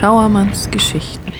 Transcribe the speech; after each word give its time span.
Schauermanns 0.00 0.70
Geschichten. 0.70 1.30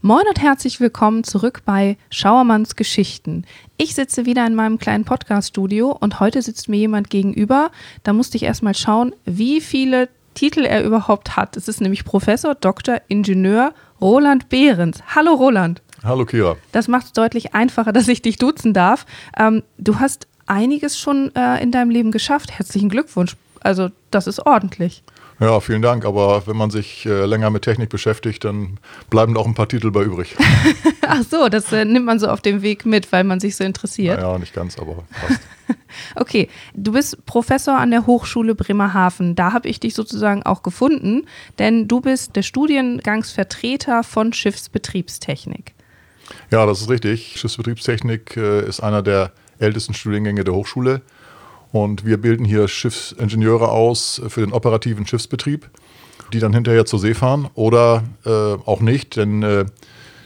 Moin 0.00 0.24
und 0.28 0.40
herzlich 0.40 0.78
willkommen 0.78 1.24
zurück 1.24 1.62
bei 1.64 1.96
Schauermanns 2.10 2.76
Geschichten. 2.76 3.44
Ich 3.76 3.96
sitze 3.96 4.24
wieder 4.24 4.46
in 4.46 4.54
meinem 4.54 4.78
kleinen 4.78 5.04
Podcast-Studio 5.04 5.90
und 5.90 6.20
heute 6.20 6.40
sitzt 6.40 6.68
mir 6.68 6.76
jemand 6.76 7.10
gegenüber. 7.10 7.72
Da 8.04 8.12
musste 8.12 8.36
ich 8.36 8.44
erstmal 8.44 8.76
schauen, 8.76 9.16
wie 9.24 9.60
viele 9.60 10.08
Titel 10.34 10.60
er 10.60 10.84
überhaupt 10.84 11.36
hat. 11.36 11.56
Es 11.56 11.66
ist 11.66 11.80
nämlich 11.80 12.04
Professor, 12.04 12.54
Dr. 12.54 13.00
Ingenieur 13.08 13.74
Roland 14.00 14.48
Behrens. 14.48 15.02
Hallo 15.16 15.34
Roland. 15.34 15.82
Hallo 16.04 16.24
Kira. 16.24 16.54
Das 16.70 16.86
macht 16.86 17.06
es 17.06 17.12
deutlich 17.14 17.52
einfacher, 17.52 17.92
dass 17.92 18.06
ich 18.06 18.22
dich 18.22 18.36
duzen 18.36 18.74
darf. 18.74 19.06
Ähm, 19.36 19.64
du 19.76 19.98
hast 19.98 20.28
einiges 20.46 21.00
schon 21.00 21.34
äh, 21.34 21.60
in 21.60 21.72
deinem 21.72 21.90
Leben 21.90 22.12
geschafft. 22.12 22.52
Herzlichen 22.52 22.90
Glückwunsch. 22.90 23.34
Also 23.58 23.88
das 24.12 24.28
ist 24.28 24.46
ordentlich. 24.46 25.02
Ja, 25.40 25.60
vielen 25.60 25.82
Dank. 25.82 26.04
Aber 26.04 26.46
wenn 26.46 26.56
man 26.56 26.70
sich 26.70 27.06
äh, 27.06 27.26
länger 27.26 27.50
mit 27.50 27.62
Technik 27.62 27.90
beschäftigt, 27.90 28.44
dann 28.44 28.78
bleiben 29.10 29.36
auch 29.36 29.46
ein 29.46 29.54
paar 29.54 29.68
Titel 29.68 29.90
bei 29.90 30.02
übrig. 30.02 30.36
Ach 31.02 31.22
so, 31.28 31.48
das 31.48 31.72
äh, 31.72 31.84
nimmt 31.84 32.06
man 32.06 32.18
so 32.18 32.28
auf 32.28 32.40
dem 32.40 32.62
Weg 32.62 32.86
mit, 32.86 33.10
weil 33.12 33.24
man 33.24 33.40
sich 33.40 33.56
so 33.56 33.64
interessiert. 33.64 34.18
Ja, 34.18 34.24
naja, 34.24 34.38
nicht 34.38 34.54
ganz, 34.54 34.78
aber 34.78 35.04
passt. 35.20 35.40
okay, 36.16 36.48
du 36.74 36.92
bist 36.92 37.24
Professor 37.26 37.78
an 37.78 37.90
der 37.90 38.06
Hochschule 38.06 38.54
Bremerhaven. 38.54 39.34
Da 39.34 39.52
habe 39.52 39.68
ich 39.68 39.80
dich 39.80 39.94
sozusagen 39.94 40.42
auch 40.44 40.62
gefunden, 40.62 41.26
denn 41.58 41.88
du 41.88 42.00
bist 42.00 42.36
der 42.36 42.42
Studiengangsvertreter 42.42 44.04
von 44.04 44.32
Schiffsbetriebstechnik. 44.32 45.74
Ja, 46.50 46.64
das 46.66 46.80
ist 46.80 46.88
richtig. 46.88 47.38
Schiffsbetriebstechnik 47.38 48.36
äh, 48.36 48.66
ist 48.66 48.80
einer 48.80 49.02
der 49.02 49.32
ältesten 49.58 49.94
Studiengänge 49.94 50.44
der 50.44 50.54
Hochschule. 50.54 51.02
Und 51.74 52.06
wir 52.06 52.18
bilden 52.18 52.44
hier 52.44 52.68
Schiffsingenieure 52.68 53.68
aus 53.68 54.22
für 54.28 54.42
den 54.42 54.52
operativen 54.52 55.08
Schiffsbetrieb, 55.08 55.68
die 56.32 56.38
dann 56.38 56.52
hinterher 56.52 56.86
zur 56.86 57.00
See 57.00 57.14
fahren 57.14 57.48
oder 57.54 58.04
äh, 58.24 58.30
auch 58.30 58.80
nicht, 58.80 59.16
denn 59.16 59.42
äh, 59.42 59.64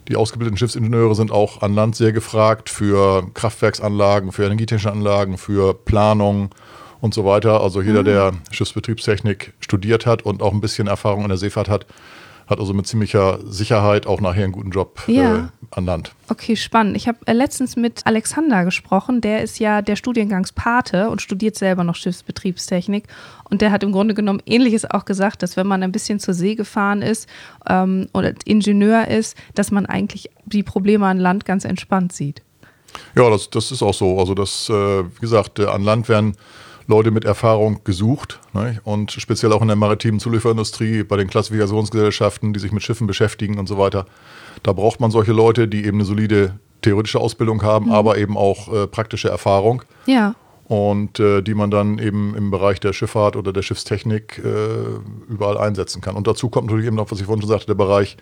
die 0.08 0.16
ausgebildeten 0.16 0.58
Schiffsingenieure 0.58 1.14
sind 1.14 1.30
auch 1.30 1.62
an 1.62 1.74
Land 1.74 1.96
sehr 1.96 2.12
gefragt 2.12 2.68
für 2.68 3.30
Kraftwerksanlagen, 3.32 4.30
für 4.30 4.44
energietechnische 4.44 4.92
Anlagen, 4.92 5.38
für 5.38 5.72
Planung 5.72 6.50
und 7.00 7.14
so 7.14 7.24
weiter. 7.24 7.62
Also 7.62 7.80
jeder, 7.80 8.02
mhm. 8.02 8.04
der 8.04 8.32
Schiffsbetriebstechnik 8.50 9.54
studiert 9.60 10.04
hat 10.04 10.26
und 10.26 10.42
auch 10.42 10.52
ein 10.52 10.60
bisschen 10.60 10.86
Erfahrung 10.86 11.22
in 11.22 11.30
der 11.30 11.38
Seefahrt 11.38 11.70
hat, 11.70 11.86
hat 12.48 12.60
also 12.60 12.72
mit 12.72 12.86
ziemlicher 12.86 13.38
Sicherheit 13.44 14.06
auch 14.06 14.20
nachher 14.20 14.44
einen 14.44 14.52
guten 14.52 14.70
Job 14.70 15.02
ja. 15.06 15.36
äh, 15.36 15.42
an 15.70 15.84
Land. 15.84 16.12
Okay, 16.28 16.56
spannend. 16.56 16.96
Ich 16.96 17.06
habe 17.06 17.18
äh, 17.26 17.34
letztens 17.34 17.76
mit 17.76 18.06
Alexander 18.06 18.64
gesprochen, 18.64 19.20
der 19.20 19.42
ist 19.42 19.58
ja 19.58 19.82
der 19.82 19.96
Studiengangspate 19.96 21.10
und 21.10 21.20
studiert 21.20 21.56
selber 21.56 21.84
noch 21.84 21.94
Schiffsbetriebstechnik. 21.94 23.04
Und 23.50 23.60
der 23.60 23.70
hat 23.70 23.82
im 23.82 23.92
Grunde 23.92 24.14
genommen 24.14 24.42
Ähnliches 24.46 24.90
auch 24.90 25.04
gesagt, 25.04 25.42
dass 25.42 25.56
wenn 25.56 25.66
man 25.66 25.82
ein 25.82 25.92
bisschen 25.92 26.20
zur 26.20 26.32
See 26.32 26.54
gefahren 26.54 27.02
ist 27.02 27.28
ähm, 27.68 28.08
oder 28.14 28.32
Ingenieur 28.46 29.08
ist, 29.08 29.36
dass 29.54 29.70
man 29.70 29.84
eigentlich 29.84 30.30
die 30.46 30.62
Probleme 30.62 31.06
an 31.06 31.18
Land 31.18 31.44
ganz 31.44 31.66
entspannt 31.66 32.12
sieht. 32.12 32.42
Ja, 33.14 33.28
das, 33.28 33.50
das 33.50 33.70
ist 33.70 33.82
auch 33.82 33.94
so. 33.94 34.18
Also 34.18 34.34
das, 34.34 34.70
äh, 34.70 35.04
wie 35.04 35.20
gesagt, 35.20 35.60
an 35.60 35.82
Land 35.82 36.08
werden 36.08 36.34
Leute 36.88 37.10
mit 37.10 37.24
Erfahrung 37.24 37.84
gesucht. 37.84 38.40
Ne? 38.54 38.80
Und 38.82 39.12
speziell 39.12 39.52
auch 39.52 39.60
in 39.62 39.68
der 39.68 39.76
maritimen 39.76 40.18
Zulieferindustrie, 40.18 41.04
bei 41.04 41.16
den 41.16 41.28
Klassifikationsgesellschaften, 41.28 42.54
die 42.54 42.60
sich 42.60 42.72
mit 42.72 42.82
Schiffen 42.82 43.06
beschäftigen 43.06 43.58
und 43.58 43.68
so 43.68 43.78
weiter. 43.78 44.06
Da 44.62 44.72
braucht 44.72 44.98
man 44.98 45.10
solche 45.10 45.32
Leute, 45.32 45.68
die 45.68 45.84
eben 45.84 45.98
eine 45.98 46.04
solide 46.04 46.58
theoretische 46.80 47.20
Ausbildung 47.20 47.62
haben, 47.62 47.86
mhm. 47.86 47.92
aber 47.92 48.16
eben 48.16 48.36
auch 48.36 48.72
äh, 48.72 48.86
praktische 48.86 49.28
Erfahrung. 49.28 49.82
Ja. 50.06 50.34
Und 50.66 51.20
äh, 51.20 51.42
die 51.42 51.54
man 51.54 51.70
dann 51.70 51.98
eben 51.98 52.34
im 52.34 52.50
Bereich 52.50 52.80
der 52.80 52.92
Schifffahrt 52.92 53.36
oder 53.36 53.52
der 53.52 53.62
Schiffstechnik 53.62 54.40
äh, 54.42 55.30
überall 55.30 55.58
einsetzen 55.58 56.00
kann. 56.00 56.16
Und 56.16 56.26
dazu 56.26 56.48
kommt 56.48 56.66
natürlich 56.66 56.86
eben 56.86 56.96
noch, 56.96 57.10
was 57.10 57.20
ich 57.20 57.26
vorhin 57.26 57.42
schon 57.42 57.50
sagte, 57.50 57.66
der 57.66 57.74
Bereich 57.74 58.16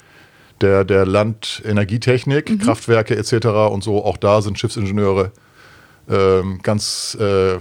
der, 0.61 0.85
der 0.85 1.07
Landenergietechnik, 1.07 2.51
mhm. 2.51 2.59
Kraftwerke 2.59 3.17
etc. 3.17 3.47
und 3.71 3.85
so. 3.85 4.05
Auch 4.05 4.17
da 4.17 4.43
sind 4.43 4.59
Schiffsingenieure 4.59 5.33
ganz 6.63 7.17
äh, 7.21 7.59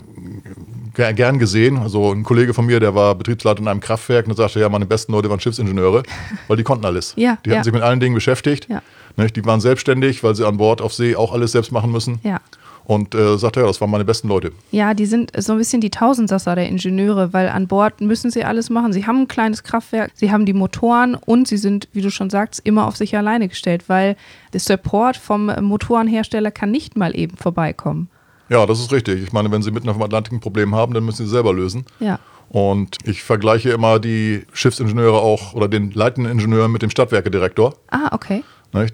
gern 0.94 1.40
gesehen. 1.40 1.78
Also 1.78 2.12
ein 2.12 2.24
Kollege 2.24 2.54
von 2.54 2.66
mir, 2.66 2.80
der 2.80 2.94
war 2.94 3.16
Betriebsleiter 3.16 3.60
in 3.60 3.68
einem 3.68 3.80
Kraftwerk 3.80 4.28
und 4.28 4.36
sagte, 4.36 4.60
ja, 4.60 4.70
meine 4.70 4.86
besten 4.86 5.14
Leute 5.14 5.30
waren 5.30 5.40
Schiffsingenieure, 5.40 6.04
weil 6.48 6.58
die 6.58 6.64
konnten 6.64 6.86
alles. 6.86 7.14
Ja, 7.16 7.38
die 7.46 7.50
hatten 7.50 7.58
ja. 7.58 7.64
sich 7.64 7.74
mit 7.74 7.82
allen 7.82 8.00
Dingen 8.00 8.16
beschäftigt. 8.16 8.68
Ja. 8.70 8.82
Die 9.18 9.46
waren 9.46 9.62
selbstständig, 9.62 10.24
weil 10.24 10.36
sie 10.36 10.46
an 10.46 10.58
Bord 10.58 10.82
auf 10.82 10.94
See 10.94 11.16
auch 11.16 11.32
alles 11.32 11.54
selbst 11.54 11.72
machen 11.72 11.92
müssen. 11.92 12.20
Ja. 12.24 12.40
Und 12.84 13.16
äh, 13.16 13.38
sagte, 13.38 13.62
ja, 13.62 13.66
das 13.66 13.82
waren 13.82 13.90
meine 13.90 14.06
besten 14.06 14.28
Leute. 14.28 14.52
Ja, 14.70 14.94
die 14.94 15.08
sind 15.08 15.32
so 15.36 15.54
ein 15.54 15.58
bisschen 15.58 15.82
die 15.82 15.90
Tausendsasser 15.90 16.54
der 16.54 16.68
Ingenieure, 16.68 17.34
weil 17.34 17.50
an 17.50 17.68
Bord 17.68 18.00
müssen 18.00 18.30
sie 18.30 18.44
alles 18.44 18.70
machen. 18.70 18.94
Sie 18.94 19.08
haben 19.08 19.22
ein 19.22 19.28
kleines 19.28 19.64
Kraftwerk, 19.64 20.12
sie 20.14 20.32
haben 20.32 20.46
die 20.46 20.54
Motoren 20.54 21.16
und 21.16 21.48
sie 21.48 21.58
sind, 21.58 21.88
wie 21.94 22.02
du 22.02 22.12
schon 22.12 22.30
sagst, 22.30 22.62
immer 22.64 22.86
auf 22.86 22.96
sich 22.96 23.18
alleine 23.18 23.48
gestellt, 23.48 23.86
weil 23.88 24.16
der 24.54 24.60
Support 24.60 25.18
vom 25.18 25.48
Motorenhersteller 25.62 26.52
kann 26.52 26.70
nicht 26.70 26.96
mal 26.96 27.18
eben 27.18 27.38
vorbeikommen. 27.38 28.10
Ja, 28.50 28.66
das 28.66 28.80
ist 28.80 28.92
richtig. 28.92 29.24
Ich 29.24 29.34
meine, 29.34 29.52
wenn 29.52 29.62
Sie 29.62 29.72
mitten 29.72 29.90
auf 29.90 29.96
dem 29.96 30.04
Atlantik 30.04 30.34
ein 30.34 30.40
Problem 30.40 30.76
haben, 30.76 30.94
dann 30.94 31.04
müssen 31.04 31.26
Sie 31.26 31.32
selber 31.32 31.54
lösen. 31.54 31.86
Ja. 32.00 32.20
Und 32.50 32.98
ich 33.04 33.24
vergleiche 33.24 33.72
immer 33.72 34.00
die 34.00 34.46
Schiffsingenieure 34.54 35.20
auch 35.20 35.54
oder 35.54 35.68
den 35.68 35.92
leitenden 35.92 36.32
Ingenieur 36.32 36.68
mit 36.68 36.82
dem 36.82 36.90
Stadtwerkedirektor. 36.90 37.74
Ah, 37.90 38.10
okay. 38.12 38.44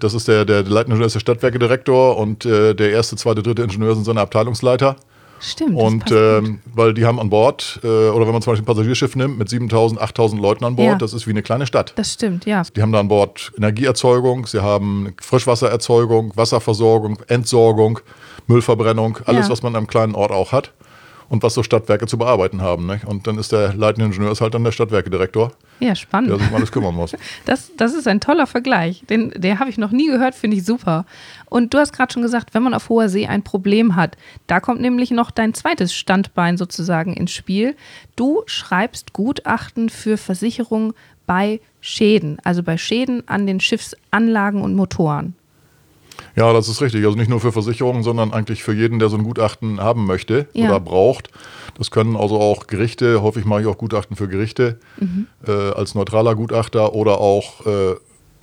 Das 0.00 0.14
ist 0.14 0.28
der, 0.28 0.44
der, 0.44 0.62
der 0.62 0.72
leitende 0.72 0.94
Ingenieur 0.94 1.06
ist 1.06 1.14
der 1.14 1.20
Stadtwerkedirektor 1.20 2.16
und 2.16 2.46
äh, 2.46 2.74
der 2.74 2.92
erste, 2.92 3.16
zweite, 3.16 3.42
dritte 3.42 3.62
Ingenieur 3.62 3.94
sind 3.94 4.04
seine 4.04 4.20
Abteilungsleiter. 4.20 4.96
Stimmt. 5.42 5.76
Und 5.76 6.10
ähm, 6.12 6.60
weil 6.72 6.94
die 6.94 7.04
haben 7.04 7.18
an 7.18 7.28
Bord, 7.28 7.80
äh, 7.82 7.86
oder 7.86 8.26
wenn 8.26 8.32
man 8.32 8.42
zum 8.42 8.52
Beispiel 8.52 8.62
ein 8.62 8.66
Passagierschiff 8.66 9.16
nimmt 9.16 9.38
mit 9.38 9.48
7000, 9.48 10.00
8000 10.00 10.40
Leuten 10.40 10.64
an 10.64 10.76
Bord, 10.76 10.88
ja. 10.88 10.96
das 10.96 11.12
ist 11.12 11.26
wie 11.26 11.30
eine 11.30 11.42
kleine 11.42 11.66
Stadt. 11.66 11.92
Das 11.96 12.12
stimmt, 12.12 12.46
ja. 12.46 12.62
Die 12.76 12.80
haben 12.80 12.92
da 12.92 13.00
an 13.00 13.08
Bord 13.08 13.52
Energieerzeugung, 13.56 14.46
sie 14.46 14.62
haben 14.62 15.14
Frischwassererzeugung, 15.20 16.32
Wasserversorgung, 16.36 17.18
Entsorgung, 17.26 17.98
Müllverbrennung, 18.46 19.18
alles, 19.24 19.46
ja. 19.46 19.52
was 19.52 19.62
man 19.62 19.72
an 19.72 19.78
einem 19.78 19.86
kleinen 19.88 20.14
Ort 20.14 20.30
auch 20.30 20.52
hat 20.52 20.72
und 21.32 21.42
was 21.42 21.54
so 21.54 21.62
Stadtwerke 21.62 22.06
zu 22.06 22.18
bearbeiten 22.18 22.60
haben. 22.60 22.84
Ne? 22.84 23.00
Und 23.06 23.26
dann 23.26 23.38
ist 23.38 23.52
der 23.52 23.72
leitende 23.72 24.04
Ingenieur 24.04 24.32
ist 24.32 24.42
halt 24.42 24.52
dann 24.52 24.64
der 24.64 24.70
Stadtwerkedirektor. 24.70 25.52
Ja, 25.80 25.94
spannend. 25.94 26.30
Der 26.30 26.38
sich 26.38 26.48
um 26.50 26.54
alles 26.54 26.70
kümmern 26.70 26.94
muss. 26.94 27.16
Das, 27.46 27.72
das 27.76 27.94
ist 27.94 28.06
ein 28.06 28.20
toller 28.20 28.46
Vergleich. 28.46 29.02
Den, 29.08 29.30
den 29.30 29.58
habe 29.58 29.70
ich 29.70 29.78
noch 29.78 29.92
nie 29.92 30.08
gehört, 30.08 30.34
finde 30.34 30.58
ich 30.58 30.64
super. 30.64 31.06
Und 31.46 31.72
du 31.72 31.78
hast 31.78 31.94
gerade 31.94 32.12
schon 32.12 32.22
gesagt, 32.22 32.52
wenn 32.52 32.62
man 32.62 32.74
auf 32.74 32.90
hoher 32.90 33.08
See 33.08 33.26
ein 33.26 33.42
Problem 33.42 33.96
hat, 33.96 34.18
da 34.46 34.60
kommt 34.60 34.82
nämlich 34.82 35.10
noch 35.10 35.30
dein 35.30 35.54
zweites 35.54 35.94
Standbein 35.94 36.58
sozusagen 36.58 37.14
ins 37.14 37.32
Spiel. 37.32 37.76
Du 38.14 38.42
schreibst 38.44 39.14
Gutachten 39.14 39.88
für 39.88 40.18
Versicherungen 40.18 40.92
bei 41.26 41.60
Schäden, 41.80 42.38
also 42.44 42.62
bei 42.62 42.76
Schäden 42.76 43.26
an 43.26 43.46
den 43.46 43.58
Schiffsanlagen 43.58 44.60
und 44.60 44.76
Motoren. 44.76 45.34
Ja, 46.36 46.52
das 46.52 46.68
ist 46.68 46.80
richtig. 46.80 47.04
Also 47.04 47.16
nicht 47.16 47.28
nur 47.28 47.40
für 47.40 47.52
Versicherungen, 47.52 48.02
sondern 48.02 48.32
eigentlich 48.32 48.62
für 48.62 48.72
jeden, 48.72 48.98
der 48.98 49.08
so 49.08 49.16
ein 49.16 49.24
Gutachten 49.24 49.80
haben 49.80 50.06
möchte 50.06 50.48
ja. 50.52 50.68
oder 50.68 50.80
braucht. 50.80 51.30
Das 51.76 51.90
können 51.90 52.16
also 52.16 52.40
auch 52.40 52.66
Gerichte, 52.66 53.22
häufig 53.22 53.44
mache 53.44 53.62
ich 53.62 53.66
auch 53.66 53.78
Gutachten 53.78 54.16
für 54.16 54.28
Gerichte 54.28 54.78
mhm. 54.98 55.26
äh, 55.46 55.50
als 55.52 55.94
neutraler 55.94 56.34
Gutachter 56.34 56.94
oder 56.94 57.18
auch 57.18 57.66
äh, 57.66 57.92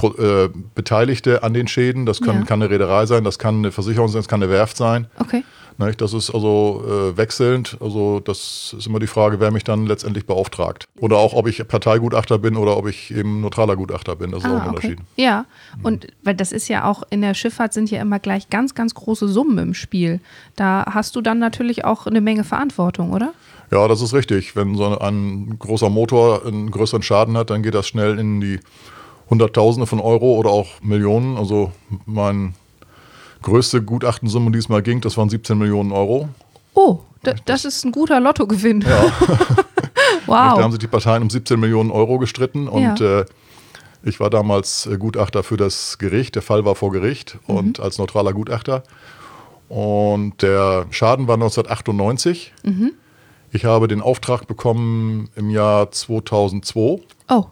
äh, 0.01 0.49
Beteiligte 0.75 1.43
an 1.43 1.53
den 1.53 1.67
Schäden. 1.67 2.05
Das 2.05 2.21
können, 2.21 2.39
ja. 2.39 2.45
kann 2.45 2.61
eine 2.61 2.71
Reederei 2.71 3.05
sein, 3.05 3.23
das 3.23 3.37
kann 3.37 3.57
eine 3.57 3.71
Versicherung 3.71 4.07
sein, 4.07 4.19
das 4.19 4.27
kann 4.27 4.41
eine 4.41 4.51
Werft 4.51 4.77
sein. 4.77 5.07
Okay. 5.19 5.43
Das 5.79 6.13
ist 6.13 6.29
also 6.29 6.83
äh, 6.85 7.17
wechselnd. 7.17 7.77
Also 7.79 8.19
das 8.19 8.75
ist 8.77 8.85
immer 8.85 8.99
die 8.99 9.07
Frage, 9.07 9.39
wer 9.39 9.49
mich 9.51 9.63
dann 9.63 9.85
letztendlich 9.85 10.25
beauftragt. 10.25 10.89
Oder 10.99 11.17
auch, 11.17 11.33
ob 11.33 11.47
ich 11.47 11.65
Parteigutachter 11.65 12.37
bin 12.37 12.57
oder 12.57 12.75
ob 12.75 12.87
ich 12.87 13.11
eben 13.11 13.39
neutraler 13.39 13.77
Gutachter 13.77 14.17
bin. 14.17 14.31
Das 14.31 14.43
ist 14.43 14.49
ah, 14.49 14.57
auch 14.57 14.61
ein 14.61 14.69
okay. 14.69 14.87
Unterschied. 14.87 14.99
Ja, 15.15 15.45
und 15.81 16.07
weil 16.23 16.35
das 16.35 16.51
ist 16.51 16.67
ja 16.67 16.83
auch 16.83 17.03
in 17.09 17.21
der 17.21 17.33
Schifffahrt 17.33 17.71
sind 17.71 17.89
ja 17.89 18.01
immer 18.01 18.19
gleich 18.19 18.49
ganz, 18.49 18.75
ganz 18.75 18.93
große 18.93 19.29
Summen 19.29 19.57
im 19.57 19.73
Spiel. 19.73 20.19
Da 20.57 20.85
hast 20.91 21.15
du 21.15 21.21
dann 21.21 21.39
natürlich 21.39 21.85
auch 21.85 22.07
eine 22.07 22.19
Menge 22.19 22.43
Verantwortung, 22.43 23.13
oder? 23.13 23.33
Ja, 23.71 23.87
das 23.87 24.01
ist 24.01 24.13
richtig. 24.13 24.57
Wenn 24.57 24.75
so 24.75 24.99
ein 24.99 25.57
großer 25.59 25.89
Motor 25.89 26.45
einen 26.45 26.71
größeren 26.71 27.03
Schaden 27.03 27.37
hat, 27.37 27.51
dann 27.51 27.63
geht 27.63 27.75
das 27.75 27.87
schnell 27.87 28.19
in 28.19 28.41
die 28.41 28.59
Hunderttausende 29.29 29.85
von 29.85 30.01
Euro 30.01 30.33
oder 30.33 30.49
auch 30.49 30.81
Millionen. 30.81 31.37
Also 31.37 31.71
mein 32.05 32.55
größte 33.41 33.81
Gutachtensumme, 33.81 34.51
die 34.51 34.59
es 34.59 34.69
mal 34.69 34.81
ging, 34.81 35.01
das 35.01 35.17
waren 35.17 35.29
17 35.29 35.57
Millionen 35.57 35.91
Euro. 35.91 36.29
Oh, 36.73 36.99
das, 37.45 37.65
ist 37.65 37.85
ein 37.85 37.91
guter 37.91 38.19
Lottogewinn. 38.19 38.81
Ja. 38.81 39.03
wow. 40.25 40.57
Da 40.57 40.63
haben 40.63 40.71
sich 40.71 40.79
die 40.79 40.87
Parteien 40.87 41.21
um 41.23 41.29
17 41.29 41.59
Millionen 41.59 41.91
Euro 41.91 42.19
gestritten 42.19 42.67
und 42.67 42.99
ja. 42.99 43.21
äh, 43.21 43.25
ich 44.03 44.19
war 44.19 44.29
damals 44.29 44.85
äh, 44.85 44.97
Gutachter 44.97 45.43
für 45.43 45.57
das 45.57 45.97
Gericht. 45.97 46.35
Der 46.35 46.41
Fall 46.41 46.63
war 46.63 46.75
vor 46.75 46.91
Gericht 46.91 47.37
mhm. 47.47 47.55
und 47.55 47.79
als 47.79 47.97
neutraler 47.97 48.33
Gutachter. 48.33 48.83
Und 49.67 50.41
der 50.41 50.85
Schaden 50.89 51.27
war 51.27 51.35
1998. 51.35 52.53
Mhm. 52.63 52.93
Ich 53.51 53.65
habe 53.65 53.87
den 53.87 54.01
Auftrag 54.01 54.47
bekommen 54.47 55.29
im 55.35 55.49
Jahr 55.49 55.91
2002. 55.91 57.01
Oh. 57.29 57.45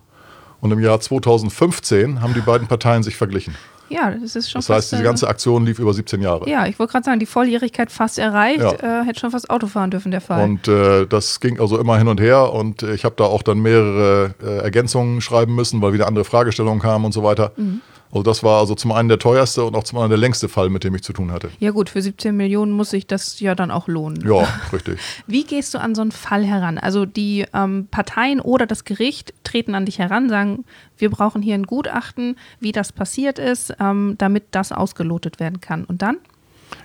Und 0.62 0.72
im 0.72 0.80
Jahr 0.80 1.00
2015 1.00 2.22
haben 2.22 2.34
die 2.34 2.42
beiden 2.42 2.68
Parteien 2.68 3.04
sich 3.04 3.16
verglichen. 3.16 3.56
Ja, 3.90 4.12
das 4.12 4.36
ist 4.36 4.52
schon 4.52 4.60
Das 4.60 4.70
heißt, 4.70 4.92
diese 4.92 5.02
äh, 5.02 5.06
ganze 5.06 5.28
Aktion 5.28 5.66
lief 5.66 5.80
über 5.80 5.94
17 5.94 6.22
Jahre. 6.22 6.50
Ja, 6.50 6.66
ich 6.68 6.78
wollte 6.80 6.92
gerade 6.92 7.06
sagen, 7.06 7.20
die 7.20 7.26
Volljährigkeit 7.26 7.92
fast 7.92 8.20
erreicht. 8.20 8.60
Ja. 8.60 9.02
Äh, 9.02 9.06
hätte 9.06 9.20
schon 9.20 9.32
fast 9.32 9.50
Auto 9.50 9.68
fahren 9.68 9.92
dürfen, 9.92 10.12
der 10.12 10.22
Fall. 10.22 10.44
Und 10.44 10.68
äh, 10.68 11.06
das 11.06 11.40
ging 11.40 11.60
also 11.60 11.78
immer 11.78 11.98
hin 11.98 12.08
und 12.08 12.20
her 12.20 12.54
und 12.54 12.84
äh, 12.84 12.94
ich 12.94 13.06
habe 13.06 13.16
da 13.18 13.26
auch 13.26 13.44
dann 13.44 13.60
mehrere 13.60 14.36
äh, 14.44 14.58
Ergänzungen 14.60 15.22
schreiben 15.22 15.56
müssen, 15.56 15.82
weil 15.82 15.94
wieder 15.94 16.08
andere 16.08 16.26
Fragestellungen 16.26 16.82
kamen 16.82 17.06
und 17.06 17.14
so 17.14 17.24
weiter. 17.24 17.52
Mhm. 17.56 17.82
Also 18.12 18.24
das 18.24 18.42
war 18.44 18.60
also 18.60 18.74
zum 18.76 18.92
einen 18.92 19.10
der 19.10 19.20
teuerste 19.20 19.64
und 19.66 19.76
auch 19.76 19.84
zum 19.84 19.98
anderen 19.98 20.12
der 20.12 20.18
längste 20.20 20.48
Fall, 20.50 20.70
mit 20.70 20.84
dem 20.84 20.96
ich 20.96 21.04
zu 21.04 21.14
tun 21.14 21.32
hatte. 21.32 21.50
ja 21.60 21.72
gut, 21.72 21.90
für 21.90 22.02
17 22.02 22.36
Millionen 22.36 22.72
muss 22.72 22.92
sich 22.92 23.06
das 23.06 23.40
ja 23.40 23.54
dann 23.54 23.70
auch 23.70 23.88
lohnen. 23.88 24.24
Ja, 24.28 24.48
richtig. 24.72 25.00
Wie 25.28 25.44
gehst 25.44 25.74
du 25.74 25.80
an 25.80 25.94
so 25.94 26.02
einen 26.02 26.12
Fall 26.12 26.44
heran? 26.46 26.78
Also 26.78 27.06
die 27.06 27.46
ähm, 27.54 27.88
Parteien 27.92 28.40
oder 28.40 28.66
das 28.66 28.86
Gericht 28.86 29.34
treten 29.44 29.76
an 29.76 29.86
dich 29.86 30.00
heran, 30.00 30.30
sagen, 30.30 30.64
wir 30.98 31.10
brauchen 31.10 31.42
hier 31.42 31.56
ein 31.56 31.64
Gutachten, 31.64 32.38
wie 32.60 32.72
das 32.72 32.92
passiert 32.92 33.40
ist, 33.40 33.74
ähm, 33.80 34.16
damit 34.18 34.46
das 34.52 34.72
ausgelotet 34.72 35.40
werden 35.40 35.62
kann. 35.62 35.84
Und 35.84 36.02
dann? 36.02 36.18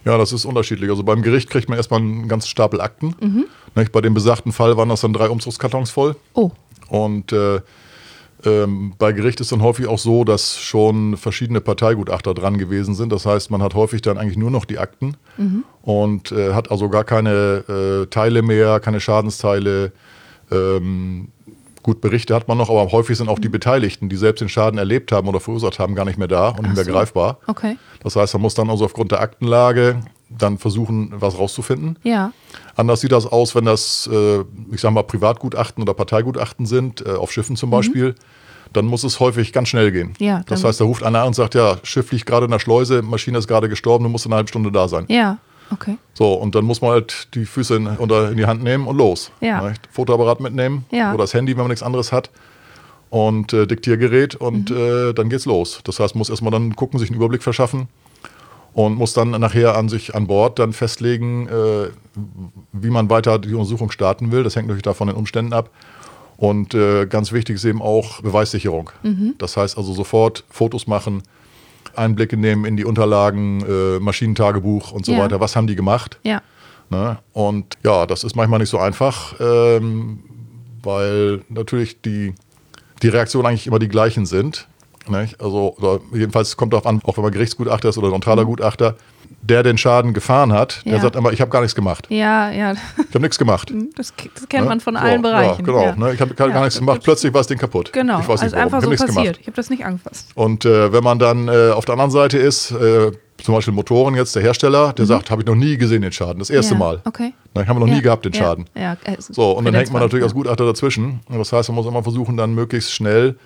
Ja, 0.05 0.19
das 0.19 0.33
ist 0.33 0.45
unterschiedlich. 0.45 0.91
Also 0.91 1.05
beim 1.05 1.23
Gericht 1.23 1.49
kriegt 1.51 1.69
man 1.69 1.79
erstmal 1.79 2.01
einen 2.01 2.29
ganzen 2.29 2.49
Stapel 2.49 2.81
Akten. 2.81 3.15
Mhm. 3.21 3.45
Nicht? 3.75 3.93
Bei 3.93 4.01
dem 4.01 4.15
besagten 4.15 4.53
Fall 4.53 4.77
waren 4.77 4.89
das 4.89 5.01
dann 5.03 5.13
drei 5.13 5.29
Umzugskartons 5.29 5.91
voll. 5.91 6.17
Oh, 6.35 6.51
Und 6.89 7.33
äh, 7.33 7.61
ähm, 8.45 8.95
bei 8.99 9.13
Gericht 9.13 9.41
ist 9.41 9.53
dann 9.53 9.63
häufig 9.63 9.87
auch 9.87 9.99
so, 9.99 10.25
dass 10.25 10.59
schon 10.59 11.17
verschiedene 11.17 11.61
Parteigutachter 11.61 12.35
dran 12.35 12.59
gewesen 12.59 12.95
sind. 12.95 13.13
Das 13.13 13.27
heißt, 13.27 13.51
man 13.51 13.63
hat 13.63 13.75
häufig 13.75 14.03
dann 14.03 14.19
eigentlich 14.19 14.37
nur 14.37 14.51
noch 14.51 14.65
die 14.65 14.79
Akten 14.79 15.17
und 15.83 16.33
äh, 16.33 16.53
hat 16.53 16.71
also 16.71 16.89
gar 16.89 17.05
keine 17.05 18.03
äh, 18.03 18.07
Teile 18.07 18.43
mehr, 18.43 18.81
keine 18.81 19.01
Schadensteile. 19.01 19.93
Ähm, 20.51 21.29
gut, 21.83 22.01
Berichte 22.01 22.35
hat 22.35 22.49
man 22.49 22.59
noch, 22.59 22.71
aber 22.71 22.91
häufig 22.93 23.17
sind 23.17 23.29
auch 23.29 23.39
die 23.39 23.49
Beteiligten, 23.49 24.09
die 24.09 24.17
selbst 24.17 24.41
den 24.41 24.49
Schaden 24.49 24.79
erlebt 24.79 25.13
haben 25.13 25.29
oder 25.29 25.41
verursacht 25.41 25.79
haben, 25.79 25.95
gar 25.95 26.05
nicht 26.05 26.19
mehr 26.19 26.29
da 26.29 26.49
und 26.49 26.63
nicht 26.63 26.75
mehr 26.75 26.85
so. 26.85 26.93
greifbar. 26.93 27.39
okay. 27.47 27.77
Das 28.03 28.17
heißt, 28.17 28.35
man 28.35 28.43
muss 28.43 28.55
dann 28.55 28.71
also 28.71 28.85
aufgrund 28.85 29.13
der 29.13 29.21
Aktenlage 29.21 30.01
dann 30.39 30.59
versuchen, 30.59 31.13
was 31.17 31.39
rauszufinden. 31.39 31.99
Ja. 32.03 32.33
Anders 32.77 33.01
sieht 33.01 33.13
das 33.13 33.27
aus, 33.27 33.55
wenn 33.55 33.65
das, 33.65 34.09
äh, 34.13 34.41
ich 34.73 34.81
sag 34.81 34.93
mal, 34.93 35.03
Privatgutachten 35.03 35.83
oder 35.83 35.95
Parteigutachten 35.95 36.67
sind, 36.67 37.05
äh, 37.07 37.11
auf 37.11 37.33
Schiffen 37.33 37.57
zum 37.57 37.71
Beispiel. 37.71 38.15
Dann 38.73 38.87
muss 38.87 39.05
es 39.05 39.21
häufig 39.21 39.53
ganz 39.53 39.69
schnell 39.69 39.93
gehen. 39.93 40.15
Mhm. 40.19 40.27
Ja, 40.27 40.43
das 40.47 40.65
heißt, 40.65 40.81
da 40.81 40.85
ruft 40.85 41.03
einer 41.03 41.21
an 41.21 41.29
und 41.29 41.35
sagt, 41.35 41.55
ja, 41.55 41.77
Schiff 41.83 42.11
liegt 42.13 42.25
gerade 42.27 42.47
in 42.47 42.51
der 42.51 42.59
Schleuse, 42.59 43.03
Maschine 43.03 43.37
ist 43.39 43.47
gerade 43.47 43.69
gestorben, 43.69 44.05
du 44.05 44.11
musst 44.11 44.25
in 44.25 44.33
einer 44.33 44.37
halben 44.39 44.49
Stunde 44.49 44.73
da 44.73 44.89
sein. 44.89 45.05
Ja. 45.09 45.39
Okay. 45.71 45.97
So, 46.15 46.35
und 46.35 46.55
dann 46.55 46.65
muss 46.65 46.81
man 46.83 46.91
halt 46.93 47.29
die 47.35 47.45
Füße 47.47 47.77
in, 47.77 47.87
unter, 47.87 48.31
in 48.31 48.37
die 48.37 48.45
Hand 48.47 48.63
nehmen 48.63 48.87
und 48.87 48.97
los. 48.97 49.31
Ja. 49.41 49.69
Nicht? 49.69 49.89
Fotoapparat 49.91 50.41
mitnehmen 50.41 50.85
Ja. 50.91 51.11
oder 51.15 51.25
das 51.25 51.35
Handy, 51.35 51.53
wenn 51.53 51.63
man 51.65 51.69
nichts 51.71 51.83
anderes 51.83 52.13
hat. 52.13 52.31
Und 53.11 53.53
äh, 53.53 53.67
Diktiergerät 53.67 54.35
und 54.37 54.71
Mhm. 54.71 54.77
äh, 54.77 55.13
dann 55.13 55.29
geht's 55.29 55.45
los. 55.45 55.81
Das 55.85 56.01
heißt, 56.01 56.15
man 56.15 56.21
muss 56.21 56.31
erstmal 56.31 56.51
dann 56.51 56.75
gucken, 56.77 56.99
sich 56.99 57.11
einen 57.11 57.17
Überblick 57.17 57.43
verschaffen 57.43 57.89
und 58.75 58.95
muss 58.97 59.13
dann 59.13 59.31
nachher 59.31 59.77
an 59.77 59.89
sich 59.89 60.15
an 60.15 60.27
Bord 60.27 60.59
dann 60.59 60.73
festlegen, 60.73 61.49
äh, 61.49 61.89
wie 62.73 62.91
man 62.91 63.11
weiter 63.11 63.39
die 63.39 63.53
Untersuchung 63.55 63.91
starten 63.91 64.33
will. 64.33 64.43
Das 64.45 64.57
hängt 64.57 64.67
natürlich 64.67 64.83
davon 64.83 65.09
den 65.09 65.17
Umständen 65.17 65.53
ab. 65.53 65.71
Und 66.39 66.75
äh, 66.75 67.07
ganz 67.07 67.33
wichtig 67.33 67.57
ist 67.57 67.65
eben 67.65 67.83
auch 67.83 68.21
Beweissicherung. 68.23 68.91
Mhm. 69.03 69.35
Das 69.39 69.57
heißt 69.57 69.77
also 69.79 69.93
sofort 69.93 70.45
Fotos 70.51 70.87
machen, 70.87 71.23
Einblicke 71.95 72.37
nehmen 72.37 72.65
in 72.65 72.77
die 72.77 72.85
Unterlagen, 72.85 73.63
äh, 73.69 73.99
Maschinentagebuch 74.01 74.93
und 74.93 75.05
so 75.05 75.13
Ja. 75.13 75.19
weiter. 75.19 75.39
Was 75.41 75.55
haben 75.55 75.67
die 75.67 75.77
gemacht? 75.77 76.19
Ja. 76.25 76.41
Ne? 76.91 77.19
Und 77.33 77.77
ja, 77.85 78.07
das 78.07 78.25
ist 78.25 78.35
manchmal 78.35 78.59
nicht 78.59 78.71
so 78.71 78.79
einfach, 78.79 79.35
ähm, 79.41 80.21
weil 80.83 81.43
natürlich 81.49 82.01
die, 82.01 82.35
die 83.03 83.09
Reaktionen 83.09 83.47
eigentlich 83.47 83.67
immer 83.67 83.79
die 83.79 83.89
gleichen 83.89 84.27
sind. 84.27 84.67
Nicht? 85.09 85.41
Also, 85.41 85.77
jedenfalls 86.13 86.57
kommt 86.57 86.73
darauf 86.73 86.87
an, 86.87 87.01
auch 87.05 87.17
wenn 87.17 87.25
man 87.25 87.33
Gerichtsgutachter 87.33 87.89
ist 87.89 87.99
oder 87.99 88.09
neutraler 88.11 88.45
Gutachter, 88.45 88.97
der 89.41 89.63
den 89.65 89.77
Schaden 89.79 90.13
gefahren 90.15 90.53
hat, 90.53 90.83
der 90.85 90.93
Mhm. 90.93 90.97
Ja. 90.97 91.03
sagt 91.03 91.17
immer, 91.17 91.33
ich 91.33 91.41
habe 91.41 91.51
gar 91.51 91.61
nichts 91.61 91.75
gemacht. 91.75 92.07
Ja, 92.11 92.51
ja. 92.51 92.73
Ich 92.73 93.09
habe 93.09 93.21
nichts 93.21 93.39
gemacht. 93.39 93.73
Das, 93.97 94.13
das 94.35 94.49
kennt 94.49 94.65
Ne? 94.65 94.69
man 94.69 94.81
von 94.81 94.95
So, 94.95 95.01
allen 95.01 95.23
Bereichen. 95.23 95.61
Ja, 95.61 95.65
genau. 95.67 95.83
Ja. 95.83 95.97
Ne? 95.97 96.15
Ich 96.15 96.21
habe 96.21 96.35
gar, 96.35 96.49
nichts 96.63 96.79
gemacht. 96.79 97.01
Plötzlich 97.03 97.33
war 97.35 97.41
das 97.41 97.49
Ding 97.49 97.59
kaputt. 97.59 97.93
Genau, 97.93 98.21
Ich 98.21 98.29
weiß 98.29 98.43
nicht 98.43 98.55
also 98.55 98.57
warum. 98.57 98.75
einfach 98.75 98.93
ich 98.93 98.99
so 99.01 99.07
passiert. 99.07 99.25
gemacht. 99.25 99.39
Ich 99.41 99.47
habe 99.49 99.57
das 99.57 99.71
nicht 99.71 99.85
angefasst. 99.85 100.29
Und 100.35 100.65
äh, 100.65 100.93
wenn 100.93 101.03
man 101.03 101.19
dann 101.19 101.49
äh, 101.49 101.71
auf 101.71 101.85
der 101.85 101.95
anderen 101.95 102.11
Seite 102.13 102.39
ist, 102.39 102.71
äh, 102.71 103.11
zum 103.43 103.55
Beispiel 103.57 103.75
Motoren 103.75 104.15
jetzt, 104.15 104.37
der 104.37 104.43
Hersteller, 104.43 104.93
der 104.93 105.07
sagt, 105.07 105.33
habe 105.33 105.43
ich 105.43 105.47
noch 105.49 105.57
nie 105.57 105.77
gesehen 105.77 106.03
den 106.03 106.13
Schaden, 106.13 106.39
das 106.39 106.49
erste 106.51 106.75
Mhm. 106.77 106.81
ja. 106.81 106.87
Mal. 106.87 107.01
Okay. 107.05 107.33
Ne, 107.55 107.67
haben 107.67 107.77
wir 107.77 107.81
noch 107.81 107.89
ja. 107.89 107.95
nie 107.97 108.03
gehabt, 108.03 108.25
den 108.25 108.33
ja. 108.33 108.39
Schaden. 108.41 108.67
Ja. 108.77 108.93
äh, 109.05 109.17
So, 109.19 109.51
und 109.53 109.65
dann 109.65 109.75
hängt 109.75 109.93
man 109.93 110.01
natürlich 110.03 110.23
als. 110.23 110.35
Gutachter 110.35 110.65
dazwischen. 110.65 111.21
Und 111.29 111.39
Das 111.39 111.53
heißt, 111.53 111.69
man 111.71 111.77
muss 111.77 111.87
immer 111.87 112.03
versuchen, 112.05 112.37
dann 112.37 112.55
möglichst 112.55 112.93
schnell 112.93 113.37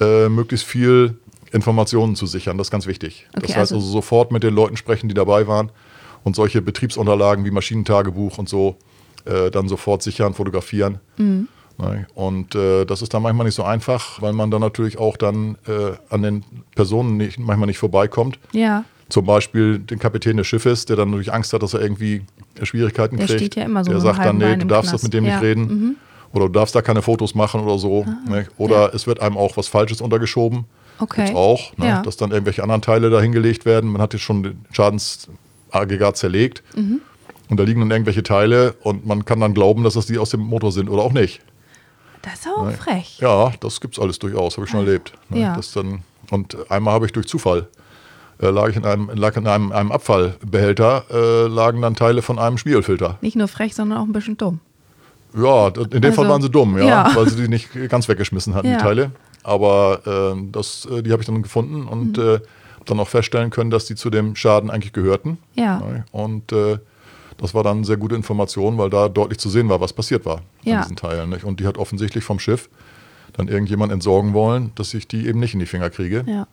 äh, 0.00 0.28
möglichst 0.28 0.66
viel 0.66 1.16
Informationen 1.52 2.14
zu 2.16 2.26
sichern. 2.26 2.58
Das 2.58 2.66
ist 2.68 2.70
ganz 2.70 2.86
wichtig. 2.86 3.26
Okay, 3.36 3.46
das 3.46 3.50
heißt 3.56 3.72
also- 3.72 3.76
also 3.76 3.88
sofort 3.90 4.32
mit 4.32 4.42
den 4.42 4.54
Leuten 4.54 4.76
sprechen, 4.76 5.08
die 5.08 5.14
dabei 5.14 5.46
waren 5.46 5.70
und 6.24 6.36
solche 6.36 6.60
Betriebsunterlagen 6.62 7.44
wie 7.44 7.50
Maschinentagebuch 7.50 8.38
und 8.38 8.48
so 8.48 8.76
äh, 9.24 9.50
dann 9.50 9.68
sofort 9.68 10.02
sichern, 10.02 10.34
fotografieren. 10.34 10.98
Mhm. 11.16 11.48
Ne? 11.78 12.06
Und 12.14 12.54
äh, 12.54 12.84
das 12.84 13.02
ist 13.02 13.14
dann 13.14 13.22
manchmal 13.22 13.46
nicht 13.46 13.54
so 13.54 13.62
einfach, 13.62 14.20
weil 14.22 14.32
man 14.32 14.50
dann 14.50 14.60
natürlich 14.60 14.98
auch 14.98 15.16
dann 15.16 15.56
äh, 15.66 15.92
an 16.10 16.22
den 16.22 16.44
Personen 16.74 17.16
nicht, 17.16 17.38
manchmal 17.38 17.66
nicht 17.66 17.78
vorbeikommt. 17.78 18.38
Ja. 18.52 18.84
Zum 19.08 19.24
Beispiel 19.26 19.78
den 19.78 19.98
Kapitän 19.98 20.36
des 20.36 20.46
Schiffes, 20.46 20.84
der 20.86 20.96
dann 20.96 21.10
natürlich 21.10 21.32
Angst 21.32 21.52
hat, 21.52 21.62
dass 21.62 21.72
er 21.74 21.80
irgendwie 21.80 22.22
Schwierigkeiten 22.62 23.16
Der 23.16 23.26
kriegt. 23.26 23.40
steht 23.40 23.56
ja 23.56 23.64
immer 23.64 23.84
so 23.84 23.90
Der 23.90 24.00
sagt 24.00 24.18
dann, 24.24 24.38
nee, 24.38 24.56
du 24.56 24.66
darfst 24.66 24.90
Knast. 24.90 24.94
das 24.94 25.02
mit 25.04 25.14
dem 25.14 25.24
Ja. 25.24 25.36
Mhm. 25.36 25.40
Nicht 25.40 25.48
reden. 25.48 25.96
Oder 26.32 26.46
du 26.46 26.52
darfst 26.52 26.74
da 26.74 26.82
keine 26.82 27.02
Fotos 27.02 27.34
machen 27.34 27.60
oder 27.62 27.78
so. 27.78 28.04
ne? 28.28 28.46
Oder 28.58 28.94
es 28.94 29.06
wird 29.06 29.20
einem 29.20 29.36
auch 29.36 29.56
was 29.56 29.68
Falsches 29.68 30.00
untergeschoben. 30.00 30.66
Okay. 30.98 31.26
Gibt's 31.26 31.36
auch, 31.36 31.76
ne? 31.76 31.86
Ja. 31.86 32.02
dass 32.02 32.16
dann 32.16 32.30
irgendwelche 32.30 32.62
anderen 32.62 32.82
Teile 32.82 33.08
da 33.10 33.20
hingelegt 33.20 33.64
werden. 33.64 33.90
Man 33.90 34.02
hat 34.02 34.12
jetzt 34.12 34.22
schon 34.22 34.42
den 34.42 34.64
Schadensaggregat 34.72 36.16
zerlegt. 36.16 36.62
Mhm. 36.76 37.00
Und 37.48 37.58
da 37.58 37.64
liegen 37.64 37.80
dann 37.80 37.90
irgendwelche 37.90 38.22
Teile 38.22 38.74
und 38.82 39.06
man 39.06 39.24
kann 39.24 39.40
dann 39.40 39.54
glauben, 39.54 39.82
dass 39.82 39.94
das 39.94 40.06
die 40.06 40.18
aus 40.18 40.30
dem 40.30 40.40
Motor 40.40 40.70
sind 40.70 40.90
oder 40.90 41.02
auch 41.02 41.12
nicht. 41.12 41.40
Das 42.22 42.40
ist 42.40 42.48
auch 42.48 42.70
frech. 42.72 43.18
Ja, 43.20 43.52
das 43.60 43.80
gibt's 43.80 43.98
alles 43.98 44.18
durchaus, 44.18 44.56
habe 44.56 44.66
ich 44.66 44.70
schon 44.70 44.80
erlebt. 44.80 45.12
Ne? 45.30 45.40
Ja. 45.40 45.56
Das 45.56 45.72
dann, 45.72 46.02
und 46.30 46.70
einmal 46.70 46.94
habe 46.94 47.06
ich 47.06 47.12
durch 47.12 47.26
Zufall, 47.26 47.68
äh, 48.42 48.50
lag 48.50 48.68
ich 48.68 48.76
in 48.76 48.84
einem, 48.84 49.08
lag 49.14 49.36
in 49.36 49.46
einem, 49.46 49.72
einem 49.72 49.92
Abfallbehälter, 49.92 51.04
äh, 51.10 51.46
lagen 51.48 51.80
dann 51.80 51.94
Teile 51.94 52.20
von 52.20 52.38
einem 52.38 52.58
Spiegelfilter. 52.58 53.16
Nicht 53.22 53.36
nur 53.36 53.48
frech, 53.48 53.74
sondern 53.74 53.98
auch 53.98 54.04
ein 54.04 54.12
bisschen 54.12 54.36
dumm. 54.36 54.60
Ja, 55.36 55.68
in 55.68 56.00
dem 56.00 56.12
Fall 56.12 56.24
Also, 56.24 56.30
waren 56.32 56.42
sie 56.42 56.50
dumm, 56.50 56.78
ja, 56.78 56.84
ja. 56.84 57.10
weil 57.14 57.28
sie 57.28 57.36
die 57.36 57.48
nicht 57.48 57.68
ganz 57.88 58.08
weggeschmissen 58.08 58.54
hatten, 58.54 58.68
Ja. 58.68 58.76
die 58.78 58.82
Teile. 58.82 59.10
Aber 59.44 60.34
äh, 60.36 60.42
das, 60.52 60.86
äh, 60.90 61.02
die 61.02 61.12
habe 61.12 61.22
ich 61.22 61.26
dann 61.26 61.42
gefunden 61.42 61.86
und 61.86 62.16
Mhm. 62.16 62.22
äh, 62.22 62.38
dann 62.86 62.98
auch 63.00 63.08
feststellen 63.08 63.50
können, 63.50 63.70
dass 63.70 63.84
die 63.84 63.94
zu 63.94 64.08
dem 64.10 64.34
Schaden 64.36 64.70
eigentlich 64.70 64.92
gehörten. 64.92 65.38
Ja. 65.54 65.78
Ne? 65.80 66.04
Und 66.12 66.52
äh, 66.52 66.78
das 67.36 67.54
war 67.54 67.62
dann 67.62 67.84
sehr 67.84 67.98
gute 67.98 68.14
Information, 68.16 68.78
weil 68.78 68.90
da 68.90 69.08
deutlich 69.08 69.38
zu 69.38 69.48
sehen 69.50 69.68
war, 69.68 69.80
was 69.80 69.92
passiert 69.92 70.24
war 70.24 70.40
Ja. 70.64 70.76
an 70.78 70.82
diesen 70.82 70.96
Teilen. 70.96 71.30
Nicht? 71.30 71.44
Und 71.44 71.60
die 71.60 71.66
hat 71.66 71.76
offensichtlich 71.78 72.24
vom 72.24 72.38
Schiff 72.38 72.68
dann 73.34 73.46
irgendjemand 73.48 73.92
entsorgen 73.92 74.32
wollen, 74.32 74.72
dass 74.74 74.94
ich 74.94 75.06
die 75.06 75.26
eben 75.28 75.38
nicht 75.38 75.52
in 75.54 75.60
die 75.60 75.66
Finger 75.66 75.90
kriege. 75.90 76.24
Ja. 76.26 76.46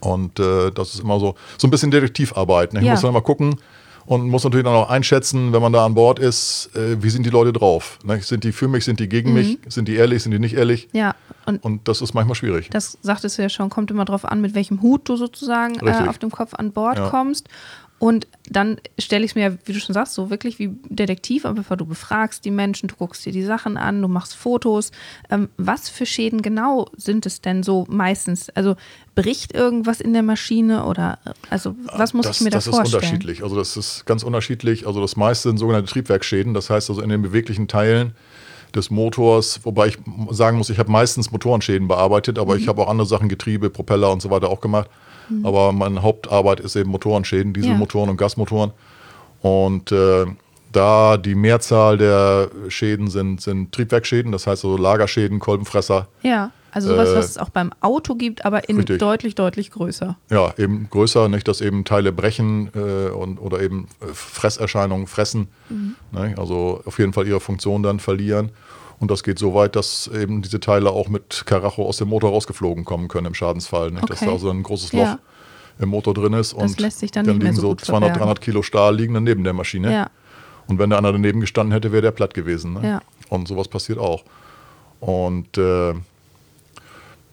Und 0.00 0.40
äh, 0.40 0.70
das 0.72 0.94
ist 0.94 1.00
immer 1.00 1.20
so, 1.20 1.36
so 1.56 1.66
ein 1.68 1.70
bisschen 1.70 1.90
Detektivarbeit. 1.90 2.72
Ne? 2.74 2.80
Ich 2.82 2.88
muss 2.88 3.00
dann 3.02 3.12
mal 3.12 3.20
gucken 3.22 3.56
und 4.06 4.28
muss 4.28 4.44
natürlich 4.44 4.64
dann 4.64 4.74
auch 4.74 4.90
einschätzen, 4.90 5.52
wenn 5.52 5.62
man 5.62 5.72
da 5.72 5.84
an 5.84 5.94
Bord 5.94 6.18
ist, 6.18 6.70
äh, 6.74 7.02
wie 7.02 7.10
sind 7.10 7.24
die 7.24 7.30
Leute 7.30 7.52
drauf? 7.52 7.98
Ne? 8.04 8.20
Sind 8.20 8.44
die 8.44 8.52
für 8.52 8.68
mich, 8.68 8.84
sind 8.84 9.00
die 9.00 9.08
gegen 9.08 9.30
Mhm. 9.30 9.34
mich, 9.34 9.58
sind 9.68 9.88
die 9.88 9.94
ehrlich, 9.96 10.22
sind 10.22 10.32
die 10.32 10.38
nicht 10.38 10.54
ehrlich? 10.54 10.88
Ja. 10.92 11.14
Und 11.46 11.62
Und 11.64 11.88
das 11.88 12.00
ist 12.00 12.14
manchmal 12.14 12.34
schwierig. 12.34 12.70
das 12.70 12.96
sagtest 13.02 13.36
du 13.38 13.42
ja 13.42 13.48
schon, 13.48 13.68
kommt 13.70 13.90
immer 13.90 14.04
drauf 14.04 14.24
an, 14.24 14.40
mit 14.40 14.54
welchem 14.54 14.80
Hut 14.82 15.08
du 15.08 15.16
sozusagen 15.16 15.74
äh, 15.86 16.08
auf 16.08 16.18
dem 16.18 16.30
Kopf 16.30 16.54
an 16.54 16.72
Bord 16.72 16.98
Ja. 16.98 17.08
kommst. 17.08 17.48
Und 18.04 18.26
dann 18.50 18.76
stelle 18.98 19.24
ich 19.24 19.30
es 19.30 19.34
mir, 19.34 19.56
wie 19.64 19.72
du 19.72 19.80
schon 19.80 19.94
sagst, 19.94 20.12
so 20.12 20.28
wirklich 20.28 20.58
wie 20.58 20.76
Detektiv, 20.90 21.46
aber 21.46 21.62
du 21.74 21.86
befragst 21.86 22.44
die 22.44 22.50
Menschen, 22.50 22.86
du 22.90 22.96
guckst 22.96 23.24
dir 23.24 23.32
die 23.32 23.42
Sachen 23.42 23.78
an, 23.78 24.02
du 24.02 24.08
machst 24.08 24.36
Fotos. 24.36 24.90
Ähm, 25.30 25.48
was 25.56 25.88
für 25.88 26.04
Schäden 26.04 26.42
genau 26.42 26.86
sind 26.98 27.24
es 27.24 27.40
denn 27.40 27.62
so 27.62 27.86
meistens? 27.88 28.50
Also 28.50 28.76
bricht 29.14 29.54
irgendwas 29.54 30.02
in 30.02 30.12
der 30.12 30.22
Maschine 30.22 30.84
oder 30.84 31.18
äh, 31.24 31.30
also 31.48 31.76
was 31.96 32.12
muss 32.12 32.26
das, 32.26 32.36
ich 32.36 32.42
mir 32.42 32.50
da 32.50 32.58
das 32.58 32.66
ist 32.66 32.74
vorstellen? 32.74 33.04
unterschiedlich. 33.04 33.42
Also 33.42 33.56
das 33.56 33.74
ist 33.74 34.04
ganz 34.04 34.22
unterschiedlich. 34.22 34.86
Also 34.86 35.00
das 35.00 35.16
meiste 35.16 35.48
sind 35.48 35.56
sogenannte 35.56 35.90
Triebwerksschäden. 35.90 36.52
Das 36.52 36.68
heißt 36.68 36.90
also 36.90 37.00
in 37.00 37.08
den 37.08 37.22
beweglichen 37.22 37.68
Teilen 37.68 38.12
des 38.74 38.90
Motors, 38.90 39.60
wobei 39.62 39.86
ich 39.86 39.98
sagen 40.28 40.58
muss, 40.58 40.68
ich 40.68 40.78
habe 40.78 40.92
meistens 40.92 41.30
Motorenschäden 41.30 41.88
bearbeitet, 41.88 42.38
aber 42.38 42.56
Mhm. 42.56 42.60
ich 42.60 42.68
habe 42.68 42.82
auch 42.82 42.88
andere 42.90 43.06
Sachen, 43.06 43.30
Getriebe, 43.30 43.70
Propeller 43.70 44.12
und 44.12 44.20
so 44.20 44.28
weiter 44.28 44.50
auch 44.50 44.60
gemacht. 44.60 44.90
Aber 45.42 45.72
meine 45.72 46.02
Hauptarbeit 46.02 46.60
ist 46.60 46.76
eben 46.76 46.90
Motorenschäden, 46.90 47.52
Dieselmotoren 47.52 48.10
und 48.10 48.16
Gasmotoren. 48.16 48.72
Und 49.40 49.92
äh, 49.92 50.26
da 50.72 51.16
die 51.16 51.34
Mehrzahl 51.34 51.98
der 51.98 52.50
Schäden 52.68 53.08
sind, 53.08 53.40
sind 53.40 53.72
Triebwerksschäden, 53.72 54.32
das 54.32 54.46
heißt 54.46 54.64
also 54.64 54.76
Lagerschäden, 54.76 55.38
Kolbenfresser, 55.38 56.08
Ja, 56.22 56.50
also 56.72 56.88
sowas, 56.88 57.10
Äh, 57.10 57.16
was 57.16 57.26
es 57.30 57.38
auch 57.38 57.50
beim 57.50 57.70
Auto 57.80 58.16
gibt, 58.16 58.44
aber 58.44 58.68
in 58.68 58.76
richtig. 58.78 58.98
deutlich, 58.98 59.36
deutlich 59.36 59.70
größer. 59.70 60.16
ja, 60.30 60.52
eben 60.58 60.88
größer, 60.90 61.28
nicht, 61.28 61.46
dass 61.46 61.60
eben 61.60 61.84
Teile 61.84 62.10
brechen 62.10 62.70
äh, 62.74 63.10
und, 63.10 63.38
oder 63.38 63.60
eben 63.60 63.86
äh, 64.00 64.06
Fresserscheinungen 64.12 65.06
fressen. 65.06 65.46
Ne, 66.10 66.34
also 66.36 66.82
auf 66.84 66.98
jeden 66.98 67.12
Fall 67.12 67.28
ihre 67.28 67.38
Funktion 67.40 67.82
dann 67.84 68.00
verlieren. 68.00 68.50
Und 69.00 69.10
das 69.10 69.22
geht 69.22 69.38
so 69.38 69.54
weit, 69.54 69.76
dass 69.76 70.06
eben 70.08 70.40
diese 70.42 70.60
Teile 70.60 70.90
auch 70.90 71.08
mit 71.08 71.44
Karacho 71.46 71.84
aus 71.86 71.96
dem 71.98 72.08
Motor 72.08 72.30
rausgeflogen 72.30 72.84
kommen 72.84 73.08
können 73.08 73.26
im 73.26 73.34
Schadensfall. 73.34 73.90
Nicht? 73.90 74.08
Dass 74.08 74.18
Okay. 74.18 74.26
da 74.26 74.32
also 74.32 74.50
ein 74.50 74.62
großes 74.62 74.92
Loch 74.92 75.00
Ja. 75.02 75.18
im 75.80 75.88
Motor 75.88 76.14
drin 76.14 76.32
ist. 76.32 76.52
Das 76.54 76.62
und 76.62 76.80
lässt 76.80 77.00
sich 77.00 77.10
dann 77.10 77.24
dann 77.26 77.36
nicht 77.36 77.42
mehr 77.42 77.52
liegen 77.52 77.56
so 77.60 77.62
so 77.62 77.68
gut 77.70 77.80
200, 77.84 78.10
verbergen. 78.10 78.20
300 78.20 78.40
Kilo 78.40 78.62
Stahl 78.62 78.96
liegen 78.96 79.14
dann 79.14 79.24
neben 79.24 79.42
der 79.44 79.52
Maschine. 79.52 79.92
Ja. 79.92 80.10
Und 80.68 80.78
wenn 80.78 80.90
da 80.90 80.98
einer 80.98 81.12
daneben 81.12 81.40
gestanden 81.40 81.72
hätte, 81.72 81.92
wäre 81.92 82.02
der 82.02 82.12
platt 82.12 82.32
gewesen. 82.34 82.74
Ne? 82.74 82.88
Ja. 82.88 83.02
Und 83.28 83.48
sowas 83.48 83.68
passiert 83.68 83.98
auch. 83.98 84.22
Und 85.00 85.58
äh, 85.58 85.92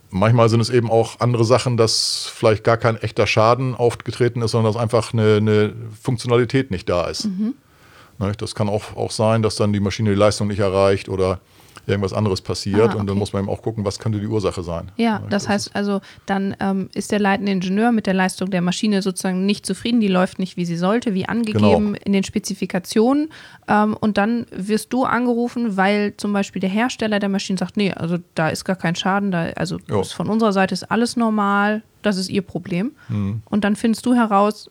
manchmal 0.10 0.50
sind 0.50 0.60
es 0.60 0.70
eben 0.70 0.90
auch 0.90 1.20
andere 1.20 1.46
Sachen, 1.46 1.78
dass 1.78 2.30
vielleicht 2.34 2.64
gar 2.64 2.78
kein 2.78 2.98
echter 2.98 3.28
Schaden 3.28 3.76
aufgetreten 3.76 4.42
ist, 4.42 4.52
sondern 4.52 4.74
dass 4.74 4.82
einfach 4.82 5.14
eine, 5.14 5.36
eine 5.38 5.74
Funktionalität 6.02 6.72
nicht 6.72 6.90
da 6.90 7.06
ist. 7.08 7.26
Mhm. 7.26 7.54
Das 8.38 8.56
kann 8.56 8.70
auch, 8.70 8.96
auch 8.96 9.12
sein, 9.12 9.42
dass 9.42 9.56
dann 9.56 9.74
die 9.74 9.80
Maschine 9.80 10.10
die 10.12 10.16
Leistung 10.16 10.48
nicht 10.48 10.60
erreicht 10.60 11.10
oder 11.10 11.40
irgendwas 11.88 12.14
anderes 12.14 12.42
passiert. 12.42 12.92
Ah, 12.92 12.94
Und 12.94 13.08
dann 13.08 13.10
okay. 13.12 13.20
muss 13.20 13.34
man 13.34 13.44
eben 13.44 13.52
auch 13.52 13.64
gucken, 13.64 13.84
was 13.84 13.98
könnte 13.98 14.20
die 14.20 14.28
Ursache 14.28 14.62
sein. 14.62 14.92
Ja, 14.98 15.24
das 15.32 15.50
heißt 15.50 15.76
also, 15.76 16.00
dann 16.28 16.56
ähm, 16.60 16.90
ist 16.94 17.12
der 17.12 17.20
leitende 17.20 17.52
Ingenieur 17.52 17.92
mit 17.92 18.06
der 18.06 18.14
Leistung 18.14 18.52
der 18.52 18.62
Maschine 18.62 19.02
sozusagen 19.02 19.46
nicht 19.48 19.66
zufrieden, 19.66 20.00
die 20.00 20.08
läuft 20.08 20.38
nicht, 20.38 20.58
wie 20.58 20.66
sie 20.66 20.78
sollte, 20.78 21.16
wie 21.16 21.26
angegeben 21.28 21.94
Genau. 21.94 21.98
in 22.06 22.14
den 22.14 22.24
Spezifikationen. 22.24 23.30
Ähm, 23.68 23.98
und 24.00 24.18
dann 24.18 24.46
wirst 24.52 24.94
du 24.94 25.06
angerufen, 25.06 25.76
weil 25.76 26.14
zum 26.18 26.34
Beispiel 26.34 26.60
der 26.60 26.70
Hersteller 26.70 27.20
der 27.20 27.30
Maschine 27.30 27.58
sagt, 27.58 27.78
nee, 27.78 27.92
also 27.92 28.18
da 28.36 28.50
ist 28.50 28.64
gar 28.64 28.76
kein 28.76 28.96
Schaden, 28.96 29.32
da, 29.32 29.46
also 29.56 29.80
von 30.16 30.30
unserer 30.30 30.54
Seite 30.54 30.74
ist 30.76 30.92
alles 30.92 31.18
normal, 31.18 31.82
das 32.04 32.18
ist 32.18 32.30
ihr 32.30 32.44
Problem. 32.44 32.92
Mhm. 33.10 33.42
Und 33.50 33.64
dann 33.64 33.76
findest 33.76 34.06
du 34.06 34.14
heraus, 34.14 34.70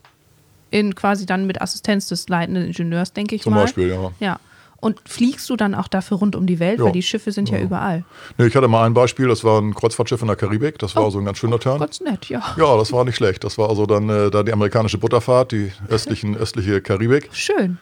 in 0.71 0.95
quasi 0.95 1.27
dann 1.27 1.47
mit 1.47 1.61
Assistenz 1.61 2.07
des 2.09 2.29
leitenden 2.29 2.67
Ingenieurs, 2.67 3.13
denke 3.13 3.35
ich 3.35 3.43
Zum 3.43 3.55
mal. 3.55 3.63
Beispiel, 3.63 3.89
ja. 3.89 4.11
Ja. 4.21 4.41
Und 4.83 4.99
fliegst 5.07 5.51
du 5.51 5.57
dann 5.57 5.75
auch 5.75 5.89
dafür 5.89 6.17
rund 6.19 6.35
um 6.37 6.47
die 6.47 6.59
Welt, 6.59 6.79
Ja. 6.79 6.87
weil 6.87 6.93
die 6.93 7.03
Schiffe 7.03 7.33
sind 7.33 7.51
ja, 7.51 7.59
Ja. 7.59 7.65
überall. 7.65 8.05
Nee, 8.39 8.47
ich 8.47 8.57
hatte 8.57 8.67
mal 8.67 8.87
ein 8.87 8.95
Beispiel, 8.95 9.29
das 9.29 9.45
war 9.45 9.61
ein 9.61 9.75
Kreuzfahrtschiff 9.75 10.23
in 10.23 10.29
der 10.29 10.37
Karibik. 10.37 10.79
Das 10.79 10.97
war 10.97 11.11
so 11.11 11.19
ein 11.19 11.27
ganz 11.27 11.37
schöner 11.37 11.59
Turn. 11.59 11.79
Ganz 11.81 12.01
nett, 12.01 12.31
ja. 12.31 12.43
Ja, 12.57 12.77
das 12.79 12.91
war 12.91 13.05
nicht 13.05 13.17
schlecht. 13.17 13.45
Das 13.45 13.59
war 13.59 13.69
also 13.69 13.85
dann 13.85 14.09
äh, 14.09 14.31
da 14.31 14.43
die 14.43 14.53
amerikanische 14.55 14.97
Butterfahrt, 14.97 15.53
die 15.53 15.71
östlichen, 15.91 16.35
östliche 16.35 16.81
Karibik. 16.81 17.29
Schön. 17.33 17.77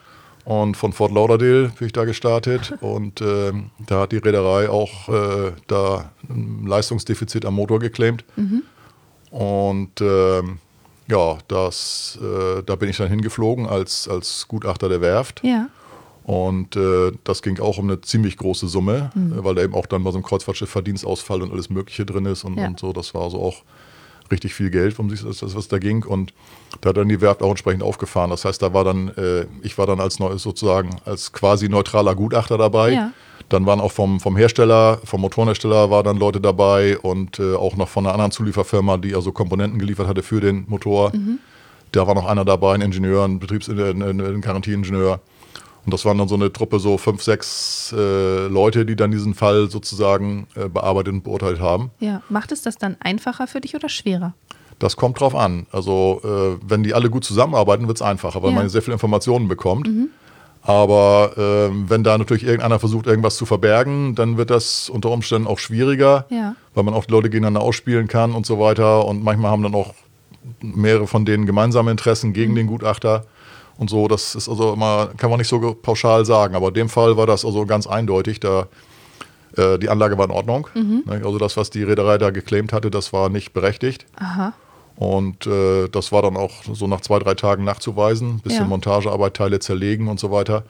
Und 0.45 0.77
von 0.77 0.93
Fort 0.93 1.13
Lauderdale 1.13 1.71
bin 1.79 1.87
ich 1.87 1.93
da 1.93 2.05
gestartet. 2.05 2.75
Und 2.81 3.21
ähm, 3.21 3.71
da 3.87 4.01
hat 4.01 4.13
die 4.13 4.17
Reederei 4.17 4.69
auch 4.69 5.09
äh, 5.09 5.53
da 5.69 6.11
ein 6.29 6.65
Leistungsdefizit 6.67 7.45
am 7.45 7.55
Motor 7.55 7.79
geclaimt. 7.79 8.25
Und 9.31 10.01
ähm, 10.01 10.59
ja, 11.11 11.39
das, 11.49 12.19
äh, 12.23 12.63
da 12.65 12.77
bin 12.77 12.89
ich 12.89 12.97
dann 12.99 13.09
hingeflogen 13.09 13.67
als, 13.67 14.09
als 14.09 14.47
Gutachter 14.49 14.89
der 14.89 15.01
Werft. 15.01 15.43
Ja. 15.43 15.69
Und 16.25 16.77
äh, 16.77 17.13
das 17.25 17.41
ging 17.41 17.59
auch 17.59 17.79
um 17.79 17.87
eine 17.89 18.03
ziemlich 18.03 18.37
große 18.37 18.69
Summe, 18.69 19.11
äh, 19.17 19.43
weil 19.43 19.55
da 19.55 19.63
eben 19.63 19.75
auch 19.75 19.87
dann 19.87 20.05
bei 20.05 20.11
so 20.11 20.19
einem 20.19 20.25
Kreuzfahrtschiff 20.25 20.69
Verdienstausfall 20.69 21.41
und 21.43 21.51
alles 21.53 21.71
Mögliche 21.71 22.05
drin 22.05 22.27
ist 22.27 22.45
und, 22.45 22.59
Ja. 22.59 22.67
und 22.67 22.79
so. 22.79 22.93
Das 22.93 23.15
war 23.15 23.23
also 23.23 23.41
auch 23.41 23.63
richtig 24.31 24.53
viel 24.53 24.69
Geld, 24.69 24.99
um 24.99 25.09
sich 25.09 25.23
das, 25.23 25.55
was 25.55 25.69
da 25.69 25.79
ging. 25.79 26.05
Und 26.05 26.35
da 26.83 26.91
hat 26.91 26.99
dann 26.99 27.09
die 27.09 27.23
Werft 27.23 27.43
auch 27.43 27.49
entsprechend 27.49 27.83
aufgefahren. 27.83 28.29
Das 28.29 28.45
heißt, 28.45 28.61
da 28.61 28.75
war 28.75 28.85
dann, 28.85 29.09
äh, 29.17 29.47
ich 29.63 29.79
war 29.79 29.87
dann 29.87 30.01
als 30.01 30.17
sozusagen 30.17 30.91
als 31.07 31.33
quasi 31.33 31.71
neutraler 31.71 32.15
Gutachter 32.15 32.59
dabei. 32.59 32.93
Ja. 32.93 33.13
Dann 33.49 33.65
waren 33.65 33.81
auch 33.81 33.93
vom, 33.93 34.21
vom 34.21 34.37
Hersteller, 34.37 34.99
vom 35.05 35.23
Motorenhersteller 35.23 35.91
war 35.91 36.03
dann 36.03 36.19
Leute 36.19 36.41
dabei 36.41 36.99
und 36.99 37.39
äh, 37.39 37.55
auch 37.55 37.77
noch 37.77 37.89
von 37.89 38.05
einer 38.05 38.13
anderen 38.13 38.31
Zulieferfirma, 38.31 38.99
die 38.99 39.15
also 39.15 39.33
Komponenten 39.33 39.79
geliefert 39.79 40.07
hatte 40.07 40.23
für 40.23 40.41
den 40.41 40.65
Motor. 40.69 41.13
Da 41.93 42.07
war 42.07 42.15
noch 42.15 42.27
einer 42.27 42.45
dabei, 42.45 42.75
ein 42.75 42.83
Ingenieur, 42.83 43.25
ein 43.25 43.39
Betriebs-, 43.41 43.69
ein, 43.71 44.03
ein, 44.03 44.21
ein 44.21 44.41
Garantieingenieur. 44.43 45.21
Und 45.87 45.95
das 45.95 46.05
waren 46.05 46.19
dann 46.19 46.29
so 46.29 46.35
eine 46.35 46.53
Truppe, 46.53 46.79
so 46.81 46.99
fünf, 46.99 47.23
sechs 47.23 47.95
äh, 47.97 48.47
Leute, 48.49 48.85
die 48.85 48.95
dann 48.95 49.11
diesen 49.11 49.33
Fall 49.33 49.71
sozusagen 49.71 50.47
äh, 50.55 50.69
bearbeitet 50.69 51.15
und 51.15 51.25
beurteilt 51.25 51.61
haben. 51.61 51.91
Ja, 52.01 52.21
macht 52.29 52.53
es 52.53 52.61
das 52.61 52.77
dann 52.77 52.99
einfacher 53.01 53.47
für 53.47 53.63
dich 53.63 53.75
oder 53.75 53.89
schwerer? 53.89 54.35
Das 54.79 54.97
kommt 54.97 55.19
drauf 55.19 55.35
an. 55.35 55.67
Also, 55.73 56.21
äh, 56.23 56.63
wenn 56.69 56.83
die 56.83 56.93
alle 56.93 57.09
gut 57.09 57.25
zusammenarbeiten, 57.25 57.89
wird 57.89 57.97
es 57.97 58.03
einfacher, 58.03 58.43
weil 58.43 58.51
Ja. 58.51 58.57
man 58.57 58.69
sehr 58.69 58.83
viele 58.83 58.93
Informationen 58.93 59.49
bekommt. 59.49 59.89
Aber 60.69 61.33
ähm, 61.39 61.89
wenn 61.89 62.05
da 62.05 62.19
natürlich 62.19 62.45
irgendeiner 62.45 62.79
versucht, 62.79 63.07
irgendwas 63.07 63.37
zu 63.37 63.47
verbergen, 63.47 64.15
dann 64.15 64.37
wird 64.37 64.51
das 64.51 64.91
unter 64.91 65.11
Umständen 65.11 65.49
auch 65.49 65.59
schwieriger, 65.59 66.27
Ja. 66.29 66.57
weil 66.75 66.85
man 66.85 66.93
auch 66.93 67.07
die 67.07 67.13
Leute 67.13 67.31
gegeneinander 67.31 67.63
ausspielen 67.63 68.07
kann 68.07 68.35
und 68.35 68.45
so 68.45 68.61
weiter. 68.61 69.07
Und 69.07 69.25
manchmal 69.25 69.51
haben 69.51 69.63
dann 69.63 69.75
auch 69.75 69.95
mehrere 70.61 71.07
von 71.07 71.25
denen 71.25 71.47
gemeinsame 71.47 71.91
Interessen 71.91 72.35
gegen 72.35 72.55
den 72.55 72.67
Gutachter 72.67 73.25
und 73.79 73.89
so. 73.89 74.09
Das 74.09 74.35
ist 74.35 74.47
also 74.47 74.75
immer, 74.75 75.09
kann 75.17 75.31
man 75.31 75.39
nicht 75.39 75.49
so 75.49 75.59
pauschal 75.73 76.27
sagen. 76.27 76.55
Aber 76.55 76.69
in 76.69 76.75
dem 76.75 76.89
Fall 76.91 77.17
war 77.17 77.27
das 77.27 77.47
also 77.47 77.65
ganz 77.65 77.87
eindeutig. 77.87 78.39
Da 78.41 78.67
äh, 79.57 79.79
die 79.79 79.89
Anlage 79.89 80.19
war 80.19 80.27
in 80.27 80.31
Ordnung. 80.33 80.69
Ne? 80.75 81.03
Also 81.25 81.39
das, 81.39 81.57
was 81.57 81.71
die 81.71 81.83
Reederei 81.83 82.19
da 82.19 82.29
geclaimt 82.29 82.75
hatte, 82.75 82.91
das 82.91 83.15
war 83.15 83.31
nicht 83.31 83.55
berechtigt. 83.55 84.05
Aha. 84.21 84.53
Und 84.99 85.47
äh, 85.47 85.89
das 85.89 86.11
war 86.11 86.23
dann 86.23 86.37
auch 86.37 86.51
so 86.73 86.89
nach 86.89 87.01
zwei, 87.03 87.21
drei 87.21 87.35
Tagen 87.35 87.63
nachzuweisen, 87.63 88.41
bisschen 88.41 88.63
Ja. 88.63 88.67
Montagearbeit, 88.69 89.35
Teile 89.35 89.61
zerlegen 89.61 90.09
und 90.09 90.19
so 90.19 90.33
weiter 90.33 90.65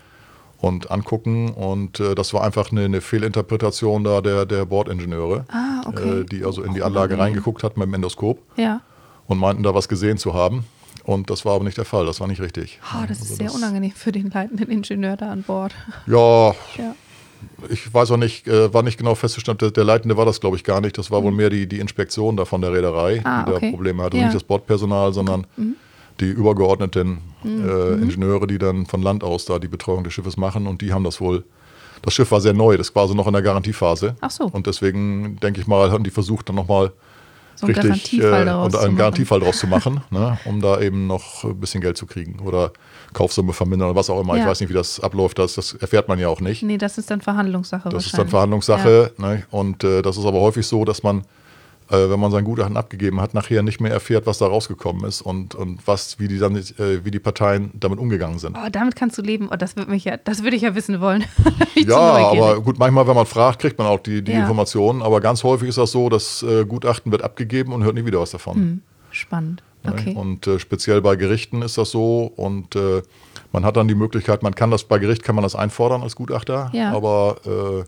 und 0.61 0.91
angucken. 0.91 1.49
Und 1.55 1.99
äh, 2.01 2.15
das 2.15 2.35
war 2.35 2.43
einfach 2.45 2.71
eine, 2.71 2.85
eine 2.85 3.01
Fehlinterpretation 3.01 4.05
da 4.05 4.21
der, 4.21 4.45
der 4.45 4.67
Bordingenieure, 4.67 5.47
Ah, 5.49 5.81
okay. 5.87 6.21
äh, 6.21 6.25
die 6.25 6.45
also 6.45 6.63
in 6.63 6.75
die 6.75 6.83
Anlage 6.83 7.15
unangenehm. 7.15 7.21
reingeguckt 7.37 7.63
hatten 7.63 7.81
mit 7.81 7.87
dem 7.89 7.95
Endoskop 7.95 8.39
Ja. 8.57 8.83
und 9.29 9.39
meinten 9.39 9.63
da 9.63 9.73
was 9.75 9.89
gesehen 9.89 10.19
zu 10.19 10.35
haben. 10.35 10.65
Und 11.05 11.31
das 11.31 11.47
war 11.47 11.55
aber 11.55 11.65
nicht 11.65 11.79
der 11.79 11.87
Fall, 11.87 12.05
das 12.05 12.21
war 12.21 12.27
nicht 12.29 12.43
richtig. 12.43 12.81
Oh, 12.93 13.07
das 13.09 13.21
ist 13.23 13.31
Also 13.31 13.37
sehr 13.37 13.55
unangenehm 13.55 13.93
für 13.93 14.13
den 14.13 14.29
leitenden 14.31 14.69
Ingenieur 14.71 15.17
da 15.17 15.31
an 15.33 15.43
Bord. 15.43 15.73
Ja, 16.07 16.49
Ja. 16.77 16.95
Ich 17.69 17.93
weiß 17.93 18.11
auch 18.13 18.17
nicht, 18.17 18.47
äh, 18.47 18.73
war 18.73 18.83
nicht 18.83 18.99
genau 18.99 19.15
festgestellt, 19.15 19.61
der, 19.61 19.71
der 19.71 19.85
Leitende 19.85 20.17
war 20.17 20.25
das, 20.25 20.41
glaube 20.41 20.57
ich, 20.57 20.65
gar 20.65 20.81
nicht. 20.81 20.97
Das 20.99 21.11
war 21.11 21.23
wohl 21.23 21.33
mehr 21.33 21.51
die, 21.51 21.67
die 21.67 21.81
Inspektion 21.81 22.37
da 22.37 22.45
von 22.45 22.61
der 22.61 22.73
Reederei, 22.73 23.17
Mhm. 23.17 23.27
Ah, 23.27 23.45
die 23.45 23.53
okay. 23.53 23.67
da 23.67 23.71
Probleme 23.71 24.03
hatte. 24.03 24.17
Ja. 24.17 24.23
Mhm. 24.25 24.29
Nicht 24.29 24.37
das 24.37 24.45
Bordpersonal, 24.45 25.13
sondern 25.13 25.47
die 26.21 26.31
übergeordneten 26.31 27.19
äh, 27.45 27.93
Ingenieure, 27.95 28.47
die 28.47 28.59
dann 28.59 28.87
von 28.87 29.03
Land 29.03 29.23
aus 29.23 29.45
da 29.45 29.59
die 29.59 29.69
Betreuung 29.69 30.05
des 30.05 30.13
Schiffes 30.13 30.37
machen. 30.37 30.67
Und 30.67 30.83
die 30.83 30.93
haben 30.93 31.05
das 31.05 31.21
wohl. 31.21 31.45
Das 32.03 32.15
Schiff 32.15 32.31
war 32.31 32.41
sehr 32.41 32.55
neu, 32.55 32.77
das 32.77 32.95
war 32.95 33.03
also 33.03 33.15
noch 33.15 33.27
in 33.27 33.33
der 33.33 33.43
Garantiephase. 33.43 34.15
Ach 34.21 34.31
so. 34.31 34.45
Und 34.45 34.69
deswegen, 34.69 35.37
denke 35.43 35.61
ich 35.61 35.67
mal, 35.67 35.91
haben 35.91 36.05
die 36.05 36.11
versucht, 36.11 36.49
dann 36.49 36.55
nochmal 36.57 36.93
So 37.59 37.67
einen 37.67 37.75
richtig 37.75 38.21
Garantiefall 38.21 38.43
äh, 38.43 38.45
daraus 38.45 38.65
und 38.67 38.71
zu 38.73 38.79
einen 38.79 38.87
machen. 38.89 38.97
Garantiefall 38.99 39.41
draus 39.41 39.59
zu 39.59 39.67
machen, 39.67 40.01
ne, 40.11 40.39
um 40.45 40.61
da 40.61 40.81
eben 40.81 41.07
noch 41.07 41.45
ein 41.45 41.59
bisschen 41.59 41.81
Geld 41.81 41.97
zu 41.97 42.07
kriegen 42.07 42.39
oder 42.41 42.73
Kaufsumme 43.15 43.53
vermindern 43.53 43.89
oder 43.91 43.99
was 43.99 44.09
auch 44.11 44.21
immer. 44.21 44.35
Ich 44.37 44.43
Ja. 44.43 44.47
weiß 44.49 44.61
nicht, 44.61 44.69
wie 44.71 44.75
das 44.75 45.01
abläuft, 45.01 45.39
das, 45.39 45.55
das 45.55 45.75
erfährt 45.75 46.09
man 46.09 46.19
ja 46.19 46.29
auch 46.29 46.41
nicht. 46.41 46.63
Nee, 46.63 46.79
das 46.79 46.99
ist 46.99 47.11
dann 47.11 47.21
Verhandlungssache 47.21 47.89
Das 47.89 48.07
ist 48.07 48.17
dann 48.17 48.29
Verhandlungssache. 48.29 49.13
Ne? 49.19 49.43
Und 49.51 49.83
äh, 49.83 50.03
das 50.03 50.17
ist 50.17 50.25
aber 50.25 50.41
häufig 50.41 50.67
so, 50.67 50.85
dass 50.85 51.03
man, 51.03 51.25
äh, 51.91 52.11
wenn 52.11 52.21
man 52.21 52.31
sein 52.31 52.45
Gutachten 52.45 52.77
abgegeben 52.77 53.21
hat, 53.21 53.35
nachher 53.35 53.63
nicht 53.63 53.81
mehr 53.81 53.93
erfährt, 53.93 54.27
was 54.27 54.39
da 54.39 54.47
rausgekommen 54.47 55.05
ist 55.05 55.23
und, 55.23 55.55
und 55.55 55.87
was, 55.87 56.19
wie 56.19 56.29
die 56.29 56.39
dann, 56.39 56.57
äh, 56.57 57.05
wie 57.05 57.11
die 57.11 57.19
Parteien 57.19 57.71
damit 57.75 57.99
umgegangen 57.99 58.39
sind. 58.39 58.57
Oh, 58.57 58.69
damit 58.71 58.95
kannst 58.97 59.17
du 59.19 59.23
leben. 59.23 59.49
Oh, 59.53 59.57
das 59.57 59.77
würde 59.77 59.91
mich 59.91 60.05
ja, 60.05 60.17
das 60.17 60.43
würde 60.43 60.57
ich 60.57 60.63
ja 60.63 60.75
wissen 60.75 61.01
wollen. 61.01 61.25
Ja, 61.87 61.97
aber 61.97 62.61
gut, 62.61 62.79
manchmal, 62.79 63.07
wenn 63.07 63.15
man 63.15 63.25
fragt, 63.27 63.61
kriegt 63.61 63.79
man 63.79 63.87
auch 63.87 64.01
die, 64.01 64.21
die 64.23 64.33
Ja. 64.33 64.41
Informationen. 64.41 65.01
Aber 65.01 65.21
ganz 65.21 65.45
häufig 65.45 65.69
ist 65.69 65.79
das 65.79 65.93
so, 65.93 66.09
das 66.09 66.43
äh, 66.43 66.65
Gutachten 66.65 67.13
wird 67.13 67.23
abgegeben 67.23 67.73
und 67.73 67.85
hört 67.85 67.95
nie 67.95 68.05
wieder 68.05 68.19
was 68.21 68.33
davon. 68.33 68.55
Hm, 68.57 68.81
spannend. 69.13 69.63
Ne? 69.85 69.93
Okay. 69.93 70.15
Und 70.15 70.47
äh, 70.49 70.59
speziell 70.59 71.01
bei 71.01 71.15
Gerichten 71.15 71.63
ist 71.63 71.79
das 71.79 71.91
so. 71.93 72.33
Und 72.37 72.75
äh, 72.75 73.03
man 73.53 73.65
hat 73.65 73.77
dann 73.77 73.87
die 73.87 73.95
Möglichkeit, 73.95 74.43
man 74.43 74.55
kann 74.57 74.71
das 74.73 74.85
bei 74.85 74.99
Gericht 74.99 75.23
kann 75.23 75.37
man 75.37 75.43
das 75.45 75.55
einfordern 75.55 76.03
als 76.03 76.17
Gutachter, 76.17 76.71
Ja. 76.75 76.93
aber 76.93 77.37
äh, 77.47 77.85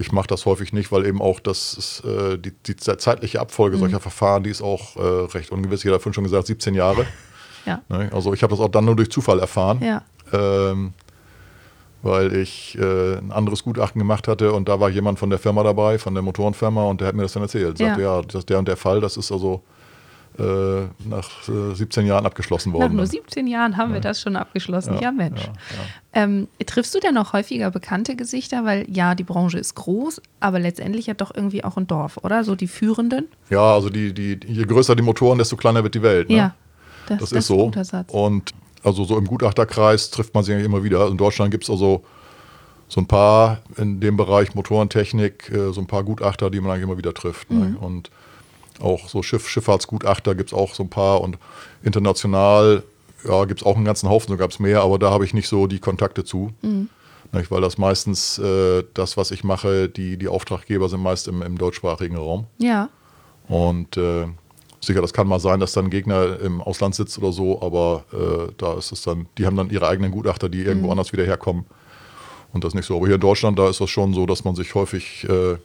ich 0.00 0.12
mache 0.12 0.26
das 0.28 0.46
häufig 0.46 0.72
nicht, 0.72 0.90
weil 0.92 1.04
eben 1.06 1.20
auch 1.20 1.40
das 1.40 1.74
ist, 1.74 2.02
äh, 2.04 2.38
die, 2.38 2.52
die 2.66 2.74
zeitliche 2.76 3.38
Abfolge 3.40 3.76
Mhm. 3.76 3.80
solcher 3.80 4.00
Verfahren, 4.00 4.42
die 4.42 4.50
ist 4.50 4.62
auch 4.62 4.96
äh, 4.96 5.00
recht 5.36 5.52
ungewiss. 5.52 5.84
Ich 5.84 5.90
habe 5.90 6.00
vorhin 6.00 6.14
schon 6.14 6.24
gesagt, 6.24 6.46
17 6.46 6.74
Jahre. 6.74 7.06
Ja. 7.66 7.82
Ne? 7.90 8.08
Also 8.10 8.32
ich 8.32 8.42
habe 8.42 8.52
das 8.54 8.60
auch 8.64 8.70
dann 8.70 8.86
nur 8.86 8.96
durch 8.96 9.10
Zufall 9.10 9.38
erfahren. 9.38 9.82
Ja. 9.82 10.02
Ähm, 10.32 10.94
weil 12.02 12.34
ich 12.34 12.78
äh, 12.80 13.18
ein 13.18 13.30
anderes 13.32 13.62
Gutachten 13.62 13.98
gemacht 13.98 14.28
hatte 14.28 14.52
und 14.54 14.66
da 14.66 14.80
war 14.80 14.88
jemand 14.88 15.18
von 15.18 15.28
der 15.28 15.38
Firma 15.38 15.62
dabei, 15.62 15.98
von 15.98 16.14
der 16.14 16.22
Motorenfirma 16.22 16.84
und 16.84 17.02
der 17.02 17.08
hat 17.08 17.14
mir 17.14 17.22
das 17.22 17.34
dann 17.34 17.42
erzählt. 17.42 17.76
Sagte, 17.76 18.00
Ja. 18.00 18.16
ja, 18.16 18.22
das, 18.22 18.46
der 18.46 18.58
und 18.58 18.66
der 18.66 18.78
Fall, 18.78 19.02
das 19.02 19.18
ist 19.18 19.30
also 19.30 19.62
nach 20.38 21.48
äh, 21.48 21.74
17 21.74 22.06
Jahren 22.06 22.24
abgeschlossen 22.24 22.72
Nach 22.72 22.80
worden. 22.80 22.96
nur 22.96 23.06
17 23.06 23.46
Jahren 23.46 23.76
haben 23.76 23.92
wir 23.92 24.00
das 24.00 24.20
schon 24.20 24.36
abgeschlossen. 24.36 24.98
Ja, 25.00 25.12
Mensch. 25.12 25.42
Ja, 25.42 25.52
ja. 25.52 26.22
Ähm, 26.24 26.48
triffst 26.64 26.94
du 26.94 27.00
denn 27.00 27.14
noch 27.14 27.32
häufiger 27.32 27.70
bekannte 27.70 28.16
Gesichter? 28.16 28.64
Weil 28.64 28.86
ja, 28.88 29.14
die 29.14 29.24
Branche 29.24 29.58
ist 29.58 29.74
groß, 29.74 30.22
aber 30.40 30.58
letztendlich 30.58 31.06
ja 31.06 31.14
doch 31.14 31.34
irgendwie 31.34 31.62
auch 31.64 31.76
ein 31.76 31.86
Dorf, 31.86 32.18
oder? 32.22 32.44
So 32.44 32.54
die 32.54 32.68
Führenden. 32.68 33.28
ja, 33.50 33.74
also 33.74 33.90
die, 33.90 34.14
die, 34.14 34.38
je 34.46 34.64
größer 34.64 34.96
die 34.96 35.02
Motoren, 35.02 35.38
desto 35.38 35.56
kleiner 35.56 35.82
wird 35.82 35.94
die 35.94 36.02
Welt. 36.02 36.30
Ne? 36.30 36.36
Ja, 36.36 36.54
das, 37.06 37.18
das, 37.18 37.30
das 37.30 37.38
ist 37.40 37.46
so. 37.48 37.54
ein 37.54 37.64
guter 37.66 37.84
Satz. 37.84 38.10
Und 38.10 38.52
also 38.82 39.04
so 39.04 39.18
im 39.18 39.26
Gutachterkreis 39.26 40.10
trifft 40.10 40.34
man 40.34 40.44
sich 40.44 40.54
eigentlich 40.54 40.66
immer 40.66 40.82
wieder. 40.82 41.08
In 41.08 41.16
Deutschland 41.16 41.50
gibt 41.50 41.64
es 41.64 41.70
also 41.70 42.02
so 42.88 43.00
ein 43.00 43.06
paar 43.06 43.60
in 43.76 44.00
dem 44.00 44.16
Bereich 44.16 44.54
Motorentechnik, 44.54 45.50
äh, 45.50 45.72
so 45.72 45.80
ein 45.80 45.86
paar 45.86 46.02
Gutachter, 46.02 46.50
die 46.50 46.60
man 46.60 46.72
eigentlich 46.72 46.84
immer 46.84 46.98
wieder 46.98 47.14
trifft. 47.14 47.50
Ne? 47.50 47.76
Und 47.80 48.10
auch 48.80 49.08
so 49.08 49.22
Schiff, 49.22 49.48
Schifffahrtsgutachter 49.48 50.34
gibt 50.34 50.50
es 50.50 50.54
auch 50.58 50.74
so 50.74 50.82
ein 50.82 50.90
paar 50.90 51.20
und 51.20 51.38
international 51.82 52.82
ja, 53.26 53.44
gibt 53.44 53.60
es 53.60 53.66
auch 53.66 53.76
einen 53.76 53.84
ganzen 53.84 54.08
Haufen, 54.08 54.28
so 54.30 54.36
gab 54.38 54.50
es 54.50 54.58
mehr, 54.58 54.80
aber 54.82 54.98
da 54.98 55.10
habe 55.10 55.24
ich 55.26 55.34
nicht 55.34 55.48
so 55.48 55.66
die 55.66 55.78
Kontakte 55.78 56.24
zu. 56.24 56.52
Nicht, 57.32 57.50
weil 57.50 57.60
das 57.60 57.76
meistens 57.78 58.38
äh, 58.38 58.82
das, 58.94 59.16
was 59.18 59.30
ich 59.30 59.44
mache, 59.44 59.88
die, 59.88 60.16
die 60.16 60.26
Auftraggeber 60.28 60.88
sind 60.88 61.02
meist 61.02 61.28
im, 61.28 61.42
im 61.42 61.58
deutschsprachigen 61.58 62.16
Raum. 62.16 62.46
ja, 62.58 62.88
Und 63.48 63.96
äh, 63.96 64.26
Sicher, 64.82 65.02
das 65.02 65.12
kann 65.12 65.28
mal 65.28 65.38
sein, 65.40 65.60
dass 65.60 65.72
dann 65.72 65.84
ein 65.86 65.90
Gegner 65.90 66.40
im 66.40 66.62
Ausland 66.62 66.94
sitzt 66.94 67.18
oder 67.18 67.32
so, 67.32 67.60
aber 67.60 68.04
äh, 68.14 68.50
da 68.56 68.72
ist 68.78 68.92
es 68.92 69.02
dann, 69.02 69.26
die 69.36 69.44
haben 69.44 69.54
dann 69.54 69.68
ihre 69.68 69.86
eigenen 69.86 70.10
Gutachter, 70.10 70.48
die 70.48 70.62
irgendwo 70.62 70.86
Mhm. 70.86 70.92
anders 70.92 71.12
wieder 71.12 71.24
herkommen. 71.26 71.66
Und 72.54 72.64
das 72.64 72.72
nicht 72.72 72.86
so. 72.86 72.96
Aber 72.96 73.04
hier 73.04 73.16
in 73.16 73.20
Deutschland, 73.20 73.58
da 73.58 73.68
ist 73.68 73.82
das 73.82 73.90
schon 73.90 74.14
so, 74.14 74.24
dass 74.24 74.42
man 74.42 74.56
sich 74.56 74.74
häufig 74.74 75.24
äh, 75.28 75.56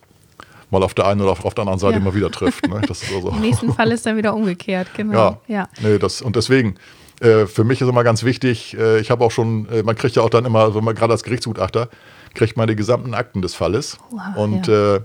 mal 0.72 0.84
auf 0.84 0.93
der 0.93 1.07
einen 1.07 1.22
oder 1.22 1.31
auf, 1.31 1.53
der 1.53 1.62
anderen 1.62 1.79
Seite 1.79 1.95
Ja. 1.95 2.00
mal 2.03 2.15
wieder 2.15 2.31
trifft. 2.31 2.67
Ne? 2.67 2.81
Also, 2.88 3.29
Im 3.29 3.41
nächsten 3.41 3.74
Fall 3.75 3.91
ist 3.91 4.05
dann 4.05 4.17
wieder 4.17 4.34
umgekehrt, 4.34 4.88
genau. 4.95 5.41
ja, 5.48 5.55
ja. 5.55 5.69
Nee, 5.81 5.98
das, 6.00 6.22
und 6.22 6.36
deswegen, 6.36 6.75
äh, 7.22 7.45
für 7.45 7.63
mich 7.63 7.81
ist 7.81 7.88
immer 7.88 8.03
ganz 8.03 8.24
wichtig, 8.24 8.75
äh, 8.77 9.00
ich 9.00 9.12
habe 9.12 9.24
auch 9.24 9.31
schon, 9.31 9.67
äh, 9.69 9.84
man 9.84 9.95
kriegt 9.95 10.15
ja 10.15 10.22
auch 10.22 10.29
dann 10.29 10.45
immer, 10.45 10.75
wenn 10.75 10.84
man 10.84 10.95
gerade 10.95 11.13
als 11.13 11.24
Gerichtsgutachter, 11.24 11.89
kriegt 12.34 12.57
man 12.57 12.67
die 12.67 12.75
gesamten 12.75 13.13
Akten 13.13 13.41
des 13.41 13.55
Falles 13.55 13.98
Wow, 14.10 14.22
und 14.36 14.67
ja. 14.67 14.95
äh, 14.95 15.01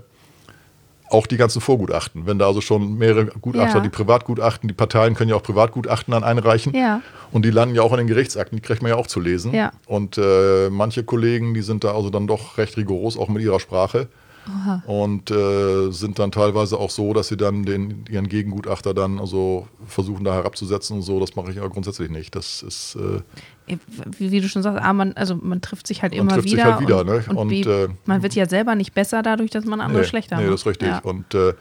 auch 1.09 1.27
die 1.27 1.35
ganzen 1.37 1.59
Vorgutachten. 1.61 2.25
Wenn 2.25 2.39
da 2.39 2.47
also 2.47 2.61
schon 2.61 2.97
mehrere 2.97 3.25
Gutachter, 3.25 3.77
Ja. 3.77 3.83
die 3.83 3.89
Privatgutachten, 3.89 4.69
die 4.69 4.73
Parteien 4.73 5.13
können 5.13 5.29
ja 5.29 5.35
auch 5.35 5.43
Privatgutachten 5.43 6.13
dann 6.13 6.23
einreichen. 6.23 6.73
Ja. 6.73 7.01
Und 7.33 7.43
die 7.43 7.51
landen 7.51 7.75
ja 7.75 7.81
auch 7.81 7.91
in 7.91 7.97
den 7.97 8.07
Gerichtsakten, 8.07 8.55
die 8.57 8.61
kriegt 8.61 8.81
man 8.81 8.91
ja 8.91 8.95
auch 8.95 9.07
zu 9.07 9.19
lesen. 9.19 9.53
Und 9.87 10.17
äh, 10.17 10.69
manche 10.69 11.03
Kollegen, 11.03 11.53
die 11.53 11.61
sind 11.63 11.83
da 11.83 11.93
also 11.95 12.09
dann 12.09 12.27
doch 12.27 12.57
recht 12.57 12.77
rigoros, 12.77 13.17
auch 13.17 13.27
mit 13.27 13.43
ihrer 13.43 13.59
Sprache. 13.59 14.07
Und 14.87 15.29
äh, 15.29 15.91
sind 15.91 16.17
dann 16.17 16.31
teilweise 16.31 16.77
auch 16.77 16.89
so, 16.89 17.13
dass 17.13 17.27
sie 17.27 17.37
dann 17.37 17.63
den, 17.63 18.05
ihren 18.09 18.27
Gegengutachter 18.27 18.93
dann 18.93 19.19
also 19.19 19.67
versuchen 19.85 20.23
da 20.23 20.33
herabzusetzen 20.33 20.97
und 20.97 21.01
so. 21.03 21.19
Das 21.19 21.35
mache 21.35 21.51
ich 21.51 21.59
aber 21.59 21.69
grundsätzlich 21.69 22.09
nicht. 22.09 22.35
Das 22.35 22.63
ist, 22.63 22.95
äh, 22.95 23.77
Wie, 24.17 24.31
wie 24.31 24.41
du 24.41 24.49
schon 24.49 24.63
sagst, 24.63 24.81
A, 24.81 24.93
man, 24.93 25.13
also 25.13 25.35
man 25.35 25.61
trifft 25.61 25.85
sich 25.85 26.01
halt 26.01 26.13
Man 26.13 26.21
immer 26.21 26.31
trifft 26.31 26.49
sich 26.49 26.57
wieder. 26.57 26.73
halt 26.75 26.81
wieder, 26.81 27.01
und, 27.01 27.07
ne? 27.07 27.23
und, 27.29 27.37
Und, 27.37 27.47
B, 27.49 27.61
äh, 27.61 27.89
man 28.05 28.23
wird 28.23 28.33
ja 28.33 28.47
selber 28.49 28.75
nicht 28.75 28.93
besser 28.93 29.21
dadurch, 29.21 29.51
dass 29.51 29.65
man 29.65 29.79
andere 29.79 30.01
nee, 30.01 30.07
schlechter 30.07 30.37
nee, 30.37 30.43
macht. 30.43 30.53
das 30.53 30.61
ist 30.61 30.67
richtig. 30.67 30.87
Ja. 30.87 30.99
Und 30.99 31.33
äh, 31.35 31.53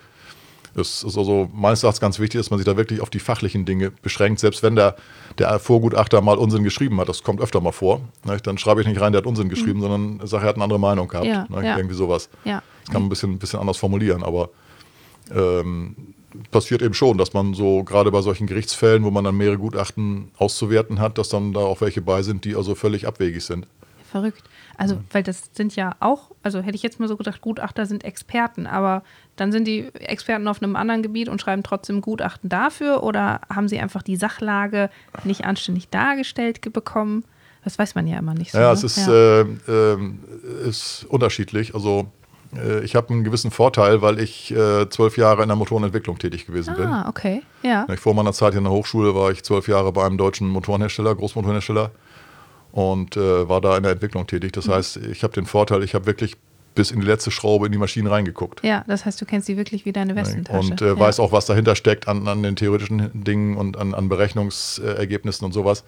es 0.75 1.03
ist 1.03 1.19
also 1.19 1.51
meines 1.53 1.83
Erachtens 1.83 2.01
ganz 2.01 2.19
wichtig, 2.19 2.41
dass 2.41 2.51
man 2.51 2.59
sich 2.59 2.67
da 2.67 2.77
wirklich 2.77 3.01
auf 3.01 3.11
die 3.11 3.19
fachlichen 3.19 3.65
Dinge 3.65 3.91
beschränkt. 3.91 4.41
Selbst 4.41 4.63
wenn 4.63 4.77
der, 4.77 4.97
der 5.39 5.59
Vorgutachter 5.59 6.21
mal 6.21 6.39
Unsinn 6.39 6.63
geschrieben 6.63 7.01
hat, 7.01 7.09
das 7.09 7.23
kommt 7.23 7.41
öfter 7.41 7.61
mal 7.61 7.73
vor, 7.73 8.01
ne? 8.25 8.37
dann 8.39 8.59
schreibe 8.59 8.81
ich 8.81 8.87
nicht 8.87 9.01
rein, 9.01 9.13
der 9.13 9.21
hat 9.21 9.27
Unsinn 9.27 9.49
geschrieben, 9.49 9.81
sondern 9.81 10.27
sage, 10.27 10.45
er 10.45 10.49
hat 10.51 10.57
eine 10.57 10.65
andere 10.65 10.81
Meinung 10.81 11.09
gehabt. 11.09 11.27
Mhm. 11.27 11.33
Ja, 11.33 11.47
ne? 11.49 11.67
ja. 11.67 11.77
Irgendwie 11.77 11.97
sowas. 11.97 12.29
Ja. 12.45 12.63
Das 12.85 12.93
kann 12.93 13.03
man 13.03 13.07
ein 13.07 13.09
bisschen, 13.09 13.33
ein 13.33 13.39
bisschen 13.39 13.61
anders 13.61 13.77
formulieren, 13.77 14.23
aber 14.23 14.51
ähm, 15.35 15.97
passiert 16.51 16.83
eben 16.83 16.95
schon, 16.95 17.19
dass 17.19 17.33
man 17.33 17.55
so 17.55 17.83
gerade 17.85 18.11
bei 18.11 18.23
solchen 18.23 18.47
Gerichtsfällen, 18.47 19.05
wo 19.05 19.11
man 19.11 19.25
dann 19.25 19.37
mehrere 19.37 19.59
Gutachten 19.59 20.31
auszuwerten 20.39 21.01
hat, 21.01 21.19
dass 21.19 21.29
dann 21.29 21.53
da 21.53 21.61
auch 21.61 21.81
welche 21.81 22.03
bei 22.03 22.23
sind, 22.23 22.45
die 22.45 22.55
also 22.55 22.75
völlig 22.75 23.07
abwegig 23.07 23.45
sind. 23.45 23.67
Verrückt. 24.11 24.43
Also, 24.81 24.97
weil 25.13 25.23
das 25.23 25.51
sind 25.53 25.77
ja 25.77 25.95
auch, 26.01 26.31
also 26.43 26.61
hätte 26.61 26.75
ich 26.75 26.83
jetzt 26.83 26.99
mal 27.01 27.07
so 27.07 27.19
gedacht, 27.19 27.43
Gutachter 27.43 27.85
sind 27.85 28.03
Experten, 28.03 28.67
aber 28.67 29.03
dann 29.37 29.53
sind 29.53 29.67
die 29.67 29.95
Experten 29.95 30.49
auf 30.49 30.63
einem 30.63 30.75
anderen 30.75 31.03
Gebiet 31.03 31.29
und 31.29 31.39
schreiben 31.39 31.63
trotzdem 31.63 32.01
Gutachten 32.01 32.49
dafür 32.49 33.03
oder 33.03 33.43
haben 33.55 33.69
sie 33.69 33.79
einfach 33.79 34.03
die 34.03 34.17
Sachlage 34.17 34.89
nicht 35.25 35.45
anständig 35.45 35.91
dargestellt 35.91 36.63
ge- 36.63 36.73
bekommen? 36.73 37.25
Das 37.63 37.79
weiß 37.79 37.95
man 37.95 38.07
ja 38.07 38.19
immer 38.19 38.33
nicht 38.33 38.53
so. 38.53 38.59
Ja, 38.59 38.69
ne? 38.69 38.73
es 38.73 38.83
ist, 38.83 39.07
ja. 39.07 39.13
äh, 39.13 39.41
ähm, 39.69 40.21
ist 40.67 41.05
unterschiedlich. 41.11 41.75
Also 41.75 42.07
äh, 42.57 42.83
ich 42.83 42.97
habe 42.97 43.11
einen 43.11 43.23
gewissen 43.23 43.51
Vorteil, 43.51 44.01
weil 44.01 44.19
ich 44.19 44.51
äh, 44.51 44.89
zwölf 44.89 45.19
Jahre 45.19 45.43
in 45.43 45.49
der 45.49 45.57
Motorenentwicklung 45.57 46.19
tätig 46.19 46.47
gewesen 46.47 46.75
bin. 46.75 46.87
ah, 46.87 47.07
okay. 47.07 47.43
Ja. 47.63 47.87
Ich, 47.93 48.01
vor 48.01 48.15
meiner 48.15 48.33
Zeit 48.33 48.53
hier 48.55 48.59
in 48.59 48.65
der 48.65 48.73
Hochschule 48.73 49.15
war 49.15 49.31
ich 49.31 49.43
zwölf 49.43 49.69
Jahre 49.69 49.93
bei 49.93 50.07
einem 50.07 50.17
deutschen 50.17 50.49
Motorenhersteller, 50.49 51.15
Großmotorenhersteller 51.15 51.91
und 52.73 53.17
äh, 53.17 53.49
war 53.49 53.61
da 53.61 53.77
in 53.77 53.83
der 53.83 53.93
Entwicklung 53.93 54.27
tätig. 54.27 54.53
Mhm. 54.53 54.61
Das 54.61 54.69
heißt, 54.69 54.97
ich 54.99 55.23
habe 55.23 55.33
den 55.33 55.47
Vorteil, 55.47 55.83
ich 55.83 55.95
habe 55.95 56.07
wirklich 56.07 56.37
bis 56.75 56.91
in 56.91 57.01
die 57.01 57.07
letzte 57.07 57.31
Schraube 57.31 57.67
in 57.67 57.73
die 57.73 57.79
Maschinen 57.79 58.07
reingeguckt. 58.07 58.63
Ja, 58.65 58.85
das 58.87 59.05
heißt, 59.05 59.21
du 59.21 59.27
kennst 59.27 59.47
sie 59.47 59.57
wirklich 59.57 59.85
wie 59.85 59.93
deine 59.93 60.15
Westentasche. 60.15 60.71
Und 60.71 60.81
äh, 60.81 60.89
ja. 60.89 60.99
weiß 60.99 61.21
auch, 61.21 61.33
was 61.33 61.47
dahinter 61.47 61.75
steckt 61.75 62.07
an, 62.09 62.29
an 62.29 62.43
den 62.43 62.57
theoretischen 62.57 63.25
Dingen 63.25 63.57
und 63.57 63.77
an, 63.77 63.93
an 63.93 64.09
Berechnungsergebnissen 64.09 65.45
und 65.45 65.53
sowas. 65.53 65.85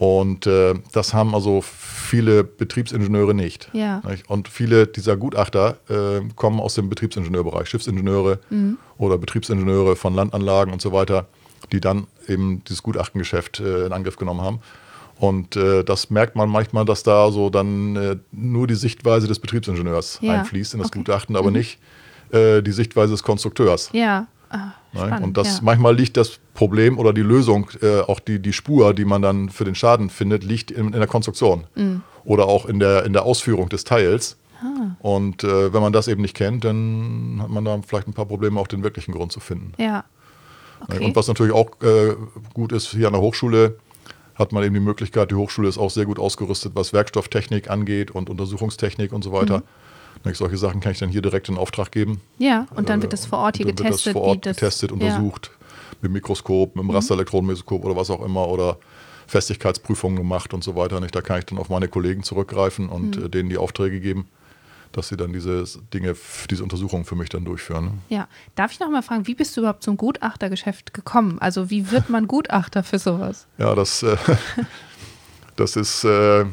Und 0.00 0.46
äh, 0.46 0.74
das 0.92 1.12
haben 1.12 1.34
also 1.34 1.60
viele 1.62 2.42
Betriebsingenieure 2.42 3.34
nicht. 3.34 3.68
Ja. 3.74 4.00
Nicht? 4.08 4.28
Und 4.30 4.48
viele 4.48 4.86
dieser 4.86 5.16
Gutachter 5.18 5.76
äh, 5.90 6.22
kommen 6.36 6.58
aus 6.58 6.74
dem 6.74 6.88
Betriebsingenieurbereich, 6.88 7.68
Schiffsingenieure 7.68 8.38
Mhm. 8.48 8.78
oder 8.96 9.18
Betriebsingenieure 9.18 9.96
von 9.96 10.14
Landanlagen 10.14 10.72
und 10.72 10.80
so 10.80 10.92
weiter, 10.92 11.26
die 11.70 11.80
dann 11.80 12.06
eben 12.28 12.64
dieses 12.64 12.82
Gutachtengeschäft 12.82 13.60
äh, 13.60 13.86
in 13.86 13.92
Angriff 13.92 14.16
genommen 14.16 14.40
haben. 14.40 14.60
Und 15.20 15.54
äh, 15.54 15.84
das 15.84 16.08
merkt 16.08 16.34
man 16.34 16.48
manchmal, 16.48 16.86
dass 16.86 17.02
da 17.02 17.30
so 17.30 17.50
dann 17.50 17.94
äh, 17.96 18.16
nur 18.32 18.66
die 18.66 18.74
Sichtweise 18.74 19.28
des 19.28 19.38
Betriebsingenieurs 19.38 20.18
Ja, 20.22 20.40
einfließt 20.40 20.72
in 20.72 20.80
das 20.80 20.88
okay. 20.88 21.00
Gutachten, 21.00 21.36
aber 21.36 21.50
nicht 21.50 21.78
äh, 22.32 22.62
die 22.62 22.72
Sichtweise 22.72 23.12
des 23.12 23.22
Konstrukteurs. 23.22 23.90
Ja. 23.92 24.26
Ah, 24.48 24.72
Ne? 24.92 25.00
spannend, 25.02 25.24
Und 25.24 25.36
das 25.36 25.58
ja. 25.58 25.60
manchmal 25.62 25.94
liegt 25.94 26.16
das 26.16 26.40
Problem 26.54 26.98
oder 26.98 27.12
die 27.12 27.20
Lösung, 27.22 27.70
äh, 27.82 28.00
auch 28.00 28.18
die, 28.18 28.40
die 28.40 28.52
Spur, 28.52 28.92
die 28.94 29.04
man 29.04 29.22
dann 29.22 29.48
für 29.50 29.64
den 29.64 29.76
Schaden 29.76 30.10
findet, 30.10 30.42
liegt 30.42 30.70
in, 30.72 30.86
in 30.86 30.92
der 30.98 31.06
Konstruktion 31.06 31.64
Mhm. 31.76 32.02
oder 32.24 32.46
auch 32.46 32.64
in 32.66 32.80
der, 32.80 33.04
in 33.04 33.12
der 33.12 33.24
Ausführung 33.24 33.68
des 33.68 33.84
Teils. 33.84 34.36
Ah. 34.62 34.96
Und 35.00 35.44
äh, 35.44 35.72
wenn 35.72 35.80
man 35.82 35.92
das 35.92 36.08
eben 36.08 36.22
nicht 36.22 36.34
kennt, 36.34 36.64
dann 36.64 37.38
hat 37.42 37.50
man 37.50 37.64
da 37.64 37.78
vielleicht 37.86 38.08
ein 38.08 38.14
paar 38.14 38.26
Probleme, 38.26 38.58
auch 38.58 38.66
den 38.66 38.82
wirklichen 38.82 39.12
Grund 39.12 39.30
zu 39.32 39.38
finden. 39.38 39.74
Ja. 39.78 39.98
Ne? 39.98 40.02
Okay. 40.96 41.04
Und 41.04 41.14
was 41.14 41.28
natürlich 41.28 41.52
auch 41.52 41.70
äh, 41.82 42.16
gut 42.54 42.72
ist, 42.72 42.88
hier 42.88 43.06
an 43.06 43.12
der 43.12 43.22
Hochschule 43.22 43.76
hat 44.40 44.52
man 44.52 44.64
eben 44.64 44.74
die 44.74 44.80
Möglichkeit, 44.80 45.30
die 45.30 45.34
Hochschule 45.36 45.68
ist 45.68 45.78
auch 45.78 45.90
sehr 45.90 46.06
gut 46.06 46.18
ausgerüstet, 46.18 46.72
was 46.74 46.92
Werkstofftechnik 46.92 47.70
angeht 47.70 48.10
und 48.10 48.30
Untersuchungstechnik 48.30 49.12
und 49.12 49.22
so 49.22 49.32
weiter. 49.32 49.58
Mhm. 50.24 50.34
Solche 50.34 50.56
Sachen 50.56 50.80
kann 50.80 50.92
ich 50.92 50.98
dann 50.98 51.10
hier 51.10 51.22
direkt 51.22 51.48
in 51.48 51.56
Auftrag 51.56 51.92
geben. 51.92 52.20
ja, 52.38 52.66
und 52.74 52.88
dann 52.88 53.00
wird 53.02 53.12
das 53.12 53.26
vor 53.26 53.38
Ort 53.38 53.56
hier 53.58 53.66
Dann 53.66 53.78
wird 53.78 53.86
getestet. 53.86 54.06
das 54.06 54.12
vor 54.14 54.22
Ort 54.22 54.44
das, 54.46 54.56
getestet, 54.56 54.90
ja. 54.90 54.94
untersucht, 54.94 55.50
mit 56.02 56.10
dem 56.10 56.12
Mikroskop, 56.14 56.74
Mhm. 56.74 56.82
mit 56.82 56.90
dem 56.90 56.96
Rasterelektronenmikroskop 56.96 57.84
oder 57.84 57.96
was 57.96 58.10
auch 58.10 58.24
immer 58.24 58.48
oder 58.48 58.78
Festigkeitsprüfungen 59.26 60.16
gemacht 60.16 60.52
und 60.52 60.64
so 60.64 60.74
weiter. 60.74 61.00
Nicht? 61.00 61.14
Da 61.14 61.20
kann 61.22 61.38
ich 61.38 61.46
dann 61.46 61.58
auf 61.58 61.68
meine 61.68 61.88
Kollegen 61.88 62.22
zurückgreifen 62.22 62.88
und 62.88 63.16
Mhm. 63.18 63.26
äh, 63.26 63.28
denen 63.28 63.48
die 63.48 63.58
Aufträge 63.58 64.00
geben, 64.00 64.26
dass 64.92 65.08
sie 65.08 65.16
dann 65.16 65.32
diese 65.32 65.64
Dinge, 65.94 66.16
diese 66.50 66.62
Untersuchungen 66.62 67.04
für 67.04 67.14
mich 67.14 67.28
dann 67.28 67.44
durchführen. 67.44 67.84
ne? 67.84 67.92
Ja, 68.08 68.28
darf 68.56 68.72
ich 68.72 68.80
noch 68.80 68.90
mal 68.90 69.02
fragen, 69.02 69.26
wie 69.26 69.34
bist 69.34 69.56
du 69.56 69.60
überhaupt 69.60 69.82
zum 69.84 69.96
Gutachtergeschäft 69.96 70.92
gekommen? 70.94 71.38
Also 71.40 71.70
wie 71.70 71.90
wird 71.90 72.10
man 72.10 72.26
Gutachter 72.26 72.82
für 72.82 72.98
sowas? 72.98 73.46
Ja, 73.58 73.74
das, 73.74 74.02
äh, 74.02 74.16
das 75.56 75.76
ist, 75.76 76.04
äh, 76.04 76.40
äh, 76.40 76.46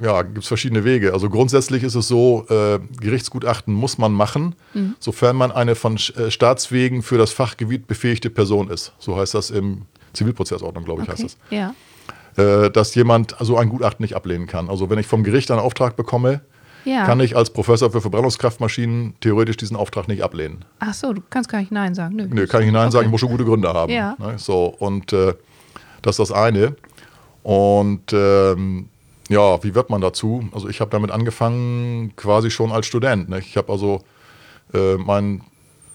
ja, 0.00 0.22
gibt 0.22 0.38
es 0.38 0.48
verschiedene 0.48 0.84
Wege. 0.84 1.12
Also 1.12 1.28
grundsätzlich 1.30 1.82
ist 1.82 1.94
es 1.94 2.08
so, 2.08 2.46
äh, 2.48 2.78
Gerichtsgutachten 3.00 3.72
muss 3.74 3.98
man 3.98 4.12
machen, 4.12 4.54
Mhm. 4.72 4.96
sofern 4.98 5.36
man 5.36 5.52
eine 5.52 5.74
von 5.74 5.96
äh, 5.96 6.30
Staatswegen 6.30 7.02
für 7.02 7.18
das 7.18 7.30
Fachgebiet 7.32 7.86
befähigte 7.86 8.30
Person 8.30 8.68
ist. 8.70 8.92
So 8.98 9.16
heißt 9.16 9.34
das 9.34 9.50
im 9.50 9.82
Zivilprozessordnung, 10.12 10.84
glaube 10.84 11.02
ich, 11.02 11.08
heißt 11.08 11.22
Okay. 11.24 11.32
das. 11.50 11.56
Ja. 11.56 12.64
Äh, 12.64 12.70
dass 12.70 12.94
jemand 12.96 13.36
so 13.40 13.56
ein 13.56 13.68
Gutachten 13.68 14.02
nicht 14.02 14.16
ablehnen 14.16 14.46
kann. 14.48 14.68
Also 14.68 14.90
wenn 14.90 14.98
ich 14.98 15.06
vom 15.06 15.22
Gericht 15.22 15.50
einen 15.52 15.60
Auftrag 15.60 15.94
bekomme, 15.96 16.40
Ja. 16.84 17.06
kann 17.06 17.20
ich 17.20 17.36
als 17.36 17.50
Professor 17.50 17.90
für 17.90 18.00
Verbrennungskraftmaschinen 18.00 19.14
theoretisch 19.20 19.56
diesen 19.56 19.76
Auftrag 19.76 20.08
nicht 20.08 20.22
ablehnen. 20.22 20.64
Ach 20.80 20.94
so, 20.94 21.12
du 21.12 21.22
kannst 21.30 21.50
gar 21.50 21.58
nicht 21.58 21.72
Nein 21.72 21.94
sagen. 21.94 22.16
Nö, 22.16 22.26
Nö, 22.30 22.46
kann 22.46 22.62
ich 22.62 22.70
Nein 22.70 22.90
sagen, 22.90 23.06
ich 23.06 23.10
muss 23.10 23.20
schon 23.20 23.30
gute 23.30 23.44
Gründe 23.44 23.72
haben. 23.72 23.92
Ja. 23.92 24.16
Ne? 24.18 24.34
So, 24.38 24.66
und 24.78 25.12
äh, 25.12 25.34
das 26.02 26.18
ist 26.18 26.30
das 26.30 26.32
eine. 26.32 26.76
Und 27.42 28.12
ähm, 28.12 28.88
ja, 29.28 29.62
wie 29.62 29.74
wird 29.74 29.90
man 29.90 30.00
dazu? 30.00 30.48
Also 30.52 30.68
ich 30.68 30.80
habe 30.80 30.90
damit 30.90 31.10
angefangen 31.10 32.14
quasi 32.16 32.50
schon 32.50 32.72
als 32.72 32.86
Student. 32.86 33.28
Ne? 33.28 33.38
Ich 33.38 33.56
habe 33.56 33.72
also 33.72 34.02
äh, 34.72 34.96
mein, 34.96 35.42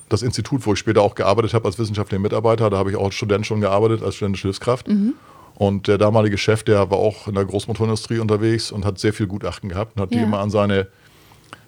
das 0.10 0.22
Institut, 0.22 0.66
wo 0.66 0.74
ich 0.74 0.80
später 0.80 1.02
auch 1.02 1.16
gearbeitet 1.16 1.54
habe 1.54 1.66
als 1.66 1.78
wissenschaftlicher 1.78 2.22
Mitarbeiter, 2.22 2.70
da 2.70 2.78
habe 2.78 2.90
ich 2.90 2.98
auch 2.98 3.06
als 3.06 3.16
Student 3.16 3.46
schon 3.46 3.62
gearbeitet, 3.62 4.02
als 4.02 4.16
studentische 4.16 4.48
Hilfskraft. 4.48 4.88
Mhm. 4.88 5.14
Und 5.60 5.88
der 5.90 5.98
damalige 6.00 6.38
Chef, 6.38 6.64
der 6.64 6.90
war 6.90 6.98
auch 6.98 7.28
in 7.28 7.36
der 7.36 7.44
Großmotorindustrie 7.46 8.18
unterwegs 8.20 8.72
und 8.72 8.86
hat 8.86 8.98
sehr 8.98 9.14
viel 9.14 9.28
Gutachten 9.28 9.70
gehabt 9.70 9.96
und 9.98 10.02
hat 10.02 10.12
die 10.14 10.18
Ja. 10.18 10.24
immer 10.24 10.40
an 10.40 10.50
seine 10.50 10.88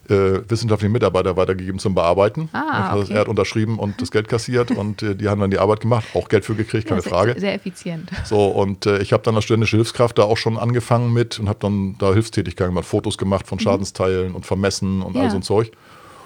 äh, 0.09 0.41
wissenschaftlichen 0.49 0.91
Mitarbeiter 0.91 1.37
weitergegeben 1.37 1.77
zum 1.79 1.93
Bearbeiten. 1.93 2.49
Ah, 2.53 2.97
okay. 2.97 3.13
Er 3.13 3.19
hat 3.21 3.27
unterschrieben 3.27 3.77
und 3.79 4.01
das 4.01 4.09
Geld 4.11 4.27
kassiert 4.27 4.71
und 4.77 5.03
äh, 5.03 5.15
die 5.15 5.27
haben 5.29 5.39
dann 5.39 5.51
die 5.51 5.59
Arbeit 5.59 5.81
gemacht, 5.81 6.05
auch 6.15 6.27
Geld 6.27 6.43
für 6.45 6.55
gekriegt, 6.55 6.87
keine 6.87 7.01
Frage. 7.01 7.35
Sehr 7.39 7.53
effizient. 7.53 8.09
So, 8.25 8.47
und 8.47 8.85
äh, 8.87 8.99
ich 8.99 9.13
habe 9.13 9.23
dann 9.23 9.35
als 9.35 9.43
studentische 9.45 9.75
Hilfskraft 9.77 10.17
da 10.17 10.23
auch 10.23 10.37
schon 10.37 10.57
angefangen 10.57 11.13
mit 11.13 11.39
und 11.39 11.47
habe 11.47 11.59
dann 11.61 11.95
da 11.99 12.13
Hilfstätigkeiten 12.13 12.73
gemacht, 12.73 12.87
Fotos 12.87 13.17
gemacht 13.17 13.45
von 13.47 13.59
Schadensteilen 13.59 14.33
und 14.33 14.45
vermessen 14.45 15.01
und 15.01 15.11
Mhm. 15.11 15.17
Ja. 15.17 15.23
all 15.23 15.31
so 15.31 15.37
ein 15.37 15.43
Zeug. 15.43 15.71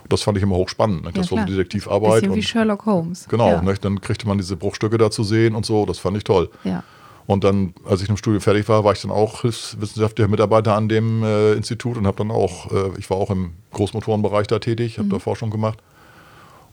Und 0.04 0.14
das 0.14 0.22
fand 0.22 0.38
ich 0.38 0.44
immer 0.44 0.56
hochspannend. 0.56 1.04
Ne? 1.04 1.12
Das 1.14 1.30
Ja, 1.30 1.38
war 1.38 1.46
so. 1.48 1.52
Detektivarbeit. 1.54 2.22
Bisschen 2.22 2.34
wie 2.36 2.40
Und, 2.40 2.44
Sherlock 2.44 2.86
Holmes. 2.86 3.28
genau, 3.28 3.50
Ja. 3.50 3.62
ne? 3.62 3.74
dann 3.82 4.00
kriegte 4.02 4.28
man 4.28 4.38
diese 4.38 4.56
Bruchstücke 4.56 4.98
da 5.00 5.10
zu 5.12 5.24
sehen 5.24 5.54
und 5.56 5.66
so, 5.66 5.86
das 5.88 5.98
fand 6.00 6.16
ich 6.18 6.24
toll. 6.24 6.50
ja. 6.64 6.84
Und 7.28 7.44
dann, 7.44 7.74
als 7.86 8.02
ich 8.04 8.10
im 8.10 8.18
Studium 8.18 8.42
fertig 8.42 8.70
war, 8.70 8.84
war 8.84 8.94
ich 8.94 9.02
dann 9.02 9.10
auch 9.12 9.42
hilfswissenschaftlicher 9.42 10.28
Mitarbeiter 10.28 10.76
an 10.76 10.88
dem 10.90 11.24
äh, 11.24 11.54
Institut 11.54 11.98
und 11.98 12.06
habe 12.06 12.18
dann 12.18 12.30
auch, 12.30 12.72
äh, 12.72 12.92
ich 13.00 13.10
war 13.10 13.18
auch 13.18 13.32
im 13.32 13.52
Großmotorenbereich 13.72 14.46
da 14.48 14.60
tätig, 14.60 14.98
Mhm. 14.98 15.02
habe 15.04 15.10
da 15.10 15.20
Forschung 15.20 15.50
gemacht. 15.50 15.80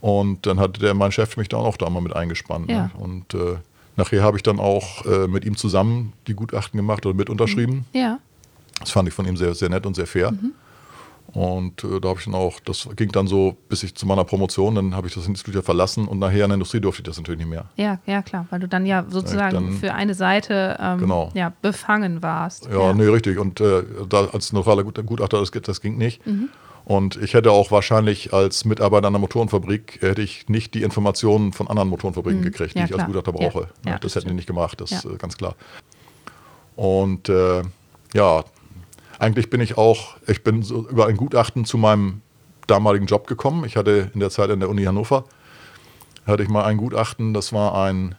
Und 0.02 0.46
dann 0.46 0.58
hat 0.60 0.82
der, 0.82 0.94
mein 0.94 1.12
Chef 1.12 1.36
mich 1.36 1.48
dann 1.48 1.60
auch 1.60 1.76
da 1.76 1.88
mal 1.88 2.00
mit 2.00 2.14
eingespannt. 2.14 2.68
Ja. 2.70 2.82
Ne? 2.84 2.90
Und 2.98 3.34
äh, 3.34 3.56
nachher 3.96 4.22
habe 4.22 4.36
ich 4.36 4.42
dann 4.42 4.58
auch 4.58 5.06
äh, 5.06 5.26
mit 5.26 5.44
ihm 5.44 5.56
zusammen 5.56 6.12
die 6.26 6.34
Gutachten 6.34 6.76
gemacht 6.76 7.06
oder 7.06 7.14
mit 7.14 7.30
unterschrieben. 7.30 7.86
Ja. 7.92 8.18
Das 8.80 8.90
fand 8.90 9.08
ich 9.08 9.14
von 9.14 9.26
ihm 9.26 9.36
sehr, 9.36 9.54
sehr 9.54 9.68
nett 9.68 9.86
und 9.86 9.94
sehr 9.94 10.06
fair. 10.06 10.34
Und 11.32 11.82
äh, 11.84 11.98
da 12.00 12.10
habe 12.10 12.18
ich 12.18 12.26
dann 12.26 12.34
auch, 12.34 12.60
das 12.60 12.88
ging 12.94 13.10
dann 13.10 13.26
so, 13.26 13.56
bis 13.70 13.82
ich 13.82 13.94
zu 13.94 14.04
meiner 14.06 14.22
Promotion, 14.24 14.74
dann 14.74 14.94
habe 14.94 15.08
ich 15.08 15.14
das 15.14 15.26
Institut 15.26 15.54
ja 15.54 15.62
verlassen 15.62 16.06
und 16.06 16.18
nachher 16.18 16.44
in 16.44 16.50
der 16.50 16.54
Industrie 16.54 16.80
durfte 16.80 17.00
ich 17.00 17.06
das 17.06 17.16
natürlich 17.16 17.38
nicht 17.40 17.48
mehr. 17.48 17.64
Ja, 17.76 18.00
ja, 18.06 18.20
klar, 18.20 18.46
weil 18.50 18.60
du 18.60 18.68
dann 18.68 18.84
ja 18.84 19.06
sozusagen 19.08 19.54
dann- 19.54 19.72
für 19.78 19.94
eine 19.94 20.12
Seite 20.14 20.76
ähm, 20.78 20.98
Genau. 20.98 21.30
ja, 21.32 21.52
befangen 21.62 22.22
warst. 22.22 22.68
Ja, 22.70 22.92
nee, 22.92 23.04
richtig. 23.06 23.38
Und 23.38 23.60
äh, 23.62 23.82
da 24.08 24.26
als 24.26 24.52
neutraler 24.52 24.84
Gut- 24.84 25.04
Gutachter, 25.06 25.40
das, 25.40 25.50
das 25.50 25.80
ging 25.80 25.96
nicht. 25.96 26.26
Mhm. 26.26 26.50
Und 26.84 27.16
ich 27.16 27.32
hätte 27.34 27.52
auch 27.52 27.70
wahrscheinlich 27.70 28.34
als 28.34 28.64
Mitarbeiter 28.64 29.06
einer 29.06 29.18
Motorenfabrik, 29.20 30.02
äh, 30.02 30.08
hätte 30.10 30.20
ich 30.22 30.48
nicht 30.50 30.74
die 30.74 30.82
Informationen 30.82 31.52
von 31.54 31.66
anderen 31.68 31.88
Motorenfabriken 31.88 32.42
gekriegt, 32.42 32.74
die 32.74 32.80
Mhm. 32.80 32.86
Ja, 32.88 32.94
ich 32.96 33.00
als. 33.00 33.06
Gutachter 33.06 33.32
Ja. 33.40 33.48
brauche. 33.48 33.68
Ja, 33.86 33.92
das 33.92 34.00
das 34.00 34.16
hätten 34.16 34.28
die 34.28 34.34
nicht 34.34 34.48
gemacht, 34.48 34.80
das 34.82 34.90
Ja. 34.90 34.98
ist 34.98 35.04
äh, 35.06 35.16
ganz 35.16 35.38
klar. 35.38 35.54
Und 36.76 37.28
äh, 37.28 37.62
ja, 38.14 38.44
eigentlich 39.22 39.50
bin 39.50 39.60
ich 39.60 39.78
auch, 39.78 40.16
ich 40.26 40.42
bin 40.42 40.62
so 40.62 40.88
über 40.88 41.06
ein 41.06 41.16
Gutachten 41.16 41.64
zu 41.64 41.78
meinem 41.78 42.22
damaligen 42.66 43.06
Job 43.06 43.26
gekommen. 43.28 43.64
Ich 43.64 43.76
hatte 43.76 44.10
in 44.14 44.20
der 44.20 44.30
Zeit 44.30 44.50
in 44.50 44.58
der 44.60 44.68
Uni 44.68 44.82
Hannover, 44.84 45.24
hatte 46.26 46.42
ich 46.42 46.48
mal 46.48 46.64
ein 46.64 46.76
Gutachten, 46.76 47.32
das 47.32 47.52
war 47.52 47.74
ein, 47.84 48.16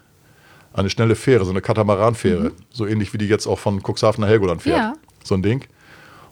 eine 0.74 0.90
schnelle 0.90 1.16
Fähre, 1.16 1.44
so 1.44 1.52
eine 1.52 1.62
Katamaranfähre, 1.62 2.54
so 2.70 2.86
ähnlich 2.86 3.14
wie 3.14 3.18
die 3.18 3.28
jetzt 3.28 3.48
auch 3.48 3.60
von 3.60 3.82
Cuxhaven 3.84 4.22
nach 4.22 4.30
Helgoland 4.30 4.62
fährt. 4.62 4.78
Mhm. 4.78 4.82
Ja. 4.82 4.94
So 5.24 5.36
ein 5.36 5.44
Ding. 5.44 5.66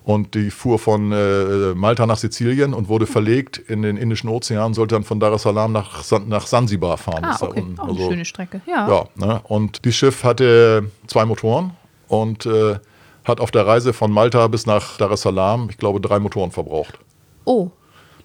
Und 0.03 0.33
die 0.33 0.49
fuhr 0.49 0.79
von 0.79 1.11
äh, 1.11 1.75
Malta 1.75 2.07
nach 2.07 2.17
Sizilien 2.17 2.73
und 2.73 2.87
wurde 2.87 3.05
verlegt 3.05 3.57
in 3.59 3.81
den 3.83 3.97
Indischen 3.97 4.29
Ozean, 4.29 4.73
sollte 4.73 4.95
dann 4.95 5.03
von 5.03 5.19
Dar 5.19 5.31
es 5.33 5.43
Salaam 5.43 5.73
nach, 5.73 6.01
San, 6.01 6.27
nach 6.27 6.47
Sansibar 6.47 6.97
fahren. 6.97 7.23
Ah, 7.23 7.37
okay. 7.39 7.61
Auch 7.77 7.83
eine 7.83 7.89
Also- 7.89 8.09
schöne 8.09 8.25
Strecke. 8.25 8.61
Ja. 8.65 8.87
ja, 8.89 9.05
ne? 9.27 9.41
und 9.43 9.85
dieses 9.85 9.97
Schiff 9.97 10.23
hatte 10.23 10.89
zwei 11.07 11.25
Motoren 11.25 11.71
und 12.07 12.45
äh, 12.47 12.79
hat 13.23 13.39
auf 13.39 13.51
der 13.51 13.67
Reise 13.67 13.93
von 13.93 14.11
Malta 14.11 14.47
bis 14.47 14.65
nach 14.65 14.97
Dar 14.97 15.11
es 15.11 15.21
Salaam, 15.21 15.67
ich 15.69 15.77
glaube, 15.77 16.01
drei 16.01 16.19
Motoren 16.19 16.51
verbraucht. 16.51 16.97
Oh, 17.45 17.69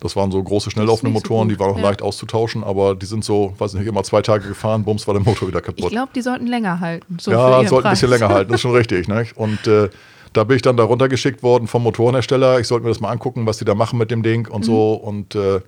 Das 0.01 0.17
waren 0.17 0.31
so 0.31 0.43
große, 0.43 0.71
schnelllaufende 0.71 1.13
nicht 1.13 1.27
so 1.27 1.33
Motoren, 1.33 1.49
die 1.49 1.59
waren 1.59 1.71
auch 1.73 1.79
ja. 1.79 1.83
leicht 1.85 2.03
auszutauschen, 2.03 2.65
aber 2.65 2.95
die 2.95 3.07
sind 3.07 3.25
so, 3.25 3.55
weiß 3.59 3.75
nicht, 3.75 3.87
immer 3.87 4.03
zwei 4.03 4.23
Tage 4.23 4.49
gefahren, 4.49 4.85
bums, 4.85 5.07
war 5.07 5.15
der 5.15 5.23
Motor 5.23 5.49
wieder 5.49 5.61
ich 5.61 5.65
kaputt. 5.65 5.91
glaube, 5.91 6.13
die 6.15 6.23
sollten 6.23 6.47
länger 6.47 6.81
halten. 6.81 7.19
So 7.21 7.31
ja, 7.31 7.67
sollten 7.67 7.89
ein 7.89 7.93
bisschen 7.93 8.11
länger 8.11 8.29
halten, 8.29 8.51
das 8.51 8.57
ist 8.59 8.63
schon 8.63 8.73
richtig. 8.77 9.09
Ne? 9.09 9.27
Und 9.35 9.67
äh, 9.67 9.89
da 10.33 10.45
bin 10.45 10.57
ich 10.57 10.63
dann 10.63 10.77
da 10.77 10.85
runtergeschickt 10.85 11.43
worden 11.43 11.67
vom 11.67 11.83
Motorenhersteller. 11.83 12.61
Ich 12.61 12.69
sollte 12.69 12.85
mir 12.85 12.91
das 12.91 13.01
mal 13.01 13.11
angucken, 13.11 13.47
was 13.47 13.57
die 13.59 13.65
da 13.65 13.75
machen 13.75 13.99
mit 13.99 14.11
dem 14.11 14.23
Ding 14.23 14.47
und 14.49 14.65
so. 14.65 14.93
Und 14.93 15.35
äh, 15.35 15.61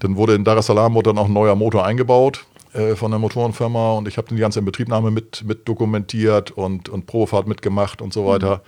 dann 0.00 0.16
wurde 0.16 0.34
in 0.34 0.44
Dar 0.44 0.56
es 0.56 0.66
Salaam 0.66 0.94
wurde 0.94 1.10
dann 1.10 1.18
auch 1.18 1.26
ein 1.26 1.32
neuer 1.32 1.54
Motor 1.54 1.84
eingebaut 1.84 2.44
äh, 2.76 2.96
von 2.96 3.10
der 3.10 3.18
Motorenfirma 3.20 3.92
und 3.94 4.08
ich 4.08 4.16
habe 4.18 4.28
die 4.28 4.36
ganze 4.36 4.58
Inbetriebnahme 4.58 5.10
mit, 5.10 5.44
mit 5.44 5.66
dokumentiert 5.68 6.50
und, 6.50 6.88
und 6.88 7.06
Probefahrt 7.06 7.46
mitgemacht 7.46 8.02
und 8.02 8.12
so 8.12 8.26
weiter. 8.26 8.62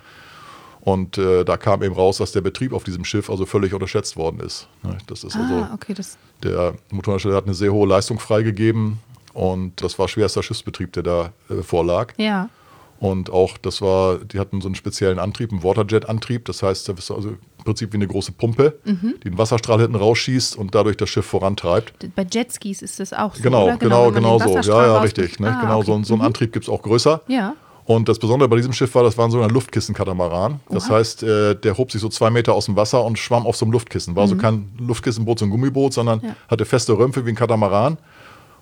Und 0.81 1.17
äh, 1.17 1.43
da 1.43 1.57
kam 1.57 1.83
eben 1.83 1.93
raus, 1.93 2.17
dass 2.17 2.31
der 2.31 2.41
Betrieb 2.41 2.71
auf 2.73 2.83
diesem 2.85 3.03
Schiff 3.03 3.29
also 3.29 3.45
völlig 3.45 3.73
unterschätzt 3.73 4.15
worden 4.15 4.39
ist. 4.39 4.67
Ne? 4.81 4.97
Das 5.07 5.23
ist 5.23 5.35
also 5.35 5.53
Ah, 5.55 5.71
okay, 5.73 5.93
das. 5.93 6.17
der 6.41 6.73
Motorhersteller 6.89 7.35
hat 7.35 7.45
eine 7.45 7.53
sehr 7.53 7.71
hohe 7.73 7.87
Leistung 7.87 8.17
freigegeben 8.19 8.99
und 9.33 9.81
das 9.83 9.99
war 9.99 10.07
schwerster 10.07 10.41
Schiffsbetrieb, 10.41 10.93
der 10.93 11.03
da 11.03 11.33
äh, 11.49 11.61
vorlag. 11.61 12.13
Ja. 12.17 12.49
Und 12.99 13.29
auch, 13.29 13.57
das 13.57 13.81
war, 13.81 14.17
die 14.17 14.39
hatten 14.39 14.59
so 14.59 14.67
einen 14.67 14.75
speziellen 14.75 15.19
Antrieb, 15.19 15.51
einen 15.53 15.63
Waterjet-Antrieb. 15.63 16.43
Das 16.45 16.61
heißt, 16.61 16.89
da 16.89 16.93
bist 16.93 17.09
du 17.09 17.15
also 17.15 17.29
im 17.29 17.37
Prinzip 17.63 17.93
wie 17.93 17.97
eine 17.97 18.07
große 18.07 18.33
Pumpe, 18.33 18.77
Mhm. 18.83 19.15
die 19.23 19.27
einen 19.29 19.37
Wasserstrahl 19.37 19.79
hinten 19.79 19.95
rausschießt 19.95 20.57
und 20.57 20.75
dadurch 20.75 20.97
das 20.97 21.09
Schiff 21.09 21.25
vorantreibt. 21.25 21.93
Bei 22.15 22.25
Jetskis 22.29 22.81
ist 22.81 22.99
das 22.99 23.13
auch 23.13 23.33
so. 23.35 23.41
Genau, 23.41 23.65
oder? 23.65 23.77
genau, 23.77 24.11
genau 24.11 24.37
den 24.37 24.61
so. 24.63 24.71
Ja, 24.71 24.85
ja, 24.85 24.99
richtig. 24.99 25.39
Ne? 25.39 25.47
Ah, 25.55 25.61
genau, 25.61 25.81
so, 25.81 25.93
okay. 25.93 26.01
ein- 26.01 26.03
so 26.03 26.13
ein 26.15 26.21
Antrieb 26.21 26.51
gibt 26.51 26.65
es 26.65 26.69
auch 26.69 26.81
größer. 26.81 27.21
Ja. 27.27 27.55
Und 27.85 28.07
das 28.09 28.19
Besondere 28.19 28.49
bei 28.49 28.57
diesem 28.57 28.73
Schiff 28.73 28.93
war, 28.93 29.03
das 29.03 29.17
war 29.17 29.31
so 29.31 29.41
ein 29.41 29.49
Luftkissen-Katamaran. 29.49 30.59
Das 30.69 30.89
heißt, 30.89 31.23
äh, 31.23 31.55
der 31.55 31.77
hob 31.77 31.91
sich 31.91 32.01
so 32.01 32.09
zwei 32.09 32.29
Meter 32.29 32.53
aus 32.53 32.65
dem 32.65 32.75
Wasser 32.75 33.03
und 33.03 33.17
schwamm 33.17 33.47
auf 33.47 33.55
so 33.55 33.65
einem 33.65 33.71
Luftkissen. 33.71 34.15
War 34.15 34.23
also 34.23 34.35
kein 34.35 34.69
Luftkissenboot, 34.77 35.39
so 35.39 35.45
ein 35.45 35.49
Gummiboot, 35.49 35.93
sondern 35.93 36.19
Mhm. 36.19 36.25
Ja. 36.27 36.35
hatte 36.49 36.65
feste 36.65 36.97
Römpfe 36.97 37.25
wie 37.25 37.29
ein 37.29 37.35
Katamaran. 37.35 37.97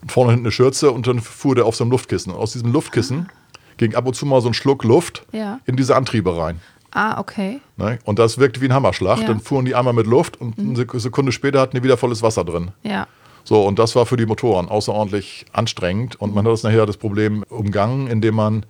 Und 0.02 0.12
vorne 0.12 0.32
hinten 0.32 0.46
eine 0.46 0.52
Schürze 0.52 0.92
und 0.92 1.08
dann 1.08 1.20
fuhr 1.20 1.56
der 1.56 1.66
auf 1.66 1.76
so 1.76 1.84
einem 1.84 1.90
Luftkissen. 1.92 2.32
Und 2.32 2.38
aus 2.40 2.54
diesem 2.54 2.72
Luftkissen 2.72 3.30
ging 3.78 3.96
ab 3.96 4.06
und 4.08 4.16
zu 4.16 4.26
mal 4.26 4.42
so 4.42 4.48
ein 4.50 4.54
Schluck 4.54 4.84
Luft. 4.84 5.26
Ja. 5.32 5.60
in 5.66 5.76
diese 5.78 5.96
Antriebe 5.96 6.36
rein. 6.38 6.60
Ah, 6.92 7.20
okay. 7.20 7.60
Ne? 7.76 8.00
Und 8.06 8.18
das 8.18 8.38
wirkte 8.38 8.62
wie 8.62 8.66
ein 8.66 8.74
Hammerschlag. 8.74 9.18
Ja. 9.18 9.24
Mhm. 9.24 9.28
Dann 9.28 9.40
fuhren 9.42 9.66
die 9.66 9.76
einmal 9.76 9.94
mit 9.94 10.08
Luft 10.08 10.40
und 10.40 10.58
eine 10.58 10.74
Sek- 10.76 10.98
Sekunde 11.00 11.32
später 11.32 11.60
hatten 11.60 11.76
die 11.76 11.84
wieder 11.84 11.98
volles 11.98 12.22
Wasser 12.24 12.44
drin. 12.44 12.72
Ja. 12.84 13.08
So, 13.44 13.64
und 13.66 13.78
das 13.80 13.96
war 13.96 14.06
für 14.06 14.18
die 14.18 14.26
Motoren 14.26 14.68
außerordentlich 14.68 15.46
anstrengend. 15.54 16.16
Und 16.20 16.34
man 16.36 16.46
hat 16.46 16.54
das 16.54 16.64
nachher 16.64 16.86
das 16.86 16.98
Problem 16.98 17.44
umgangen, 17.50 18.08
indem 18.08 18.36
man 18.36 18.66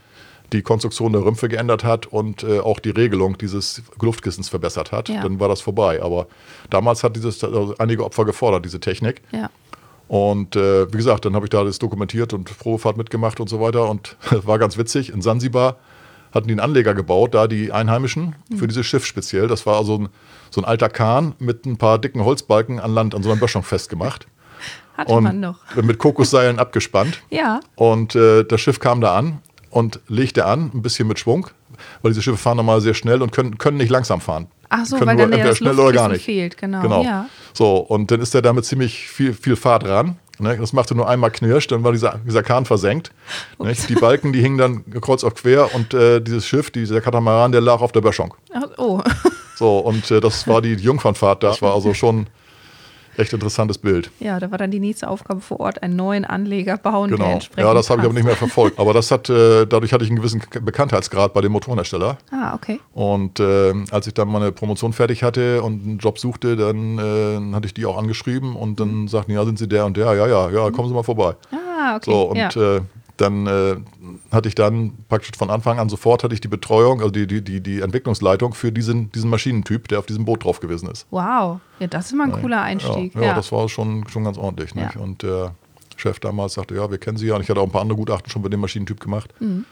die 0.54 0.62
Konstruktion 0.62 1.12
der 1.14 1.24
Rümpfe 1.26 1.50
geändert 1.50 1.84
hat 1.84 2.06
und 2.06 2.44
äh, 2.44 2.60
auch 2.60 2.80
die 2.80 2.92
Regelung 2.92 3.38
dieses 3.38 3.82
Luftkissens 4.02 4.50
verbessert 4.50 4.92
hat. 4.92 5.10
Ja. 5.10 5.22
Dann 5.22 5.40
war 5.40 5.48
das 5.50 5.62
vorbei. 5.62 6.02
Aber 6.02 6.28
damals 6.70 7.04
hat 7.04 7.16
dieses 7.16 7.44
also 7.44 7.76
einige 7.80 8.04
Opfer 8.06 8.24
gefordert, 8.26 8.66
diese 8.66 8.80
Technik. 8.80 9.22
Ja. 9.32 9.50
Und 10.08 10.56
äh, 10.56 10.92
wie 10.92 10.98
gesagt, 10.98 11.26
dann 11.26 11.36
habe 11.36 11.46
ich 11.46 11.50
da 11.50 11.64
das 11.64 11.80
dokumentiert 11.80 12.34
und 12.34 12.58
Probefahrt 12.58 12.98
mitgemacht 12.98 13.40
und 13.40 13.50
so 13.50 13.60
weiter. 13.60 13.90
Und 13.90 14.16
war 14.32 14.58
ganz 14.60 14.78
witzig. 14.78 15.12
In 15.12 15.22
Sansibar 15.22 15.76
hatten 16.34 16.48
die 16.48 16.54
einen 16.54 16.60
Anleger 16.62 16.94
gebaut, 16.94 17.34
da 17.36 17.48
die 17.48 17.72
Einheimischen, 17.72 18.36
Hm. 18.50 18.58
für 18.58 18.68
dieses 18.68 18.86
Schiff 18.86 19.06
speziell. 19.06 19.48
Das 19.48 19.66
war 19.66 19.78
also 19.78 19.98
ein, 19.98 20.10
so 20.50 20.62
ein 20.62 20.66
alter 20.66 20.90
Kahn 20.90 21.36
mit 21.40 21.66
ein 21.66 21.78
paar 21.78 22.00
dicken 22.00 22.24
Holzbalken 22.24 22.80
an 22.80 22.94
Land 22.94 23.16
an 23.16 23.24
so 23.24 23.32
einer 23.32 23.40
Böschung 23.40 23.64
festgemacht. 23.64 24.28
Hatte 24.98 25.14
Und 25.14 25.24
man 25.24 25.40
noch. 25.40 25.60
mit 25.82 26.00
Kokosseilen 26.00 26.60
abgespannt. 26.60 27.22
Ja. 27.30 27.60
Und 27.76 28.16
äh, 28.16 28.44
das 28.44 28.62
Schiff 28.62 28.80
kam 28.80 29.02
da 29.02 29.16
an 29.16 29.40
und 29.70 30.00
legte 30.08 30.46
an, 30.46 30.72
ein 30.74 30.82
bisschen 30.82 31.08
mit 31.08 31.20
Schwung, 31.20 31.48
weil 32.02 32.12
diese 32.12 32.22
Schiffe 32.22 32.38
fahren 32.38 32.58
normal 32.58 32.82
sehr 32.82 32.94
schnell 32.94 33.22
und 33.22 33.32
können, 33.32 33.58
können 33.58 33.78
nicht 33.78 33.90
langsam 33.90 34.22
fahren. 34.22 34.48
Ach 34.70 34.86
so, 34.86 34.98
können 34.98 35.08
weil 35.08 35.16
nur 35.16 35.26
dann 35.28 35.34
entweder 35.34 35.56
schnell 35.56 35.80
oder 35.80 35.94
gar 35.94 36.10
nicht. 36.10 36.26
fehlt. 36.26 36.58
Genau. 36.58 36.82
Genau. 36.82 37.04
Ja. 37.04 37.28
So, 37.54 37.78
und 37.78 38.12
dann 38.12 38.20
ist 38.22 38.36
er 38.36 38.42
da 38.42 38.52
mit 38.54 38.66
ziemlich 38.66 39.08
viel, 39.08 39.34
viel 39.34 39.56
Fahrt 39.56 39.86
ran. 39.86 40.18
Ne? 40.40 40.58
Das 40.58 40.74
machte 40.74 40.94
nur 40.94 41.08
einmal 41.10 41.32
Knirsch, 41.32 41.68
dann 41.68 41.84
war 41.84 41.92
dieser, 41.92 42.20
dieser 42.26 42.44
Kahn 42.44 42.66
versenkt. 42.66 43.12
Ne? 43.60 43.74
Die 43.88 43.96
Balken, 43.96 44.34
die 44.34 44.42
hingen 44.42 44.58
dann 44.58 45.02
kreuz 45.02 45.24
auf 45.24 45.34
quer 45.36 45.74
und 45.74 45.94
äh, 45.94 46.22
dieses 46.22 46.46
Schiff, 46.46 46.70
dieser 46.70 47.02
Katamaran, 47.02 47.52
der 47.52 47.62
lag 47.62 47.82
auf 47.82 47.92
der 47.92 48.02
Böschung. 48.02 48.34
Ach, 48.54 48.64
Oh. 48.78 49.02
So, 49.56 49.80
und 49.80 50.12
äh, 50.12 50.20
das 50.20 50.48
war 50.48 50.62
die 50.62 50.74
Jungfernfahrt. 50.74 51.42
Das 51.42 51.64
war 51.64 51.74
also 51.74 51.96
schon 51.96 52.28
echt 53.20 53.34
interessantes 53.34 53.78
Bild. 53.78 54.12
Ja, 54.20 54.40
da 54.40 54.52
war 54.52 54.58
dann 54.58 54.72
die 54.72 54.80
nächste 54.80 55.10
Aufgabe 55.10 55.42
vor 55.42 55.60
Ort, 55.60 55.82
einen 55.84 55.96
neuen 55.96 56.26
Anleger 56.26 56.78
bauen, 56.78 57.10
der 57.10 57.18
Genau. 57.18 57.32
entsprechend 57.34 57.68
Ja, 57.68 57.74
das 57.74 57.90
habe 57.90 58.02
ich 58.02 58.06
aber 58.06 58.14
nicht 58.14 58.26
mehr 58.26 58.36
verfolgt. 58.36 58.80
Aber 58.80 58.94
das 58.94 59.12
hat, 59.12 59.30
äh, 59.30 59.66
dadurch 59.66 59.94
hatte 59.94 60.04
ich 60.04 60.10
einen 60.10 60.18
gewissen 60.18 60.42
Bekanntheitsgrad 60.62 61.34
bei 61.34 61.42
dem 61.42 61.52
Motorenhersteller. 61.52 62.18
Ah, 62.32 62.54
okay. 62.56 62.80
Und 62.94 63.40
äh, 63.40 63.74
als 63.92 64.08
ich 64.08 64.14
dann 64.14 64.28
meine 64.30 64.52
Promotion 64.52 64.94
fertig 64.94 65.24
hatte 65.24 65.62
und 65.62 65.84
einen 65.84 65.98
Job 65.98 66.20
suchte, 66.20 66.56
dann 66.56 66.98
äh, 67.00 67.56
hatte 67.56 67.68
ich 67.68 67.74
die 67.74 67.86
auch 67.86 67.98
angeschrieben 67.98 68.56
und 68.56 68.80
dann 68.80 69.08
sagten, 69.08 69.32
ja, 69.32 69.44
sind 69.46 69.58
Sie 69.60 69.68
der 69.68 69.86
und 69.86 69.98
der? 69.98 70.14
Ja, 70.14 70.28
ja, 70.28 70.50
ja, 70.50 70.72
kommen 70.72 70.88
Sie 70.88 70.94
mal 70.94 71.04
vorbei. 71.04 71.36
Ah, 71.52 71.96
okay. 71.96 72.12
So, 72.12 72.22
und 72.24 72.38
ja. 72.38 72.80
Dann 73.18 73.48
äh, 73.48 73.76
hatte 74.32 74.48
ich 74.48 74.56
dann 74.56 74.94
praktisch 75.10 75.32
von 75.38 75.50
Anfang 75.50 75.80
an 75.80 75.90
sofort 75.90 76.24
hatte 76.24 76.34
ich 76.34 76.42
die 76.42 76.48
Betreuung, 76.48 77.00
also 77.00 77.12
die, 77.12 77.28
die, 77.28 77.44
die, 77.44 77.62
die 77.62 77.82
Entwicklungsleitung 77.82 78.54
für 78.54 78.72
diesen, 78.72 79.12
diesen 79.12 79.30
Maschinentyp, 79.30 79.88
der 79.88 80.00
auf 80.00 80.06
diesem 80.06 80.26
Boot 80.26 80.44
drauf 80.44 80.60
gewesen 80.60 80.90
ist. 80.90 81.06
wow. 81.10 81.60
Ja, 81.80 81.86
das 81.86 82.08
ist 82.08 82.14
mal 82.14 82.34
ein 82.34 82.42
cooler 82.42 82.62
Einstieg. 82.62 83.14
Ja, 83.14 83.22
ja, 83.22 83.34
das 83.36 83.52
war 83.52 83.70
schon, 83.70 84.08
schon 84.08 84.24
ganz 84.24 84.38
ordentlich. 84.38 84.72
Und 84.98 85.22
der 85.22 85.54
Chef 85.96 86.20
damals 86.20 86.54
sagte, 86.54 86.76
ja, 86.76 86.90
wir 86.90 86.98
kennen 86.98 87.18
Sie 87.18 87.28
ja. 87.28 87.36
Und 87.36 87.42
ich 87.42 87.50
hatte 87.50 87.60
auch 87.60 87.66
ein 87.66 87.72
paar 87.72 87.82
andere 87.82 87.98
Gutachten 87.98 88.30
schon 88.30 88.42
bei 88.42 88.50
dem 88.50 88.62
Maschinentyp 88.62 89.00
gemacht. 89.00 89.34
Mhm. 89.40 89.66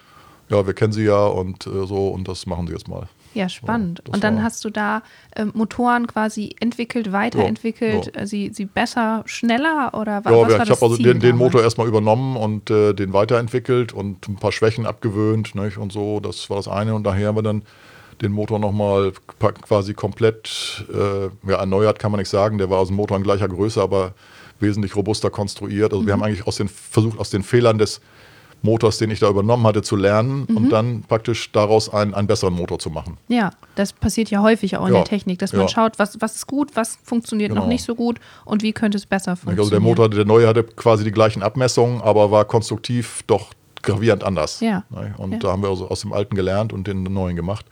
Ja, 0.50 0.66
wir 0.66 0.74
kennen 0.74 0.94
Sie 0.94 1.04
ja 1.04 1.26
und 1.26 1.66
äh, 1.66 1.86
so 1.88 2.10
und 2.10 2.28
das 2.28 2.46
machen 2.46 2.68
Sie 2.68 2.74
jetzt 2.74 2.88
mal. 2.88 3.08
Ja, 3.36 3.48
spannend. 3.50 4.02
das 4.06 4.16
und 4.16 4.24
dann 4.24 4.42
hast 4.42 4.64
du 4.66 4.70
da 4.70 5.04
ähm, 5.36 5.52
Motoren 5.54 6.08
quasi 6.08 6.56
entwickelt, 6.60 7.12
weiterentwickelt, 7.12 8.12
Ja, 8.16 8.22
äh, 8.22 8.28
Sie, 8.28 8.50
sie 8.54 8.66
besser, 8.66 9.22
schneller 9.28 9.92
oder 9.94 10.26
wa- 10.26 10.32
Ja, 10.32 10.38
was 10.38 10.54
war 10.54 10.64
ich 10.64 10.70
habe 10.72 10.82
also 10.86 10.98
den, 10.98 11.20
den? 11.20 11.36
Motor 11.36 11.62
erstmal 11.62 11.88
übernommen 11.88 12.38
und 12.38 12.70
äh, 12.72 12.94
den 12.94 13.14
weiterentwickelt 13.14 13.94
und 13.94 14.28
ein 14.28 14.38
paar 14.38 14.52
Schwächen 14.52 14.86
abgewöhnt 14.86 15.54
nicht? 15.54 15.78
und 15.78 15.92
so. 15.92 16.20
Das 16.20 16.50
war 16.50 16.58
das 16.58 16.68
eine. 16.68 16.96
Und 16.96 17.04
daher 17.04 17.28
haben 17.28 17.36
wir 17.38 17.44
dann 17.44 17.64
den 18.22 18.32
Motor 18.32 18.60
nochmal 18.60 19.12
quasi 19.40 19.94
komplett 19.94 20.86
äh, 20.94 21.26
ja, 21.50 21.58
erneuert, 21.58 22.00
kann 22.00 22.12
man 22.12 22.20
nicht 22.20 22.30
sagen. 22.30 22.58
Der 22.58 22.70
war 22.70 22.80
aus 22.80 22.88
dem 22.88 22.96
Motor 22.96 23.18
in 23.18 23.24
gleicher 23.24 23.48
Größe, 23.50 23.82
aber 23.82 24.14
wesentlich 24.62 24.96
robuster 24.96 25.30
konstruiert. 25.30 25.92
Also 25.94 26.06
wir 26.06 26.14
haben 26.14 26.24
eigentlich 26.24 26.48
aus 26.48 26.56
den, 26.56 26.70
versucht, 26.70 27.20
aus 27.20 27.30
den 27.30 27.44
Fehlern 27.44 27.78
des 27.78 28.00
Motors, 28.62 28.98
den 28.98 29.12
ich 29.12 29.20
da 29.20 29.30
übernommen 29.30 29.66
hatte, 29.68 29.82
zu 29.84 29.96
lernen 29.96 30.46
und 30.46 30.70
dann 30.70 31.04
praktisch 31.08 31.52
daraus 31.52 31.94
einen, 31.94 32.14
einen 32.16 32.28
besseren 32.28 32.54
Motor 32.56 32.80
zu 32.80 32.90
machen. 32.90 33.18
Ja, 33.28 33.52
das 33.76 33.94
passiert 33.94 34.32
ja 34.32 34.42
häufig 34.42 34.76
auch 34.78 34.88
in 34.88 34.94
Ja, 34.94 35.00
der 35.02 35.06
Technik, 35.06 35.38
dass 35.40 35.54
man 35.54 35.64
ja. 35.64 35.68
schaut, 35.68 36.00
was, 36.00 36.20
was 36.20 36.36
ist 36.36 36.48
gut, 36.48 36.76
was 36.76 36.98
funktioniert 37.04 37.52
noch 37.52 37.58
Genau. 37.58 37.68
nicht 37.68 37.84
so 37.84 37.94
gut 37.96 38.20
und 38.44 38.64
wie 38.64 38.74
könnte 38.74 38.98
es 38.98 39.06
besser 39.06 39.36
funktionieren. 39.36 39.60
Also 39.60 39.70
der 39.72 39.80
Motor, 39.82 40.10
der 40.10 40.26
neue 40.26 40.48
hatte 40.48 40.64
quasi 40.64 41.04
die 41.04 41.12
gleichen 41.12 41.44
Abmessungen, 41.44 42.02
aber 42.02 42.32
war 42.32 42.46
konstruktiv 42.46 43.22
doch 43.28 43.52
gravierend 43.84 44.24
anders. 44.24 44.62
Ja. 44.62 44.84
Ne? 44.90 45.14
Und 45.18 45.34
Ja. 45.34 45.38
da 45.40 45.52
haben 45.52 45.62
wir 45.62 45.70
also 45.70 45.88
aus 45.88 46.02
dem 46.02 46.12
alten 46.12 46.36
gelernt 46.36 46.74
und 46.74 46.88
den 46.88 47.04
neuen 47.04 47.36
gemacht. 47.36 47.68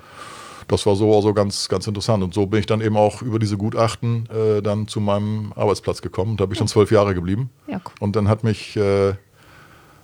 Das 0.67 0.86
war 0.86 0.96
so 0.96 1.13
also 1.15 1.34
ganz, 1.34 1.67
ganz 1.69 1.88
interessant. 1.88 2.24
Und 2.24 2.34
so 2.34 2.46
bin 2.46 2.60
ich 2.60 2.65
dann 2.67 2.82
eben 2.82 2.96
auch 2.98 3.22
über 3.22 3.39
diese 3.39 3.58
Gutachten 3.58 4.30
äh, 4.30 4.62
dann 4.62 4.88
zu 4.88 5.02
meinem 5.02 5.52
Arbeitsplatz 5.56 6.02
gekommen. 6.02 6.38
Da 6.38 6.46
bin 6.46 6.54
ich 6.54 6.60
dann 6.60 6.67
zwölf 6.67 6.91
Jahre 6.91 7.13
geblieben. 7.15 7.50
Ja, 7.67 7.78
cool. 7.84 7.91
Und 8.00 8.15
dann 8.15 8.30
hat 8.30 8.43
mich 8.43 8.78
äh, 8.78 9.13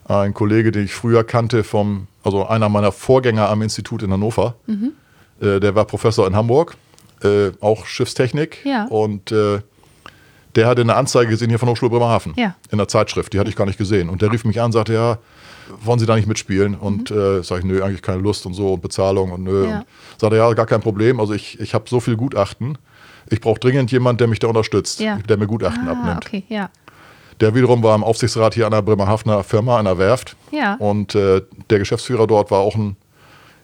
ein 0.10 0.34
Kollege, 0.34 0.72
den 0.72 0.86
ich 0.86 0.93
früher 0.93 1.24
kannte, 1.24 1.63
vom, 1.63 2.08
also 2.24 2.48
einer 2.48 2.67
meiner 2.69 2.91
Vorgänger 2.91 3.50
am 3.50 3.62
Institut 3.62 4.04
in 4.04 4.12
Hannover, 4.12 4.56
Mhm. 4.65 4.91
äh, 5.41 5.60
der 5.60 5.76
war 5.76 5.86
Professor 5.86 6.26
in 6.28 6.36
Hamburg 6.36 6.76
äh, 7.24 7.52
auch 7.62 7.86
Schiffstechnik. 7.86 8.65
Ja. 8.65 8.86
Und 8.86 9.32
äh, 9.32 9.60
der 10.56 10.67
hatte 10.67 10.82
eine 10.82 10.95
Anzeige 10.95 11.30
gesehen 11.30 11.50
hier 11.50 11.60
von 11.60 11.69
Hochschule 11.69 11.91
Bremerhaven 11.91 12.34
Ja. 12.38 12.56
in 12.72 12.78
der 12.78 12.88
Zeitschrift. 12.88 13.34
Die 13.34 13.39
hatte 13.39 13.50
ich 13.50 13.56
gar 13.56 13.65
nicht 13.65 13.78
gesehen. 13.78 14.10
Und 14.10 14.22
der 14.22 14.32
rief 14.32 14.45
mich 14.45 14.60
an, 14.62 14.72
sagte, 14.72 14.93
ja, 14.93 15.17
wollen 15.84 16.00
Sie 16.00 16.06
da 16.08 16.15
nicht 16.15 16.28
mitspielen? 16.28 16.76
Und 16.76 17.12
äh, 17.12 17.43
sage 17.43 17.60
ich, 17.60 17.65
nö, 17.65 17.84
eigentlich 17.84 18.02
keine 18.02 18.22
Lust 18.22 18.45
und 18.48 18.54
so 18.56 18.74
und 18.74 18.82
Bezahlung 18.82 19.32
und 19.32 19.43
nö. 19.43 19.65
Mhm. 19.65 19.69
Ja. 19.69 19.78
Und 19.80 19.86
sagte, 20.19 20.38
ja, 20.38 20.52
gar 20.54 20.65
kein 20.65 20.82
Problem. 20.82 21.19
Also 21.19 21.34
ich, 21.34 21.60
ich 21.60 21.74
habe 21.76 21.86
so 21.88 22.00
viel 22.00 22.15
Gutachten. 22.15 22.78
Ich 23.30 23.41
brauche 23.41 23.60
dringend 23.60 23.91
jemanden, 23.91 24.17
der 24.17 24.28
mich 24.28 24.39
da 24.39 24.48
unterstützt, 24.48 25.00
Ja. 25.00 25.17
der 25.17 25.38
mir 25.38 25.45
Gutachten 25.45 25.88
Ah, 25.88 25.91
abnimmt. 25.91 26.26
okay, 26.26 26.43
ja. 26.50 26.69
Der 27.41 27.56
wiederum 27.56 27.82
war 27.84 27.95
im 27.95 28.04
Aufsichtsrat 28.04 28.54
hier 28.54 28.65
einer 28.65 28.82
Bremerhavener 28.82 29.43
Firma, 29.43 29.78
einer 29.80 29.97
Werft. 29.97 30.36
Ja. 30.52 30.75
Und 30.75 31.15
äh, 31.15 31.41
der 31.69 31.80
Geschäftsführer 31.80 32.28
dort 32.28 32.52
war 32.52 32.60
auch 32.60 32.75
ein 32.75 32.97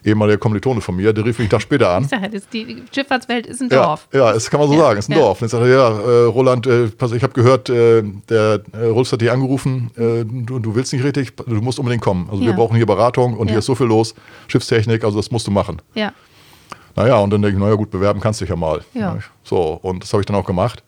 ehemaliger 0.06 0.38
Kommilitone 0.38 0.82
von 0.82 0.96
mir. 0.96 1.12
Der 1.14 1.26
rief 1.26 1.40
mich 1.40 1.50
da 1.50 1.60
später 1.60 1.90
an. 1.90 2.04
Ich 2.04 2.10
sage 2.10 2.24
ja, 2.24 2.30
das- 2.30 2.48
die 2.48 2.84
Schifffahrtswelt 2.94 3.48
ist 3.48 3.62
ein 3.62 3.70
Ja, 3.70 3.86
Dorf. 3.88 4.08
ja, 4.14 4.32
das 4.32 4.50
kann 4.50 4.60
man 4.60 4.70
so 4.70 4.76
Ja, 4.76 4.82
sagen, 4.82 5.00
ist 5.00 5.10
ein 5.10 5.14
ja. 5.14 5.18
Dorf. 5.18 5.42
Und 5.42 5.48
ich 5.48 5.52
sagte, 5.52 5.68
ja, 5.70 5.90
äh, 5.90 6.24
Roland, 6.26 6.68
äh, 6.68 6.88
pass, 6.88 7.12
ich 7.12 7.24
habe 7.24 7.34
gehört, 7.34 7.70
äh, 7.70 8.04
der 8.30 8.62
äh, 8.72 8.86
Rolf 8.86 9.12
hat 9.12 9.20
dich 9.22 9.32
angerufen, 9.32 9.90
äh, 9.98 10.24
du, 10.24 10.60
du 10.60 10.76
willst 10.76 10.94
nicht 10.94 11.04
richtig, 11.04 11.36
du 11.36 11.56
musst 11.56 11.80
unbedingt 11.80 12.04
kommen. 12.04 12.30
Also 12.32 12.44
Ja. 12.44 12.50
wir 12.50 12.54
brauchen 12.56 12.76
hier 12.78 12.86
Beratung 12.86 13.34
und 13.36 13.48
Ja. 13.48 13.54
hier 13.54 13.60
ist 13.60 13.66
so 13.66 13.74
viel 13.76 13.88
los, 13.88 14.14
Schiffstechnik, 14.48 15.04
also 15.04 15.18
das 15.18 15.32
musst 15.32 15.48
du 15.48 15.52
machen. 15.52 15.82
Ja. 15.96 16.14
Naja, 16.96 17.18
und 17.18 17.32
dann 17.32 17.42
denke 17.42 17.58
ich, 17.58 17.62
naja 17.64 17.76
gut, 17.76 17.90
bewerben 17.92 18.22
kannst 18.22 18.40
du 18.40 18.46
dich 18.46 18.52
ja 18.52 18.56
mal. 18.56 18.82
Ja. 18.94 19.18
So, 19.44 19.80
und 19.82 20.04
das 20.04 20.14
habe 20.14 20.22
ich 20.22 20.26
dann 20.28 20.36
auch 20.38 20.46
gemacht. 20.46 20.82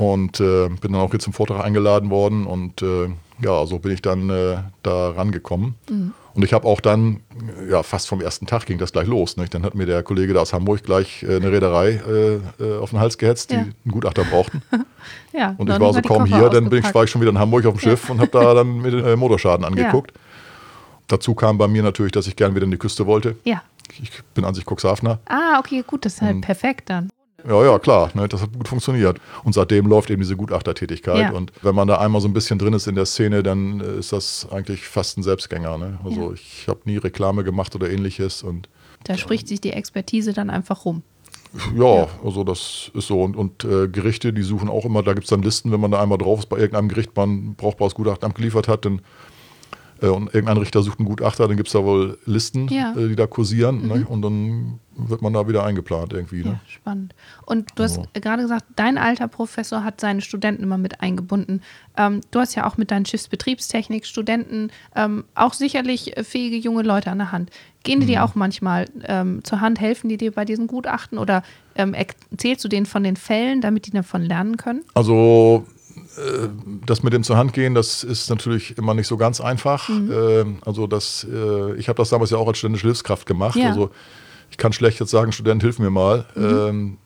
Und 0.00 0.40
äh, 0.40 0.68
bin 0.68 0.92
dann 0.92 0.96
auch 1.02 1.10
hier 1.10 1.20
zum 1.20 1.32
Vortrag 1.32 1.64
eingeladen 1.64 2.10
worden 2.10 2.46
und 2.46 2.82
äh, 2.82 3.08
ja, 3.42 3.66
so 3.66 3.78
bin 3.78 3.92
ich 3.92 4.02
dann 4.02 4.30
äh, 4.30 4.58
da 4.82 5.10
rangekommen. 5.10 5.74
Mhm. 5.88 6.12
Und 6.32 6.44
ich 6.44 6.52
habe 6.52 6.66
auch 6.66 6.80
dann, 6.80 7.20
ja, 7.68 7.82
fast 7.82 8.08
vom 8.08 8.20
ersten 8.20 8.46
Tag 8.46 8.64
ging 8.66 8.78
das 8.78 8.92
gleich 8.92 9.06
los. 9.06 9.36
Nicht? 9.36 9.52
Dann 9.52 9.64
hat 9.64 9.74
mir 9.74 9.86
der 9.86 10.02
Kollege 10.02 10.32
da 10.32 10.40
aus 10.40 10.52
Hamburg 10.52 10.84
gleich 10.84 11.22
äh, 11.22 11.36
eine 11.36 11.50
Reederei 11.50 12.00
äh, 12.08 12.34
äh, 12.62 12.78
auf 12.78 12.90
den 12.90 13.00
Hals 13.00 13.18
gehetzt, 13.18 13.50
die 13.50 13.54
Ja. 13.56 13.60
einen 13.60 13.74
Gutachter 13.90 14.24
brauchten. 14.24 14.62
ja. 15.32 15.54
Und 15.58 15.68
ich 15.68 15.80
war 15.80 15.92
so 15.92 16.00
kaum 16.02 16.26
hier, 16.26 16.48
dann 16.48 16.70
bin 16.70 16.84
ich, 16.84 16.94
war 16.94 17.04
ich 17.04 17.10
schon 17.10 17.20
wieder 17.20 17.32
in 17.32 17.38
Hamburg 17.38 17.66
auf 17.66 17.74
dem 17.74 17.80
Schiff 17.80 18.08
und 18.10 18.20
habe 18.20 18.30
da 18.30 18.54
dann 18.54 18.78
mit 18.80 18.94
äh, 18.94 19.16
Motorschaden 19.16 19.64
angeguckt. 19.64 20.12
Dazu 21.08 21.34
kam 21.34 21.58
bei 21.58 21.66
mir 21.66 21.82
natürlich, 21.82 22.12
dass 22.12 22.28
ich 22.28 22.36
gern 22.36 22.54
wieder 22.54 22.64
in 22.64 22.70
die 22.70 22.78
Küste 22.78 23.06
wollte. 23.06 23.36
Ja. 23.44 23.62
Ich 24.00 24.10
bin 24.34 24.44
an 24.44 24.54
sich 24.54 24.64
Cuxhavener. 24.64 25.18
Ah, 25.26 25.58
okay, 25.58 25.82
gut, 25.84 26.04
das 26.04 26.14
ist 26.14 26.22
halt 26.22 26.40
perfekt 26.42 26.88
dann. 26.90 27.10
Ja, 27.48 27.64
ja, 27.64 27.78
klar, 27.78 28.10
ne, 28.14 28.28
das 28.28 28.42
hat 28.42 28.52
gut 28.52 28.68
funktioniert. 28.68 29.18
Und 29.44 29.52
seitdem 29.54 29.86
läuft 29.86 30.10
eben 30.10 30.20
diese 30.22 30.36
Gutachtertätigkeit. 30.36 31.18
Ja. 31.18 31.30
Und 31.32 31.52
wenn 31.62 31.74
man 31.74 31.88
da 31.88 31.98
einmal 31.98 32.20
so 32.20 32.28
ein 32.28 32.32
bisschen 32.32 32.58
drin 32.58 32.72
ist 32.74 32.86
in 32.86 32.94
der 32.94 33.06
Szene, 33.06 33.42
dann 33.42 33.80
ist 33.80 34.12
das 34.12 34.46
eigentlich 34.50 34.86
fast 34.86 35.18
ein 35.18 35.22
Selbstgänger. 35.22 35.78
Ne? 35.78 35.98
Also 36.04 36.28
Ja. 36.28 36.32
ich 36.34 36.66
habe 36.68 36.80
nie 36.84 36.96
Reklame 36.98 37.44
gemacht 37.44 37.74
oder 37.74 37.90
ähnliches. 37.90 38.42
Und 38.42 38.68
Da 39.04 39.16
spricht 39.16 39.48
sich 39.48 39.60
die 39.60 39.72
Expertise 39.72 40.32
dann 40.32 40.50
einfach 40.50 40.84
rum. 40.84 41.02
ja, 41.76 42.06
also 42.24 42.44
das 42.44 42.90
ist 42.94 43.06
so. 43.08 43.22
Und, 43.22 43.36
und 43.36 43.64
äh, 43.64 43.88
Gerichte, 43.88 44.32
die 44.32 44.42
suchen 44.42 44.68
auch 44.68 44.84
immer, 44.84 45.02
da 45.02 45.14
gibt 45.14 45.24
es 45.24 45.30
dann 45.30 45.42
Listen, 45.42 45.72
wenn 45.72 45.80
man 45.80 45.90
da 45.90 46.00
einmal 46.00 46.18
drauf 46.18 46.40
ist, 46.40 46.48
bei 46.48 46.58
irgendeinem 46.58 46.88
Gericht 46.88 47.16
man 47.16 47.30
ein 47.30 47.54
brauchbares 47.56 47.94
Gutachten 47.94 48.28
abgeliefert 48.28 48.68
hat, 48.68 48.84
dann 48.84 49.00
und 50.08 50.34
irgendein 50.34 50.56
Richter 50.56 50.82
sucht 50.82 50.98
einen 50.98 51.08
Gutachter, 51.08 51.46
dann 51.46 51.56
gibt 51.56 51.68
es 51.68 51.72
da 51.72 51.84
wohl 51.84 52.18
Listen, 52.24 52.68
Ja. 52.68 52.92
äh, 52.96 53.08
die 53.08 53.16
da 53.16 53.26
kursieren. 53.26 53.86
Ne? 53.86 54.06
Und 54.08 54.22
dann 54.22 54.78
wird 54.96 55.22
man 55.22 55.32
da 55.32 55.48
wieder 55.48 55.64
eingeplant 55.64 56.12
irgendwie. 56.12 56.42
Ne? 56.44 56.50
Ja, 56.50 56.60
spannend. 56.68 57.14
Und 57.46 57.70
du 57.76 57.82
hast 57.84 57.94
So. 57.94 58.04
gerade 58.14 58.42
gesagt, 58.42 58.64
dein 58.76 58.98
alter 58.98 59.28
Professor 59.28 59.82
hat 59.84 60.00
seine 60.00 60.20
Studenten 60.20 60.62
immer 60.62 60.76
mit 60.78 61.00
eingebunden. 61.00 61.62
Ähm, 61.96 62.20
du 62.30 62.40
hast 62.40 62.54
ja 62.54 62.66
auch 62.66 62.76
mit 62.76 62.90
deinen 62.90 63.06
Schiffsbetriebstechnik 63.06 64.04
Studenten 64.06 64.70
ähm, 64.94 65.24
auch 65.34 65.54
sicherlich 65.54 66.16
äh, 66.16 66.24
fähige 66.24 66.56
junge 66.56 66.82
Leute 66.82 67.10
an 67.10 67.18
der 67.18 67.32
Hand. 67.32 67.50
Gehen 67.82 68.00
die 68.00 68.06
Mhm. 68.06 68.10
dir 68.10 68.24
auch 68.24 68.34
manchmal 68.34 68.86
ähm, 69.04 69.42
zur 69.42 69.60
Hand, 69.62 69.80
helfen 69.80 70.08
die 70.10 70.18
dir 70.18 70.32
bei 70.32 70.44
diesen 70.44 70.66
Gutachten 70.66 71.16
oder 71.18 71.42
ähm, 71.76 71.94
erzählst 71.94 72.62
du 72.64 72.68
denen 72.68 72.84
von 72.84 73.02
den 73.02 73.16
Fällen, 73.16 73.62
damit 73.62 73.86
die 73.86 73.90
davon 73.92 74.22
lernen 74.22 74.58
können? 74.58 74.82
Also 74.92 75.64
äh, 75.66 75.79
das 76.86 77.02
mit 77.02 77.12
dem 77.12 77.22
zur 77.22 77.36
Hand 77.36 77.52
gehen, 77.52 77.74
das 77.74 78.02
ist 78.04 78.30
natürlich 78.30 78.76
immer 78.76 78.94
nicht 78.94 79.06
so 79.06 79.16
ganz 79.16 79.40
einfach. 79.40 79.88
Mhm. 79.88 80.12
Ähm, 80.12 80.58
also 80.64 80.86
das, 80.86 81.26
äh, 81.32 81.74
ich 81.76 81.88
habe 81.88 81.96
das 81.96 82.10
damals 82.10 82.30
ja 82.30 82.38
auch 82.38 82.48
als 82.48 82.58
studentische 82.58 82.86
Hilfskraft 82.88 83.26
gemacht. 83.26 83.56
Ja. 83.56 83.68
Also 83.68 83.90
ich 84.50 84.56
kann 84.56 84.72
schlecht 84.72 84.98
jetzt 85.00 85.10
sagen, 85.10 85.32
Student, 85.32 85.62
hilf 85.62 85.78
mir 85.78 85.90
mal. 85.90 86.26
Mhm. 86.34 86.44
Ähm, 86.44 86.98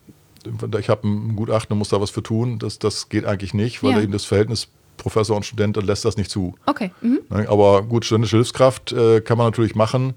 ich 0.79 0.89
habe 0.89 1.07
ein 1.09 1.37
Gutachten 1.37 1.73
und 1.73 1.79
muss 1.79 1.89
da 1.91 2.01
was 2.01 2.11
für 2.11 2.23
tun. 2.23 2.59
Das, 2.59 2.79
das 2.79 3.09
geht 3.09 3.25
eigentlich 3.25 3.55
nicht, 3.55 3.83
weil 3.83 3.93
Ja. 3.93 4.01
eben 4.01 4.13
das 4.13 4.25
Verhältnis 4.25 4.69
Professor 4.97 5.37
und 5.37 5.45
Student 5.45 5.77
lässt 5.83 6.05
das 6.05 6.17
nicht 6.17 6.31
zu. 6.31 6.55
Okay. 6.67 6.93
Mhm. 7.01 7.21
Ne? 7.29 7.47
Aber 7.49 7.83
gut, 7.83 8.05
studentische 8.05 8.37
Hilfskraft 8.37 8.93
äh, 8.93 9.21
kann 9.21 9.37
man 9.39 9.49
natürlich 9.49 9.75
machen, 9.75 10.15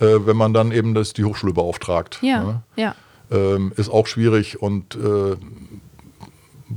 äh, 0.00 0.06
wenn 0.26 0.36
man 0.36 0.52
dann 0.52 0.72
eben 0.72 0.94
das, 0.94 1.12
die 1.12 1.24
Hochschule 1.24 1.52
beauftragt. 1.52 2.18
Ja, 2.22 2.42
Ne? 2.44 2.62
ja. 2.76 2.94
ähm, 3.30 3.72
ist 3.76 3.88
auch 3.90 4.06
schwierig 4.06 4.60
und 4.60 4.96
äh, 4.96 5.36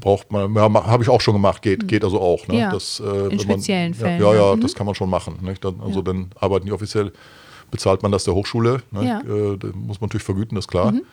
braucht 0.01 0.31
man, 0.31 0.53
ja, 0.53 0.61
habe 0.85 1.03
ich 1.03 1.09
auch 1.09 1.21
schon 1.21 1.33
gemacht, 1.35 1.61
geht, 1.61 1.87
geht 1.87 2.03
also 2.03 2.19
auch. 2.19 2.45
Ne? 2.47 2.55
Mhm. 2.55 2.59
Ja, 2.59 2.71
das, 2.71 2.99
äh, 2.99 3.03
man- 3.05 3.39
speziellen 3.39 3.93
Fällen, 3.93 4.21
Ja, 4.21 4.33
ja, 4.33 4.49
ja 4.49 4.55
Mhm. 4.55 4.61
das 4.61 4.75
kann 4.75 4.85
man 4.85 4.95
schon 4.95 5.09
machen. 5.09 5.37
Nicht? 5.41 5.63
Dann, 5.63 5.79
also 5.79 5.99
Ja. 5.99 6.03
dann 6.03 6.31
arbeiten 6.39 6.65
die 6.65 6.73
offiziell, 6.73 7.13
bezahlt 7.71 8.03
man 8.03 8.11
das 8.11 8.25
der 8.25 8.33
Hochschule. 8.33 8.81
Ne? 8.91 9.05
Ja. 9.07 9.19
Äh, 9.21 9.57
muss 9.75 10.01
man 10.01 10.07
natürlich 10.09 10.23
vergüten, 10.25 10.55
das 10.55 10.65
ist 10.65 10.69
klar. 10.69 10.91
Mhm. 10.91 11.03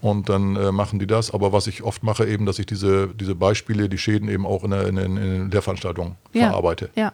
Und 0.00 0.28
dann 0.28 0.54
äh, 0.56 0.70
machen 0.70 0.98
die 0.98 1.06
das. 1.06 1.32
Aber 1.32 1.52
was 1.52 1.66
ich 1.66 1.82
oft 1.82 2.02
mache, 2.02 2.26
eben, 2.26 2.46
dass 2.46 2.58
ich 2.58 2.66
diese, 2.66 3.08
diese 3.08 3.34
Beispiele, 3.34 3.88
die 3.88 3.98
Schäden 3.98 4.28
eben 4.28 4.46
auch 4.46 4.62
in 4.62 4.70
der, 4.70 4.86
in, 4.86 4.96
in, 4.98 5.16
in 5.16 5.50
der 5.50 5.62
Veranstaltung 5.62 6.16
Ja. 6.32 6.48
verarbeite. 6.50 6.90
Ja. 6.94 7.12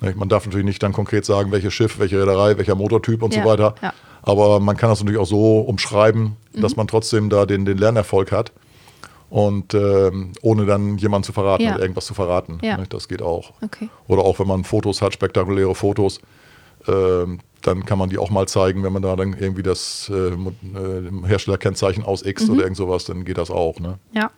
Ne, 0.00 0.12
Man 0.16 0.28
darf 0.28 0.44
natürlich 0.44 0.66
nicht 0.66 0.82
dann 0.82 0.92
konkret 0.92 1.24
sagen, 1.24 1.52
welches 1.52 1.72
Schiff, 1.72 1.98
welche 2.00 2.20
Reederei, 2.20 2.58
welcher 2.58 2.74
Motortyp 2.74 3.22
und 3.22 3.32
Ja, 3.34 3.42
so 3.44 3.48
weiter. 3.48 3.74
ja. 3.80 3.92
Aber 4.22 4.58
man 4.58 4.76
kann 4.76 4.88
das 4.90 4.98
natürlich 5.00 5.20
auch 5.20 5.26
so 5.26 5.60
umschreiben, 5.60 6.36
Mhm. 6.54 6.60
dass 6.62 6.74
man 6.76 6.88
trotzdem 6.88 7.28
da 7.30 7.46
den, 7.46 7.64
den 7.66 7.78
Lernerfolg 7.78 8.32
hat. 8.32 8.50
Und 9.34 9.74
ähm, 9.74 10.30
ohne 10.42 10.64
dann 10.64 10.96
jemanden 10.96 11.24
zu 11.24 11.32
verraten 11.32 11.64
Ja. 11.64 11.72
oder 11.74 11.82
irgendwas 11.82 12.06
zu 12.06 12.14
verraten. 12.14 12.58
Ja. 12.62 12.76
Ne, 12.76 12.86
Das 12.88 13.08
geht 13.08 13.20
auch. 13.20 13.52
Okay. 13.64 13.88
Oder 14.06 14.22
auch 14.22 14.38
wenn 14.38 14.46
man 14.46 14.62
Fotos 14.62 15.02
hat, 15.02 15.12
spektakuläre 15.12 15.74
Fotos, 15.74 16.20
ähm, 16.86 17.40
dann 17.62 17.84
kann 17.84 17.98
man 17.98 18.10
die 18.10 18.18
auch 18.18 18.30
mal 18.30 18.46
zeigen, 18.46 18.84
wenn 18.84 18.92
man 18.92 19.02
da 19.02 19.16
dann 19.16 19.32
irgendwie 19.36 19.64
das 19.64 20.08
äh, 20.14 20.28
äh, 20.28 21.26
Herstellerkennzeichen 21.26 22.04
ausixt 22.04 22.46
Mhm. 22.46 22.54
oder 22.54 22.62
irgend 22.62 22.76
sowas, 22.76 23.06
dann 23.06 23.24
geht 23.24 23.38
das 23.38 23.50
auch. 23.50 23.80
Ne? 23.80 23.98
Ja. 24.12 24.30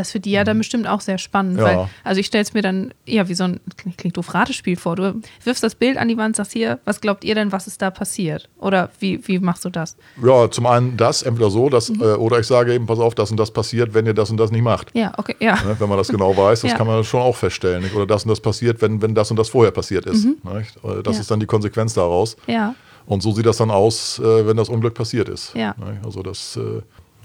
Das 0.00 0.08
ist 0.08 0.12
für 0.12 0.20
die 0.20 0.30
ja 0.30 0.44
dann 0.44 0.56
bestimmt 0.58 0.86
auch 0.86 1.00
sehr 1.02 1.18
spannend. 1.18 1.58
Ja. 1.58 1.64
Weil, 1.64 1.88
also 2.04 2.20
ich 2.20 2.26
stelle 2.26 2.42
es 2.42 2.54
mir 2.54 2.62
dann 2.62 2.94
eher 3.04 3.28
wie 3.28 3.34
so 3.34 3.44
ein, 3.44 3.60
klingt, 3.98 4.16
doof, 4.16 4.32
Ratespiel 4.32 4.76
vor. 4.76 4.96
Du 4.96 5.20
wirfst 5.44 5.62
das 5.62 5.74
Bild 5.74 5.98
an 5.98 6.08
die 6.08 6.16
Wand, 6.16 6.36
sagst 6.36 6.52
hier, 6.52 6.78
was 6.86 7.00
glaubt 7.02 7.22
ihr 7.24 7.34
denn, 7.34 7.52
was 7.52 7.66
ist 7.66 7.82
da 7.82 7.90
passiert? 7.90 8.48
Oder 8.58 8.90
wie, 8.98 9.20
wie 9.28 9.38
machst 9.38 9.64
du 9.64 9.68
das? 9.70 9.96
Ja, 10.24 10.50
zum 10.50 10.64
einen 10.66 10.96
das, 10.96 11.22
entweder 11.22 11.50
so, 11.50 11.68
dass, 11.68 11.90
Mhm. 11.90 12.00
äh, 12.00 12.04
oder 12.14 12.40
ich 12.40 12.46
sage 12.46 12.72
eben, 12.72 12.86
pass 12.86 12.98
auf, 12.98 13.14
das 13.14 13.30
und 13.30 13.36
das 13.36 13.50
passiert, 13.50 13.92
wenn 13.92 14.06
ihr 14.06 14.14
das 14.14 14.30
und 14.30 14.38
das 14.38 14.50
nicht 14.50 14.62
macht. 14.62 14.88
Ja, 14.94 15.12
okay, 15.18 15.36
ja. 15.38 15.54
Ne, 15.62 15.76
wenn 15.78 15.88
man 15.88 15.98
das 15.98 16.08
genau 16.08 16.34
weiß, 16.36 16.62
das 16.62 16.70
Ja. 16.70 16.76
kann 16.78 16.86
man 16.86 17.04
schon 17.04 17.20
auch 17.20 17.36
feststellen. 17.36 17.82
Nicht? 17.82 17.94
Oder 17.94 18.06
das 18.06 18.24
und 18.24 18.30
das 18.30 18.40
passiert, 18.40 18.80
wenn, 18.80 19.02
wenn 19.02 19.14
das 19.14 19.30
und 19.30 19.38
das 19.38 19.48
vorher 19.50 19.70
passiert 19.72 20.06
ist. 20.06 20.24
Nicht? 20.24 20.36
Äh, 20.44 21.02
Das 21.02 21.08
Mhm. 21.08 21.12
Ja. 21.14 21.20
ist 21.20 21.30
dann 21.30 21.40
die 21.40 21.46
Konsequenz 21.46 21.92
daraus. 21.94 22.36
Ja, 22.46 22.74
Und 23.06 23.22
so 23.22 23.32
sieht 23.32 23.44
das 23.46 23.56
dann 23.56 23.70
aus, 23.70 24.18
äh, 24.20 24.46
wenn 24.46 24.56
das 24.56 24.68
Unglück 24.68 24.94
passiert 24.94 25.28
ist. 25.28 25.52
Ja. 25.54 25.74
Nicht? 25.78 26.04
Also 26.04 26.22
das, 26.22 26.58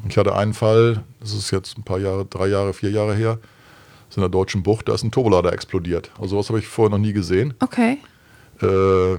äh, 0.06 0.10
ich 0.10 0.18
hatte 0.18 0.36
einen 0.36 0.54
Fall, 0.54 1.04
das 1.20 1.34
ist 1.34 1.52
jetzt 1.52 1.78
ein 1.78 1.84
paar 1.84 2.00
Jahre, 2.00 2.26
drei 2.26 2.48
Jahre, 2.48 2.74
vier 2.74 2.91
Jahre 2.91 3.15
her, 3.15 3.39
in 4.15 4.22
der 4.22 4.30
Deutschen 4.30 4.63
Bucht, 4.63 4.88
da 4.88 4.94
ist 4.94 5.04
ein 5.04 5.12
Turbolader 5.12 5.52
explodiert. 5.52 6.10
Also 6.15 6.36
sowas 6.36 6.48
habe 6.48 6.60
ich 6.60 6.68
vorher 6.68 6.89
noch 6.89 7.04
nie 7.04 7.12
gesehen. 7.12 7.54
okay. 7.60 7.98
Äh, 8.62 9.18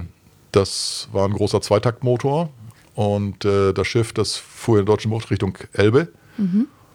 das 0.53 1.09
war 1.13 1.27
ein 1.29 1.35
großer 1.35 1.61
Zweitaktmotor 1.61 2.49
und 2.95 3.45
äh, 3.45 3.75
das 3.75 3.87
Schiff, 3.87 4.15
das 4.15 4.37
fuhr 4.37 4.79
in 4.79 4.87
der 4.87 4.95
Deutschen 4.95 5.11
Bucht 5.11 5.31
Richtung 5.31 5.59
Elbe 5.75 6.09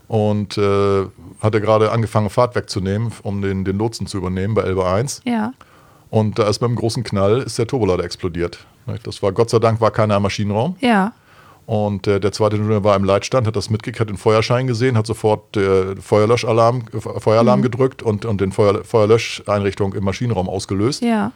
und 0.08 0.58
äh, 0.58 1.06
hatte 1.42 1.62
gerade 1.62 1.92
angefangen, 1.92 2.32
Fahrt 2.32 2.56
wegzunehmen, 2.56 3.12
um 3.22 3.44
den, 3.44 3.64
den 3.66 3.78
Lotsen 3.78 4.08
zu 4.08 4.18
übernehmen 4.18 4.56
bei 4.56 4.64
Elbe 4.64 4.88
1. 4.88 5.22
Ja, 5.26 5.54
Und 6.10 6.40
da 6.40 6.48
ist 6.50 6.60
mit 6.62 6.70
einem 6.70 6.78
großen 6.78 7.04
Knall 7.04 7.42
ist 7.42 7.60
der 7.60 7.68
Turbolader 7.68 8.04
explodiert. 8.04 8.66
Das 9.04 9.22
war 9.22 9.32
Gott 9.32 9.52
sei 9.52 9.60
Dank 9.60 9.80
war 9.80 9.92
keiner 9.92 10.18
im 10.18 10.24
Maschinenraum. 10.24 10.76
ja, 10.80 11.14
Und 11.72 12.06
äh, 12.06 12.20
der 12.20 12.34
zweite 12.34 12.58
Ingenieur 12.58 12.84
war 12.84 12.98
im 12.98 13.06
Leitstand, 13.06 13.48
hat 13.48 13.56
das 13.56 13.70
mitgekriegt, 13.70 14.02
hat 14.02 14.10
den 14.10 14.18
Feuerschein 14.18 14.68
gesehen, 14.68 14.98
hat 14.98 15.08
sofort 15.08 15.56
äh, 15.56 15.96
Feuerlöschalarm, 15.96 16.84
äh, 16.94 17.00
Feueralarm 17.00 17.62
gedrückt 17.62 18.04
und, 18.04 18.26
und 18.26 18.42
den 18.42 18.52
Feuer, 18.52 18.84
Feuerlöscheinrichtung 18.84 19.94
im 19.94 20.04
Maschinenraum 20.04 20.50
ausgelöst 20.50 21.02
ja. 21.02 21.32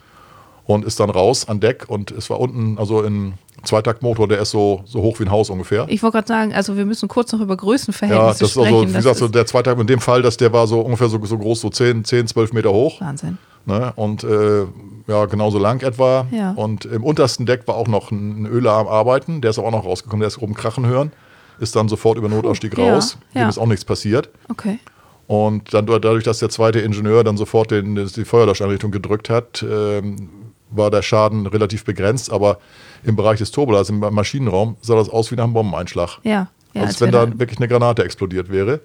Und 0.66 0.86
ist 0.86 1.00
dann 1.00 1.10
raus 1.10 1.48
an 1.48 1.60
Deck 1.60 1.86
und 1.88 2.12
es 2.12 2.30
war 2.30 2.40
unten, 2.40 2.78
also 2.78 3.02
ein 3.02 3.36
Zweitaktmotor, 3.64 4.28
der 4.28 4.40
ist 4.40 4.52
so, 4.52 4.82
so 4.86 5.02
hoch 5.02 5.20
wie 5.20 5.24
ein 5.24 5.32
Haus 5.32 5.50
ungefähr. 5.50 5.86
Ich 5.90 6.04
wollte 6.04 6.18
gerade 6.18 6.28
sagen, 6.28 6.54
also 6.54 6.78
wir 6.78 6.86
müssen 6.86 7.08
kurz 7.08 7.32
noch 7.32 7.42
über 7.42 7.54
Ja, 7.54 7.58
Größenverhältnisse 7.58 8.40
das 8.40 8.42
ist 8.42 8.52
sprechen. 8.52 8.68
also, 8.68 8.82
wie 8.82 8.94
das 8.94 9.04
gesagt, 9.04 9.18
so 9.18 9.28
der 9.28 9.46
Zweitakt 9.46 9.80
in 9.80 9.88
dem 9.88 10.00
Fall, 10.00 10.22
dass 10.22 10.38
der 10.38 10.54
war 10.54 10.68
so 10.68 10.82
ungefähr 10.82 11.10
so, 11.10 11.24
so 11.26 11.38
groß, 11.38 11.62
so 11.62 11.70
10, 11.70 12.06
10, 12.06 12.28
12 12.28 12.54
Meter 12.54 12.72
hoch. 12.72 13.02
Wahnsinn. 13.02 13.38
Ne? 13.66 13.94
Und 13.96 14.24
äh, 14.24 14.66
ja, 15.08 15.26
genauso 15.26 15.58
lang 15.58 15.82
etwa. 15.82 16.28
Ja. 16.32 16.52
Und 16.52 16.86
im 16.86 17.04
untersten 17.04 17.46
Deck 17.46 17.68
war 17.68 17.76
auch 17.76 17.88
noch 17.88 18.12
ein, 18.12 18.46
Öler 18.46 18.74
am 18.74 18.88
Arbeiten, 18.88 19.42
der 19.42 19.52
ist 19.52 19.60
auch 19.60 19.72
noch 19.72 19.86
rausgekommen, 19.86 20.22
der 20.22 20.28
ist 20.28 20.42
oben 20.42 20.54
krachen 20.54 20.86
hören, 20.86 21.12
ist 21.60 21.76
dann 21.76 21.90
sofort 21.90 22.18
über 22.18 22.30
Notausstieg 22.30 22.78
ja, 22.78 22.94
raus, 22.94 23.18
dem 23.34 23.42
ja. 23.42 23.50
ist 23.50 23.58
auch 23.58 23.68
nichts 23.68 23.86
passiert. 23.86 24.30
Okay. 24.50 24.80
Und 25.28 25.74
dann 25.74 25.88
dadurch, 25.88 26.24
dass 26.24 26.38
der 26.38 26.50
zweite 26.50 26.80
Ingenieur 26.80 27.24
dann 27.24 27.38
sofort 27.38 27.72
den, 27.72 27.96
die 27.96 28.26
Feuerlöscheinrichtung 28.26 28.92
gedrückt 28.92 29.32
hat, 29.32 29.66
ähm, 29.68 30.30
war 30.78 30.92
der 30.92 31.02
Schaden 31.02 31.48
relativ 31.48 31.86
begrenzt, 31.86 32.32
aber 32.32 32.60
im 33.04 33.16
Bereich 33.16 33.40
des 33.40 33.52
Turboladers, 33.52 33.90
im 33.90 34.00
Maschinenraum, 34.00 34.78
sah 34.82 34.96
das 34.96 35.10
aus 35.10 35.32
wie 35.32 35.36
nach 35.36 35.44
einem 35.44 35.54
Bombeneinschlag. 35.54 36.20
Ja. 36.24 36.48
Ja, 36.74 36.82
als 36.82 36.90
als 36.90 37.02
wenn 37.02 37.12
da 37.12 37.40
wirklich 37.40 37.60
eine 37.60 37.68
Granate 37.68 38.04
explodiert 38.04 38.52
wäre. 38.52 38.82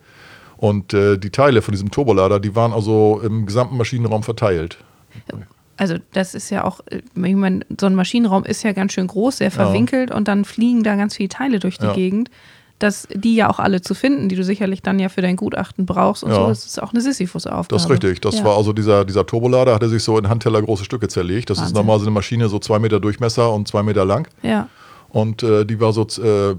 Und 0.57 0.95
äh, 0.95 1.17
die 1.17 1.31
Teile 1.31 1.63
von 1.63 1.73
diesem 1.73 1.91
Turbolader, 1.91 2.39
die 2.39 2.55
waren 2.55 2.73
also 2.73 3.21
im 3.25 3.47
gesamten 3.47 3.77
Maschinenraum 3.77 4.23
verteilt. 4.23 4.79
Also 5.77 5.97
das 6.13 6.35
ist 6.35 6.51
ja 6.51 6.65
auch, 6.65 6.81
äh, 6.87 6.99
ich 6.99 7.35
meine, 7.35 7.61
so 7.81 7.87
ein 7.87 7.95
Maschinenraum 7.95 8.45
ist 8.45 8.63
ja 8.63 8.73
ganz 8.73 8.93
schön 8.93 9.07
groß, 9.07 9.39
sehr 9.39 9.51
verwinkelt 9.51 10.11
und 10.11 10.29
dann 10.29 10.45
fliegen 10.45 10.83
da 10.83 10.97
ganz 10.97 11.17
viele 11.17 11.31
Teile 11.31 11.59
durch 11.59 11.79
die 11.79 11.87
Ja. 11.87 11.95
Gegend. 11.95 12.31
Dass 12.81 13.07
die 13.15 13.37
ja 13.37 13.49
auch 13.49 13.61
alle 13.61 13.81
zu 13.83 13.95
finden, 13.95 14.29
die 14.29 14.35
du 14.35 14.43
sicherlich 14.43 14.83
dann 14.83 14.99
ja 14.99 15.09
für 15.09 15.23
dein 15.23 15.37
Gutachten 15.37 15.87
brauchst 15.87 16.25
und 16.25 16.31
Ja. 16.31 16.37
so, 16.37 16.47
das 16.49 16.67
ist 16.67 16.83
auch 16.83 16.93
eine 16.93 17.01
Sisyphus-Aufgabe. 17.01 17.69
Das 17.69 17.85
ist 17.85 17.91
richtig. 17.91 18.21
Das 18.21 18.39
ja. 18.39 18.45
war 18.45 18.57
also 18.57 18.73
dieser, 18.73 19.05
dieser 19.05 19.25
Turbolader, 19.27 19.75
hatte 19.75 19.89
sich 19.89 20.03
so 20.03 20.19
in 20.19 20.29
Handteller 20.29 20.61
große 20.63 20.85
Stücke 20.85 21.07
zerlegt. 21.07 21.51
Das 21.51 21.59
ist 21.59 21.63
Wahnsinn. 21.65 21.77
normal 21.77 21.99
so 22.01 22.07
eine 22.07 22.11
Maschine, 22.13 22.49
so 22.49 22.59
zwei 22.59 22.79
Meter 22.81 22.99
Durchmesser 22.99 23.53
und 23.53 23.69
zwei 23.69 23.83
Meter 23.85 24.05
lang. 24.05 24.27
Ja, 24.43 24.69
Und 25.11 25.43
äh, 25.43 25.65
die 25.65 25.79
war 25.81 25.93
so, 25.93 26.03
äh, 26.23 26.57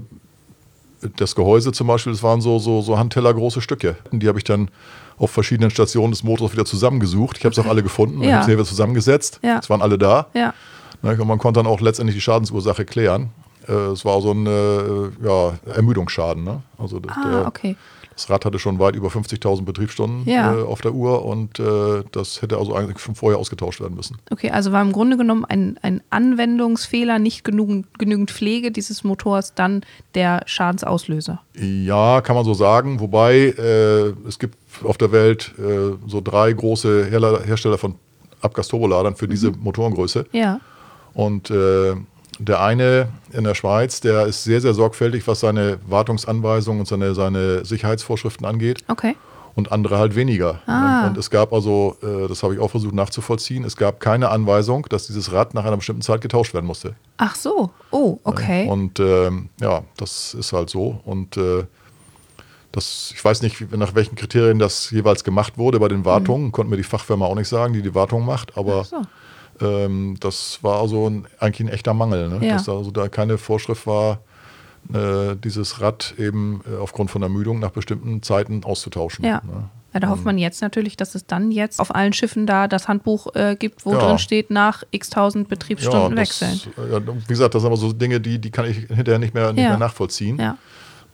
das 1.16 1.34
Gehäuse 1.34 1.72
zum 1.72 1.88
Beispiel, 1.88 2.12
das 2.12 2.22
waren 2.22 2.40
so, 2.40 2.58
so, 2.60 2.80
so 2.82 2.96
Handteller 2.98 3.34
große 3.34 3.60
Stücke. 3.60 3.96
Die 4.12 4.28
habe 4.28 4.38
ich 4.38 4.44
dann 4.44 4.70
auf 5.18 5.30
verschiedenen 5.32 5.70
Stationen 5.70 6.12
des 6.12 6.22
Motors 6.22 6.52
wieder 6.52 6.64
zusammengesucht. 6.64 7.38
Ich 7.38 7.44
habe 7.44 7.52
es 7.52 7.58
auch 7.58 7.66
alle 7.66 7.82
gefunden 7.82 8.18
und 8.18 8.24
Ja. 8.24 8.36
habe 8.36 8.44
sie 8.46 8.52
wieder 8.52 8.64
zusammengesetzt. 8.64 9.40
Ja. 9.42 9.58
Es 9.58 9.68
waren 9.68 9.82
alle 9.82 9.98
da. 9.98 10.26
ja, 10.34 10.54
Ne, 11.02 11.20
Und 11.20 11.26
man 11.26 11.38
konnte 11.38 11.58
dann 11.58 11.66
auch 11.66 11.80
letztendlich 11.80 12.14
die 12.14 12.20
Schadensursache 12.20 12.84
klären. 12.84 13.30
Äh, 13.68 13.72
Es 13.92 14.04
war 14.04 14.20
so 14.20 14.32
ein 14.32 14.46
äh, 14.46 15.26
ja, 15.26 15.54
Ermüdungsschaden. 15.74 16.44
Ne? 16.44 16.62
Also 16.78 16.98
das, 17.00 17.16
ah, 17.16 17.30
der, 17.30 17.46
okay. 17.46 17.76
das 18.14 18.28
Rad 18.30 18.44
hatte 18.44 18.58
schon 18.58 18.78
weit 18.78 18.94
über 18.96 19.08
50.000 19.08 19.64
Betriebsstunden 19.64 20.28
Ja. 20.28 20.54
äh, 20.54 20.62
auf 20.62 20.80
der 20.80 20.92
Uhr 20.92 21.24
und 21.24 21.58
äh, 21.58 22.02
das 22.12 22.42
hätte 22.42 22.58
also 22.58 22.74
eigentlich 22.74 22.98
schon 22.98 23.14
vorher 23.14 23.38
ausgetauscht 23.38 23.80
werden 23.80 23.94
müssen. 23.94 24.18
Okay, 24.30 24.50
also 24.50 24.72
war 24.72 24.82
im 24.82 24.92
Grunde 24.92 25.16
genommen 25.16 25.44
ein, 25.44 25.78
ein 25.82 26.02
Anwendungsfehler, 26.10 27.18
nicht 27.18 27.44
genügend, 27.44 27.98
genügend 27.98 28.30
Pflege 28.30 28.70
dieses 28.70 29.04
Motors, 29.04 29.54
dann 29.54 29.82
der 30.14 30.42
Schadensauslöser. 30.46 31.40
Ja, 31.54 32.20
kann 32.20 32.36
man 32.36 32.44
so 32.44 32.54
sagen. 32.54 33.00
Wobei 33.00 33.54
äh, 33.56 34.12
es 34.28 34.38
gibt 34.38 34.56
auf 34.84 34.98
der 34.98 35.12
Welt 35.12 35.52
äh, 35.58 35.96
so 36.06 36.20
drei 36.22 36.52
große 36.52 37.06
Hersteller 37.06 37.78
von 37.78 37.94
Abgasturboladern 38.40 39.14
für 39.16 39.28
diese 39.28 39.52
Motorengröße. 39.52 40.26
Ja, 40.32 40.60
Und 41.14 41.50
der 42.44 42.60
eine 42.60 43.08
in 43.32 43.44
der 43.44 43.54
Schweiz, 43.54 44.00
der 44.00 44.26
ist 44.26 44.44
sehr, 44.44 44.60
sehr 44.60 44.74
sorgfältig, 44.74 45.26
was 45.26 45.40
seine 45.40 45.78
Wartungsanweisungen 45.86 46.80
und 46.80 46.86
seine, 46.86 47.14
seine 47.14 47.64
Sicherheitsvorschriften 47.64 48.46
angeht. 48.46 48.84
okay. 48.88 49.16
Und 49.54 49.70
andere 49.70 49.98
halt 49.98 50.16
weniger. 50.16 50.62
Ah. 50.66 51.08
Und 51.08 51.18
es 51.18 51.28
gab 51.28 51.52
also, 51.52 51.98
äh, 52.02 52.26
das 52.26 52.42
habe 52.42 52.54
ich 52.54 52.60
auch 52.60 52.70
versucht 52.70 52.94
nachzuvollziehen, 52.94 53.64
es 53.64 53.76
gab 53.76 54.00
keine 54.00 54.30
Anweisung, 54.30 54.86
dass 54.88 55.08
dieses 55.08 55.30
Rad 55.30 55.52
nach 55.52 55.66
einer 55.66 55.76
bestimmten 55.76 56.00
Zeit 56.00 56.22
getauscht 56.22 56.54
werden 56.54 56.64
musste. 56.64 56.94
Ach 57.18 57.34
so, 57.34 57.68
oh, 57.90 58.18
okay. 58.24 58.66
Und 58.66 58.98
ähm, 58.98 59.50
ja, 59.60 59.82
das 59.98 60.32
ist 60.32 60.54
halt 60.54 60.70
so. 60.70 61.02
Und 61.04 61.36
äh, 61.36 61.64
das, 62.72 63.12
ich 63.14 63.22
weiß 63.22 63.42
nicht, 63.42 63.70
nach 63.76 63.94
welchen 63.94 64.16
Kriterien 64.16 64.58
das 64.58 64.90
jeweils 64.90 65.22
gemacht 65.22 65.58
wurde 65.58 65.78
bei 65.78 65.88
den 65.88 66.06
Wartungen. 66.06 66.50
Konnte 66.50 66.70
mir 66.70 66.78
die 66.78 66.82
Fachfirma 66.82 67.26
auch 67.26 67.34
nicht 67.34 67.48
sagen, 67.48 67.74
die 67.74 67.82
die 67.82 67.94
Wartung 67.94 68.24
macht. 68.24 68.56
Aber 68.56 68.80
Ach 68.80 68.86
so. 68.86 69.02
Ähm, 69.62 70.16
das 70.20 70.58
war 70.62 70.80
also 70.80 71.08
ein, 71.08 71.26
eigentlich 71.38 71.68
ein 71.68 71.72
echter 71.72 71.94
Mangel, 71.94 72.28
ne? 72.28 72.46
Ja. 72.46 72.54
dass 72.54 72.64
da 72.64 72.72
also 72.76 72.90
da 72.90 73.08
keine 73.08 73.38
Vorschrift 73.38 73.86
war, 73.86 74.20
äh, 74.92 75.36
dieses 75.36 75.80
Rad 75.80 76.14
eben 76.18 76.60
äh, 76.70 76.76
aufgrund 76.80 77.10
von 77.10 77.22
Ermüdung 77.22 77.60
nach 77.60 77.70
bestimmten 77.70 78.22
Zeiten 78.22 78.64
auszutauschen. 78.64 79.24
Ja. 79.24 79.40
Ne? 79.44 79.68
Ja, 79.94 80.00
da 80.00 80.08
hofft 80.08 80.24
man 80.24 80.38
jetzt 80.38 80.62
natürlich, 80.62 80.96
dass 80.96 81.14
es 81.14 81.26
dann 81.26 81.50
jetzt 81.52 81.78
auf 81.78 81.94
allen 81.94 82.14
Schiffen 82.14 82.46
da 82.46 82.66
das 82.66 82.88
Handbuch 82.88 83.34
äh, 83.34 83.56
gibt, 83.58 83.84
wo 83.84 83.92
Ja. 83.92 83.98
drin 84.06 84.18
steht, 84.18 84.50
nach 84.50 84.84
x 84.90 85.10
tausend 85.10 85.48
Betriebsstunden 85.50 86.16
das, 86.16 86.40
wechseln. 86.40 86.72
ja, 86.90 87.00
wie 87.06 87.26
gesagt, 87.28 87.54
das 87.54 87.60
sind 87.62 87.68
aber 87.68 87.76
so 87.76 87.92
Dinge, 87.92 88.18
die, 88.18 88.38
die 88.38 88.50
kann 88.50 88.64
ich 88.64 88.78
hinterher 88.88 89.18
nicht 89.18 89.34
mehr, 89.34 89.52
nicht 89.52 89.62
Ja. 89.62 89.70
mehr 89.70 89.78
nachvollziehen. 89.78 90.38
Ja, 90.38 90.56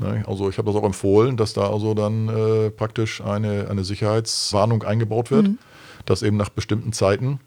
Ne, 0.01 0.23
Also 0.29 0.49
ich 0.49 0.57
habe 0.59 0.71
das 0.73 0.81
auch 0.81 0.87
empfohlen, 0.87 1.37
dass 1.37 1.55
da 1.55 1.73
also 1.73 1.93
dann 1.93 2.29
äh, 2.29 2.71
praktisch 2.71 3.21
eine, 3.21 3.67
eine 3.69 3.83
Sicherheitswarnung 3.83 4.85
eingebaut 4.85 5.33
wird, 5.33 5.49
Mhm. 5.49 5.59
dass 6.07 6.23
eben 6.23 6.37
nach 6.37 6.51
bestimmten 6.51 6.93
Zeiten 6.93 7.41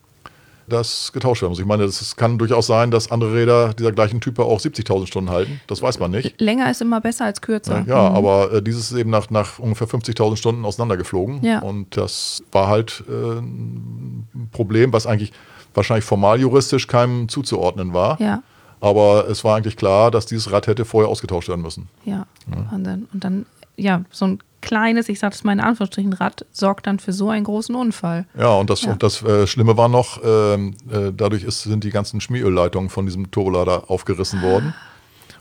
das 0.71 1.11
getauscht 1.13 1.41
werden 1.41 1.51
muss. 1.51 1.59
Ich 1.59 1.65
meine, 1.65 1.83
es 1.83 2.15
kann 2.15 2.37
durchaus 2.37 2.67
sein, 2.67 2.89
dass 2.91 3.11
andere 3.11 3.33
Räder 3.33 3.73
dieser 3.73 3.91
gleichen 3.91 4.21
Type 4.21 4.43
auch 4.43 4.59
70.000 4.59 5.07
Stunden 5.07 5.29
halten. 5.29 5.61
Das 5.67 5.81
weiß 5.81 5.99
man 5.99 6.11
nicht. 6.11 6.39
länger 6.41 6.71
ist 6.71 6.81
immer 6.81 7.01
besser 7.01 7.25
als 7.25 7.41
kürzer. 7.41 7.83
Ja, 7.87 7.97
aber 8.09 8.53
äh, 8.53 8.61
dieses 8.63 8.91
ist 8.91 8.97
eben 8.97 9.09
nach, 9.09 9.29
nach 9.29 9.59
ungefähr 9.59 9.87
50.000 9.87 10.35
Stunden 10.37 10.65
auseinandergeflogen. 10.65 11.43
Ja. 11.43 11.59
Und 11.59 11.95
das 11.97 12.43
war 12.51 12.67
halt 12.67 13.03
äh, 13.09 13.39
ein 13.39 14.49
Problem, 14.51 14.93
was 14.93 15.05
eigentlich 15.05 15.31
wahrscheinlich 15.73 16.05
formal 16.05 16.39
juristisch 16.39 16.87
keinem 16.87 17.29
zuzuordnen 17.29 17.93
war. 17.93 18.19
Ja, 18.19 18.43
Aber 18.79 19.27
es 19.29 19.43
war 19.43 19.55
eigentlich 19.57 19.77
klar, 19.77 20.11
dass 20.11 20.25
dieses 20.25 20.51
Rad 20.51 20.67
hätte 20.67 20.85
vorher 20.85 21.09
ausgetauscht 21.09 21.47
werden 21.49 21.61
müssen. 21.61 21.87
ja, 22.05 22.25
Wahnsinn. 22.47 23.07
Und 23.13 23.23
dann, 23.23 23.45
ja, 23.77 24.03
so 24.11 24.25
ein 24.25 24.39
kleines, 24.61 25.09
ich 25.09 25.19
sage 25.19 25.33
es 25.35 25.43
mal 25.43 25.53
in 25.53 25.59
Anführungsstrichen, 25.59 26.13
Rad 26.13 26.45
sorgt 26.51 26.87
dann 26.87 26.99
für 26.99 27.13
so 27.13 27.29
einen 27.29 27.43
großen 27.43 27.75
Unfall. 27.75 28.25
Ja, 28.37 28.53
und 28.55 28.69
das, 28.69 28.83
Ja. 28.83 28.91
Und 28.93 29.03
das 29.03 29.21
äh, 29.23 29.47
Schlimme 29.47 29.77
war 29.77 29.89
noch, 29.89 30.19
ähm, 30.23 30.75
äh, 30.91 31.11
dadurch 31.15 31.43
ist, 31.43 31.63
sind 31.63 31.83
die 31.83 31.89
ganzen 31.89 32.21
Schmierölleitungen 32.21 32.89
von 32.89 33.05
diesem 33.05 33.31
Turbolader 33.31 33.89
aufgerissen 33.89 34.41
worden. 34.41 34.73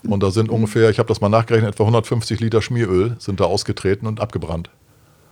Und 0.09 0.22
da 0.22 0.30
sind 0.30 0.48
ungefähr, 0.48 0.88
ich 0.90 0.98
habe 0.98 1.09
das 1.09 1.20
mal 1.20 1.28
nachgerechnet, 1.28 1.74
etwa 1.74 1.83
150 1.85 2.40
Liter 2.40 2.62
Schmieröl 2.62 3.16
sind 3.18 3.38
da 3.40 3.44
ausgetreten 3.44 4.06
und 4.06 4.20
abgebrannt. 4.20 4.70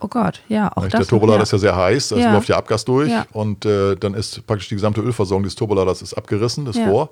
Oh 0.01 0.09
Gott, 0.09 0.43
ja, 0.49 0.71
auch 0.77 0.83
Nicht? 0.83 0.95
das. 0.95 1.01
Der 1.01 1.09
Turbolader 1.09 1.39
noch, 1.39 1.43
ist 1.45 1.53
ja 1.53 1.59
sehr 1.59 1.75
heiß, 1.77 2.13
es 2.13 2.23
Ja. 2.23 2.33
läuft 2.33 2.49
ja 2.49 2.57
Abgas 2.59 2.85
durch 2.85 3.11
Ja. 3.11 3.27
und 3.33 3.65
äh, 3.65 3.97
dann 3.97 4.15
ist 4.15 4.47
praktisch 4.47 4.69
die 4.69 4.75
gesamte 4.77 5.01
Ölversorgung 5.01 5.43
des 5.43 5.55
Turboladers 5.57 6.03
ist 6.03 6.15
abgerissen, 6.15 6.65
das 6.67 6.77
Ja. 6.77 6.89
Rohr. 6.89 7.11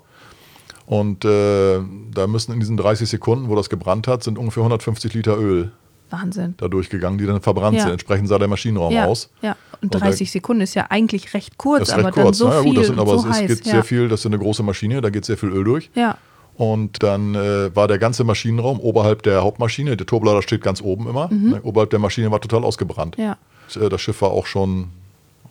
Und 0.85 1.25
äh, 1.25 1.79
da 2.13 2.27
müssen 2.27 2.53
in 2.53 2.61
diesen 2.61 2.77
30 2.77 3.09
Sekunden, 3.09 3.49
wo 3.49 3.55
das 3.55 3.69
gebrannt 3.69 4.07
hat, 4.07 4.23
sind 4.23 4.37
ungefähr 4.37 4.61
150 4.63 5.13
Liter 5.15 5.37
Öl 5.37 5.71
Wahnsinn. 6.09 6.53
da 6.57 6.67
durchgegangen, 6.67 7.17
die 7.17 7.25
dann 7.25 7.41
verbrannt 7.41 7.75
Ja. 7.77 7.83
sind. 7.83 7.91
Entsprechend 7.93 8.27
sah 8.29 8.37
der 8.39 8.47
Maschinenraum 8.47 8.93
Ja, 8.93 9.05
aus. 9.05 9.29
ja. 9.41 9.51
Und 9.81 9.83
Und 9.83 9.95
da- 9.95 9.99
30 9.99 10.31
Sekunden 10.31 10.61
ist 10.61 10.73
ja 10.73 10.85
eigentlich 10.89 11.33
recht 11.33 11.57
kurz, 11.57 11.79
Das 11.81 11.89
ist 11.89 11.93
aber 11.95 12.05
recht 12.07 12.17
dann 12.17 12.23
kurz. 12.25 12.37
so 12.37 12.47
Na 12.47 12.55
ja, 12.55 12.61
viel 12.61 12.69
gut, 12.71 12.77
das 12.79 12.87
sind 12.87 12.99
aber 12.99 13.11
so 13.17 13.17
es 13.17 13.25
ist- 13.35 13.41
heiß. 13.41 13.47
geht 13.49 13.65
ja. 13.65 13.71
sehr 13.73 13.83
viel, 13.83 14.07
das 14.09 14.21
ist 14.21 14.25
eine 14.25 14.39
große 14.39 14.63
Maschine, 14.63 15.01
da 15.01 15.09
geht 15.09 15.25
sehr 15.25 15.37
viel 15.37 15.49
Öl 15.49 15.63
durch. 15.63 15.89
Ja, 15.95 16.17
Und 16.55 17.03
dann 17.03 17.35
äh, 17.35 17.75
war 17.75 17.87
der 17.87 17.99
ganze 17.99 18.23
Maschinenraum 18.23 18.79
oberhalb 18.79 19.21
der 19.21 19.43
Hauptmaschine, 19.43 19.95
der 19.95 20.07
Turbolader 20.07 20.41
steht 20.41 20.61
ganz 20.63 20.81
oben 20.81 21.07
immer, 21.07 21.27
ne, 21.31 21.61
oberhalb 21.61 21.91
der 21.91 21.99
Maschine 21.99 22.31
war 22.31 22.41
total 22.41 22.63
ausgebrannt. 22.63 23.15
Mhm. 23.17 23.23
ja, 23.23 23.37
Äh, 23.79 23.89
Das 23.89 24.01
Schiff 24.01 24.19
war 24.23 24.31
auch 24.31 24.47
schon, 24.47 24.89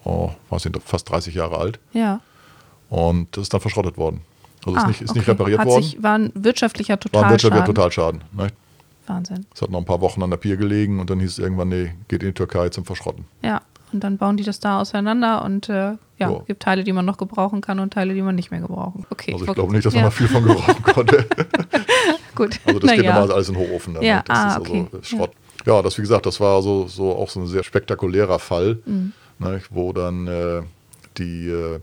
oh, 0.05 0.31
weiß 0.51 0.65
nicht, 0.65 0.77
fast 0.85 1.09
30 1.09 1.35
Jahre 1.35 1.59
alt 1.59 1.79
ja. 1.93 2.19
und 2.91 3.29
das 3.37 3.43
ist 3.45 3.55
dann 3.55 3.61
verschrottet 3.61 3.97
worden. 3.97 4.21
Also 4.65 4.79
ist, 4.79 4.85
Ah, 4.85 4.89
nicht, 4.89 5.01
ist 5.03 5.15
nicht 5.15 5.23
okay. 5.23 5.31
repariert 5.31 5.61
Hat 5.61 5.69
worden. 5.69 5.83
Sich, 5.85 6.03
war 6.03 6.19
ein 6.19 6.33
wirtschaftlicher 6.35 6.95
war 6.95 6.97
ein 6.97 7.01
Totalschaden. 7.01 7.31
wirtschaftlicher 7.31 7.65
Totalschaden. 7.67 8.21
Ne? 8.37 8.47
Wahnsinn. 9.09 9.47
Es 9.55 9.63
hat 9.63 9.71
noch 9.71 9.79
ein 9.79 9.85
paar 9.85 10.01
Wochen 10.01 10.23
an 10.23 10.31
der 10.31 10.37
Pier 10.37 10.57
gelegen 10.57 11.01
und 11.01 11.11
dann 11.11 11.21
hieß 11.21 11.33
es 11.33 11.39
irgendwann, 11.39 11.69
nee, 11.69 11.95
geht 12.09 12.23
in 12.23 12.29
die 12.31 12.35
Türkei 12.35 12.69
zum 12.71 12.85
Verschrotten. 12.85 13.25
Ja, 13.43 13.63
und 13.93 14.03
dann 14.05 14.19
bauen 14.19 14.37
die 14.37 14.43
das 14.45 14.59
da 14.61 14.81
auseinander 14.81 15.45
und 15.45 15.69
äh, 15.69 15.73
ja, 15.73 15.99
Ja. 16.19 16.39
gibt 16.47 16.63
Teile, 16.63 16.83
die 16.85 16.93
man 16.93 17.05
noch 17.05 17.19
gebrauchen 17.19 17.61
kann 17.61 17.79
und 17.79 17.93
Teile, 17.93 18.15
die 18.15 18.23
man 18.23 18.35
nicht 18.35 18.51
mehr 18.51 18.61
gebrauchen. 18.61 19.05
Okay. 19.11 19.33
Also 19.33 19.45
ich 19.45 19.51
okay. 19.51 19.61
glaube 19.61 19.73
nicht, 19.73 19.85
dass 19.87 19.95
man 19.95 20.03
ja, 20.05 20.09
da 20.09 20.11
viel 20.11 20.29
von 20.29 20.45
gebrauchen 20.45 20.83
konnte. 20.83 21.27
Gut. 22.35 22.59
Also 22.65 22.79
das 22.81 22.89
Na 22.91 22.97
geht 22.97 23.05
ja. 23.05 23.11
normalerweise 23.13 23.35
alles 23.35 23.49
in 23.49 23.55
den 23.55 23.69
Hochofen. 23.69 23.95
Dann, 23.95 24.03
Ja, 24.03 24.17
ne? 24.17 24.23
Das 24.27 24.39
ah, 24.39 24.49
ist 24.51 24.59
okay. 24.61 24.87
also 24.93 25.03
Schrott. 25.03 25.31
Ja. 25.67 25.83
das 25.83 25.97
wie 25.99 26.03
gesagt, 26.03 26.27
das 26.27 26.41
war 26.41 26.63
so, 26.63 26.87
so 26.87 27.15
auch 27.15 27.29
so 27.31 27.41
ein 27.41 27.47
sehr 27.47 27.63
spektakulärer 27.65 28.39
Fall, 28.39 28.79
Mhm. 28.87 29.13
ne, 29.39 29.61
wo 29.71 29.93
dann 29.93 30.27
äh, 30.27 30.63
die, 31.19 31.49
äh, 31.49 31.81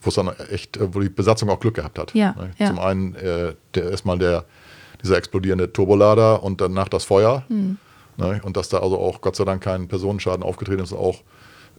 wo 0.00 0.08
es 0.08 0.14
dann 0.14 0.28
echt, 0.50 0.78
wo 0.80 1.00
die 1.00 1.08
Besatzung 1.08 1.48
auch 1.50 1.60
Glück 1.60 1.74
gehabt 1.74 1.98
hat. 1.98 2.14
Ja, 2.14 2.32
ne? 2.32 2.50
ja. 2.58 2.66
Zum 2.68 2.78
einen 2.78 3.14
äh, 3.14 3.54
der 3.74 3.90
erstmal 3.90 4.18
der 4.18 4.44
dieser 5.02 5.16
explodierende 5.16 5.72
Turbolader 5.72 6.42
und 6.42 6.60
danach 6.60 6.88
das 6.88 7.04
Feuer. 7.04 7.44
Mhm. 7.48 7.76
Ne? 8.16 8.40
Und 8.44 8.56
dass 8.56 8.68
da 8.68 8.78
also 8.78 8.98
auch 8.98 9.20
Gott 9.20 9.36
sei 9.36 9.44
Dank 9.44 9.62
kein 9.62 9.88
Personenschaden 9.88 10.42
aufgetreten 10.42 10.82
ist, 10.82 10.92
auch 10.92 11.20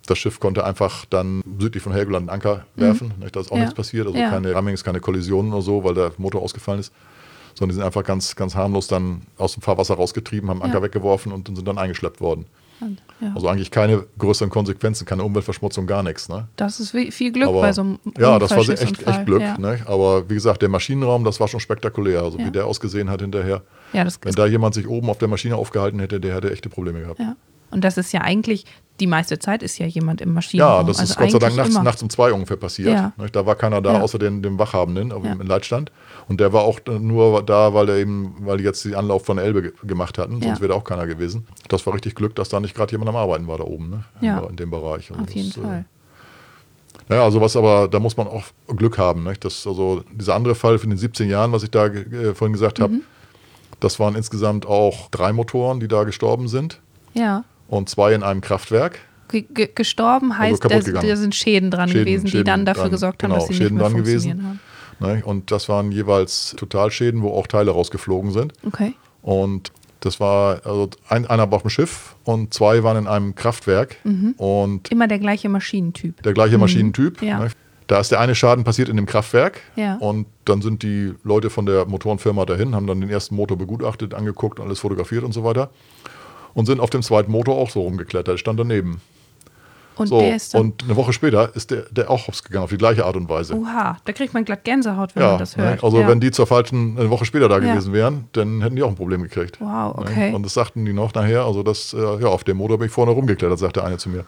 das 0.06 0.18
Schiff 0.18 0.40
konnte 0.40 0.66
einfach 0.66 1.06
dann 1.06 1.42
südlich 1.60 1.82
von 1.82 1.94
Helgoland 1.94 2.30
einen 2.30 2.36
Anker 2.36 2.66
werfen. 2.76 3.14
Ne? 3.20 3.30
Da 3.32 3.40
ist 3.40 3.48
auch 3.48 3.52
Mhm. 3.56 3.58
Ja. 3.60 3.64
nichts 3.66 3.76
passiert, 3.76 4.08
also 4.08 4.18
Ja. 4.20 4.30
keine 4.30 4.54
Rammings, 4.54 4.84
keine 4.84 5.00
Kollisionen 5.00 5.54
oder 5.54 5.62
so, 5.62 5.84
weil 5.84 5.94
der 5.94 6.12
Motor 6.18 6.42
ausgefallen 6.42 6.80
ist 6.80 6.92
sondern 7.56 7.70
die 7.70 7.76
sind 7.76 7.84
einfach 7.86 8.04
ganz, 8.04 8.36
ganz 8.36 8.56
harmlos 8.56 8.88
dann 8.88 9.22
aus 9.38 9.54
dem 9.54 9.62
Fahrwasser 9.62 9.94
rausgetrieben, 9.94 10.50
haben 10.50 10.64
Anker 10.64 10.78
Ja. 10.80 10.82
weggeworfen 10.86 11.32
und 11.32 11.56
sind 11.56 11.68
dann 11.68 11.78
eingeschleppt 11.78 12.20
worden. 12.20 12.48
Ja. 13.22 13.32
Also 13.36 13.48
eigentlich 13.48 13.72
keine 13.72 14.06
größeren 14.18 14.50
Konsequenzen, 14.50 15.06
keine 15.06 15.24
Umweltverschmutzung, 15.24 15.88
gar 15.88 16.04
nichts. 16.04 16.30
Ne? 16.30 16.48
das 16.56 16.80
ist 16.80 16.92
viel 16.92 17.32
Glück 17.32 17.48
Aber, 17.48 17.62
bei 17.62 17.74
so 17.74 17.82
einem 17.82 18.00
ja, 18.18 18.38
das 18.40 18.52
war 18.52 18.60
echt, 18.60 19.08
echt 19.08 19.26
Glück. 19.26 19.42
Ja, 19.42 19.58
Ne? 19.58 19.80
Aber 19.86 20.30
wie 20.30 20.34
gesagt, 20.34 20.62
der 20.62 20.70
Maschinenraum, 20.70 21.24
das 21.24 21.40
war 21.40 21.48
schon 21.48 21.60
spektakulär. 21.60 22.22
Also 22.24 22.38
Ja. 22.38 22.46
wie 22.46 22.52
der 22.52 22.66
ausgesehen 22.66 23.10
hat 23.10 23.22
hinterher. 23.22 23.62
Wenn 23.92 24.34
da 24.34 24.46
jemand 24.46 24.74
sich 24.76 24.88
oben 24.88 25.10
auf 25.10 25.18
der 25.18 25.28
Maschine 25.28 25.56
aufgehalten 25.56 26.00
hätte, 26.00 26.20
der 26.20 26.36
hätte 26.36 26.52
echte 26.52 26.70
Probleme 26.70 27.02
gehabt. 27.02 27.20
Ja. 27.20 27.36
Und 27.74 27.84
das 27.84 27.98
ist 27.98 28.12
ja 28.14 28.22
eigentlich, 28.22 28.66
die 29.00 29.08
meiste 29.08 29.40
Zeit 29.40 29.64
ist 29.64 29.78
ja 29.80 29.86
jemand 29.88 30.22
im 30.22 30.34
Maschinenraum. 30.34 30.82
Ja, 30.82 30.84
das 30.84 31.00
also 31.00 31.14
ist 31.14 31.20
Gott 31.20 31.32
sei 31.32 31.40
Dank 31.40 31.56
nachts, 31.56 31.72
immer. 31.74 31.84
nachts 31.84 32.04
um 32.04 32.10
zwei 32.10 32.32
ungefähr 32.32 32.58
passiert. 32.58 32.90
Ja. 32.90 33.12
Da 33.32 33.46
war 33.46 33.56
keiner 33.56 33.82
da, 33.82 33.94
Ja. 33.94 34.02
außer 34.02 34.20
den, 34.20 34.44
dem 34.44 34.60
Wachhabenden 34.60 35.10
Ja. 35.10 35.32
im 35.32 35.42
Leitstand. 35.42 35.92
Und 36.28 36.40
der 36.40 36.54
war 36.54 36.62
auch 36.64 36.80
nur 36.88 37.42
da, 37.44 37.74
weil 37.74 37.90
er 37.90 37.98
eben, 37.98 38.36
weil 38.42 38.58
die 38.60 38.64
jetzt 38.64 38.86
den 38.86 38.96
Anlauf 38.96 39.26
von 39.26 39.38
Elbe 39.40 39.62
ge 39.64 39.72
gemacht 39.84 40.18
hatten, 40.18 40.42
sonst 40.42 40.62
wäre 40.62 40.70
da 40.70 40.76
auch 40.76 40.84
keiner 40.84 41.08
gewesen. 41.08 41.48
Das 41.70 41.86
war 41.86 41.94
richtig 41.96 42.16
Glück, 42.16 42.36
dass 42.36 42.50
da 42.50 42.60
nicht 42.60 42.76
gerade 42.76 42.92
jemand 42.92 43.10
am 43.10 43.16
Arbeiten 43.16 43.48
war 43.48 43.58
da 43.58 43.64
oben, 43.64 43.90
ne? 43.90 44.04
Ja. 44.22 44.40
In 44.48 44.56
dem 44.56 44.70
Bereich. 44.70 45.10
Also 45.12 45.24
Auf 45.24 45.32
jeden 45.32 45.50
das, 45.50 45.58
äh, 45.58 45.62
Fall. 45.62 45.86
Ja, 47.10 47.24
also 47.24 47.42
was 47.42 47.56
aber, 47.58 47.88
da 47.90 48.00
muss 48.00 48.16
man 48.16 48.28
auch 48.28 48.44
Glück 48.68 48.98
haben. 48.98 49.24
Ne? 49.24 49.34
Das, 49.40 49.68
also 49.68 50.04
dieser 50.14 50.36
andere 50.36 50.56
Fall 50.56 50.80
von 50.80 50.90
den 50.90 50.98
17 51.00 51.28
Jahren, 51.30 51.52
was 51.52 51.64
ich 51.64 51.72
da 51.72 51.88
äh, 51.88 52.34
vorhin 52.34 52.54
gesagt 52.54 52.80
habe, 52.80 52.94
Das 53.82 54.00
waren 54.00 54.16
insgesamt 54.16 54.66
auch 54.66 55.10
drei 55.10 55.34
Motoren, 55.34 55.82
die 55.82 55.90
da 55.90 56.04
gestorben 56.06 56.48
sind 56.48 56.80
Ja. 57.14 57.44
Und 57.74 57.90
zwei 57.90 58.14
in 58.14 58.24
einem 58.24 58.42
Kraftwerk. 58.42 59.00
Ge 59.30 59.46
gestorben 59.74 60.38
heißt, 60.38 60.62
kaputt 60.62 60.88
da, 60.94 61.02
da 61.02 61.16
sind 61.16 61.34
Schäden 61.34 61.72
dran 61.72 61.90
Schäden- 61.90 62.06
gewesen, 62.06 62.26
die 62.26 62.32
Schäden 62.32 62.46
dann 62.46 62.66
dafür 62.66 62.84
dran, 62.84 62.92
gesorgt 62.92 63.24
haben, 63.24 63.32
genau, 63.32 63.40
dass 63.40 63.48
sie 63.48 63.56
Schäden 63.56 63.78
nicht 63.78 63.82
mehr 63.82 63.90
dran 63.90 64.04
gewesen. 64.04 64.44
haben. 64.48 64.60
Ne? 65.00 65.24
Und 65.26 65.50
das 65.50 65.70
waren 65.70 65.92
jeweils 65.92 66.54
Totalschäden, 66.58 67.24
wo 67.24 67.32
auch 67.32 67.48
Teile 67.48 67.72
rausgeflogen 67.72 68.32
sind. 68.32 68.54
Okay. 68.66 68.94
Und 69.24 69.72
das 70.02 70.20
war, 70.20 70.62
also 70.66 70.90
ein, 71.10 71.26
einer 71.26 71.50
war 71.50 71.56
auf 71.56 71.62
dem 71.64 71.70
Schiff 71.70 72.16
und 72.26 72.54
zwei 72.54 72.84
waren 72.84 72.98
in 72.98 73.08
einem 73.08 73.34
Kraftwerk. 73.34 73.96
Und 74.38 74.92
Immer 74.92 75.08
der 75.08 75.18
gleiche 75.20 75.50
Maschinentyp. 75.50 76.22
der 76.22 76.34
gleiche 76.34 76.58
Maschinentyp. 76.60 77.22
Ja. 77.24 77.40
Ne? 77.40 77.48
Da 77.88 78.00
ist 78.00 78.12
der 78.12 78.20
eine 78.20 78.36
Schaden 78.36 78.64
passiert 78.64 78.88
in 78.90 78.98
dem 78.98 79.06
Kraftwerk. 79.06 79.62
Ja. 79.76 79.96
Und 79.96 80.28
dann 80.46 80.62
sind 80.62 80.84
die 80.84 81.14
Leute 81.24 81.50
von 81.50 81.66
der 81.66 81.86
Motorenfirma 81.86 82.46
dahin, 82.46 82.76
haben 82.76 82.86
dann 82.88 83.02
den 83.02 83.10
ersten 83.10 83.36
Motor 83.36 83.58
begutachtet, 83.58 84.14
angeguckt, 84.14 84.60
alles 84.60 84.80
fotografiert 84.80 85.24
und 85.24 85.32
so 85.34 85.44
weiter. 85.44 85.70
Und 86.54 86.66
sind 86.68 86.80
auf 86.80 86.90
dem 86.90 87.02
zweiten 87.02 87.32
Motor 87.32 87.56
auch 87.58 87.70
so 87.70 87.82
rumgeklettert, 87.82 88.40
stand 88.40 88.60
daneben. 88.60 89.02
Und 89.96 90.08
So, 90.08 90.20
der 90.20 90.36
ist 90.36 90.54
dann, 90.56 90.62
und 90.62 90.84
eine 90.84 90.96
Woche 90.96 91.14
später 91.14 91.56
ist 91.56 91.70
der, 91.70 91.84
der 91.92 92.10
auch 92.10 92.26
hops 92.28 92.44
gegangen, 92.44 92.64
auf 92.64 92.72
die 92.72 92.78
gleiche 92.78 93.06
Art 93.06 93.16
und 93.16 93.30
Weise. 93.30 93.56
oha, 93.56 93.98
da 94.06 94.12
kriegt 94.14 94.34
man 94.34 94.44
glatt 94.44 94.64
Gänsehaut, 94.64 95.16
wenn 95.16 95.22
ja, 95.22 95.30
man 95.30 95.38
das 95.40 95.56
hört. 95.56 95.78
ne? 95.78 95.84
also 95.84 96.00
ja. 96.00 96.08
wenn 96.08 96.20
die 96.20 96.32
zur 96.32 96.48
falschen, 96.48 96.98
eine 96.98 97.12
Woche 97.12 97.26
später 97.26 97.48
da 97.48 97.60
Ja. 97.60 97.74
gewesen 97.74 97.94
wären, 97.94 98.26
dann 98.32 98.62
hätten 98.64 98.76
die 98.76 98.82
auch 98.82 98.90
ein 98.90 98.96
Problem 98.96 99.22
gekriegt. 99.22 99.60
Wow, 99.62 99.96
Ne? 99.98 100.02
okay. 100.02 100.34
Und 100.34 100.44
das 100.44 100.56
sagten 100.56 100.84
die 100.86 100.94
noch 100.94 101.14
nachher, 101.14 101.46
also 101.46 101.62
das, 101.62 101.94
äh, 101.94 101.98
ja, 102.00 102.28
auf 102.28 102.44
dem 102.44 102.58
Motor 102.58 102.80
bin 102.80 102.88
ich 102.88 102.92
vorne 102.94 103.12
rumgeklettert, 103.12 103.60
sagte 103.60 103.84
eine 103.84 103.98
zu 103.98 104.10
mir. 104.10 104.26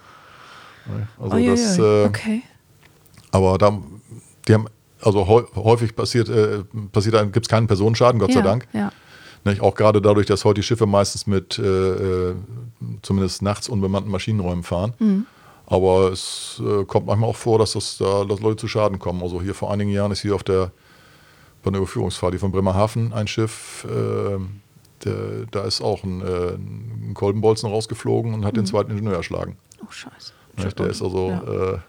Ne? 0.86 1.08
Also 1.20 1.36
Uiuiui, 1.36 1.50
das, 1.50 1.80
äh, 1.80 2.04
okay. 2.06 2.44
aber 3.32 3.58
da, 3.58 3.76
die 4.48 4.54
haben, 4.54 4.68
also 5.02 5.22
häu- 5.28 5.48
häufig 5.56 5.96
passiert, 5.96 6.30
äh, 6.30 6.60
passiert 6.92 7.34
gibt 7.34 7.48
es 7.48 7.50
keinen 7.50 7.66
Personenschaden, 7.66 8.20
Gott 8.20 8.34
sei 8.34 8.42
Dank. 8.42 8.68
Ja. 8.74 8.92
Nicht? 9.46 9.62
Auch 9.62 9.76
gerade 9.76 10.02
dadurch, 10.02 10.26
dass 10.26 10.44
heute 10.44 10.62
die 10.62 10.64
Schiffe 10.68 10.86
meistens 10.88 11.28
mit 11.28 11.58
äh, 11.60 12.30
äh, 12.32 12.36
zumindest 13.04 13.42
nachts 13.42 13.70
unbemannten 13.70 14.12
Maschinenräumen 14.12 14.64
fahren. 14.64 14.94
Mhm. 15.00 15.26
Aber 15.68 16.12
es 16.12 16.62
äh, 16.64 16.84
kommt 16.86 17.06
manchmal 17.08 17.30
auch 17.30 17.36
vor, 17.36 17.58
dass, 17.60 17.74
das, 17.74 17.98
da, 17.98 18.24
dass 18.26 18.40
Leute 18.40 18.58
zu 18.58 18.68
Schaden 18.68 19.00
kommen. 19.00 19.22
Also 19.24 19.42
hier 19.42 19.54
vor 19.56 19.72
einigen 19.72 19.90
Jahren 19.92 20.12
ist 20.12 20.22
hier 20.22 20.36
auf 20.36 20.44
der, 20.44 20.72
bei 21.64 21.70
einer 21.70 21.78
Überführungsfahrt 21.78 22.34
hier 22.34 22.40
von 22.40 22.52
Bremerhaven 22.52 23.14
ein 23.14 23.28
Schiff, 23.28 23.86
äh, 23.90 24.38
der, 25.04 25.46
da 25.52 25.64
ist 25.64 25.82
auch 25.82 26.04
ein, 26.04 26.22
äh, 26.22 26.54
ein 26.56 27.12
Kolbenbolzen 27.14 27.70
rausgeflogen 27.70 28.34
und 28.34 28.46
hat 28.46 28.54
Mhm. 28.54 28.58
den 28.62 28.66
zweiten 28.66 28.92
Ingenieur 28.92 29.16
erschlagen. 29.16 29.58
Oh, 29.84 29.92
scheiße. 29.92 30.34
Nicht? 30.58 30.80
Der 30.80 30.88
ist 30.88 31.02
also, 31.02 31.30
Ja. 31.30 31.84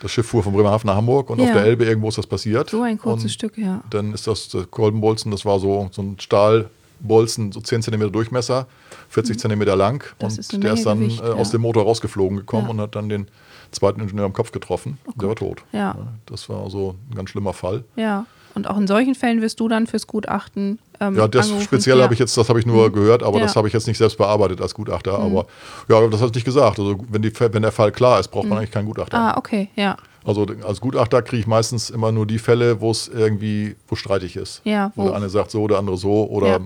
Das 0.00 0.10
Schiff 0.10 0.26
fuhr 0.26 0.42
von 0.42 0.52
Bremerhaven 0.52 0.86
nach 0.86 0.96
Hamburg 0.96 1.30
und 1.30 1.38
Ja. 1.40 1.46
auf 1.46 1.52
der 1.52 1.64
Elbe 1.64 1.84
irgendwo 1.84 2.08
ist 2.08 2.18
das 2.18 2.26
passiert. 2.26 2.70
so 2.70 2.82
ein 2.82 2.98
kurzes 2.98 3.24
und 3.24 3.30
Stück, 3.30 3.58
ja. 3.58 3.82
Dann 3.90 4.12
ist 4.14 4.26
das 4.26 4.56
Kolbenbolzen, 4.70 5.30
das 5.30 5.44
war 5.44 5.58
so, 5.60 5.88
so 5.92 6.02
ein 6.02 6.16
Stahlbolzen, 6.18 7.52
so 7.52 7.60
10 7.60 7.82
cm 7.82 8.12
Durchmesser, 8.12 8.66
40 9.08 9.38
cm 9.38 9.62
lang. 9.62 10.02
Mhm. 10.04 10.14
Das 10.18 10.34
und 10.34 10.38
ist 10.40 10.62
der 10.62 10.72
ist 10.74 10.86
dann 10.86 11.00
Gewicht, 11.00 11.20
äh, 11.20 11.24
aus 11.24 11.48
ja. 11.48 11.52
dem 11.52 11.62
Motor 11.62 11.84
rausgeflogen 11.84 12.38
gekommen 12.38 12.64
Ja. 12.64 12.68
Oh 12.68 12.72
und 12.72 12.80
hat 12.80 12.94
dann 12.94 13.08
den 13.08 13.28
zweiten 13.70 14.00
Ingenieur 14.00 14.24
am 14.26 14.32
Kopf 14.32 14.50
getroffen. 14.52 14.98
der 15.16 15.28
war 15.28 15.36
tot. 15.36 15.62
Ja. 15.72 15.96
Das 16.26 16.48
war 16.48 16.68
so 16.70 16.94
ein 17.10 17.14
ganz 17.16 17.30
schlimmer 17.30 17.52
Fall. 17.52 17.84
Ja. 17.96 18.26
Und 18.58 18.68
auch 18.68 18.76
in 18.76 18.86
solchen 18.86 19.14
Fällen 19.14 19.40
wirst 19.40 19.58
du 19.60 19.68
dann 19.68 19.86
fürs 19.86 20.06
Gutachten. 20.06 20.78
Ähm, 21.00 21.16
Ja, 21.16 21.28
das 21.28 21.46
angerufen. 21.46 21.64
speziell 21.64 21.98
ja. 21.98 22.04
habe 22.04 22.12
ich 22.12 22.20
jetzt, 22.20 22.36
das 22.36 22.48
habe 22.48 22.58
ich 22.60 22.66
nur 22.66 22.92
gehört, 22.92 23.22
aber 23.22 23.36
Ja. 23.38 23.44
Mhm. 23.44 23.46
das 23.46 23.56
habe 23.56 23.68
ich 23.68 23.74
jetzt 23.74 23.86
nicht 23.86 23.98
selbst 23.98 24.18
bearbeitet 24.18 24.60
als 24.60 24.74
Gutachter. 24.74 25.18
Aber 25.18 25.46
ja, 25.88 26.06
das 26.08 26.20
hast 26.20 26.34
du 26.34 26.38
nicht 26.38 26.44
gesagt. 26.44 26.78
Also 26.78 26.96
wenn, 27.08 27.22
die, 27.22 27.32
wenn 27.38 27.62
der 27.62 27.72
Fall 27.72 27.92
klar 27.92 28.18
ist, 28.20 28.28
braucht 28.28 28.48
man 28.48 28.58
eigentlich 28.58 28.72
keinen 28.72 28.86
Gutachter. 28.86 29.16
Ah, 29.16 29.36
okay, 29.38 29.70
ja. 29.76 29.96
Also 30.24 30.44
als 30.66 30.80
Gutachter 30.80 31.22
kriege 31.22 31.40
ich 31.40 31.46
meistens 31.46 31.88
immer 31.88 32.10
nur 32.12 32.26
die 32.26 32.38
Fälle, 32.38 32.80
wo 32.80 32.90
es 32.90 33.08
irgendwie, 33.08 33.76
wo 33.86 33.94
streitig 33.94 34.36
ist. 34.36 34.60
Ja, 34.64 34.92
wo 34.96 35.04
wo- 35.04 35.06
der 35.08 35.16
eine 35.16 35.28
sagt 35.30 35.50
so, 35.52 35.66
der 35.68 35.78
andere 35.78 35.96
so 35.96 36.28
oder 36.28 36.48
Ja. 36.48 36.58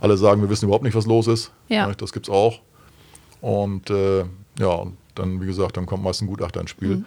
alle 0.00 0.16
sagen, 0.16 0.40
wir 0.40 0.48
wissen 0.50 0.64
überhaupt 0.64 0.84
nicht, 0.84 0.96
was 0.96 1.06
los 1.06 1.26
ist. 1.26 1.52
Ja. 1.68 1.92
Das 1.98 2.12
gibt 2.12 2.26
es 2.28 2.34
auch. 2.34 2.60
Und 3.40 3.90
äh, 3.90 4.24
ja, 4.58 4.68
und 4.68 4.96
dann, 5.14 5.40
wie 5.40 5.46
gesagt, 5.46 5.76
dann 5.76 5.86
kommt 5.86 6.02
meist 6.02 6.22
ein 6.22 6.26
Gutachter 6.26 6.60
ins 6.60 6.70
Spiel. 6.70 6.96
Mhm. 6.96 7.04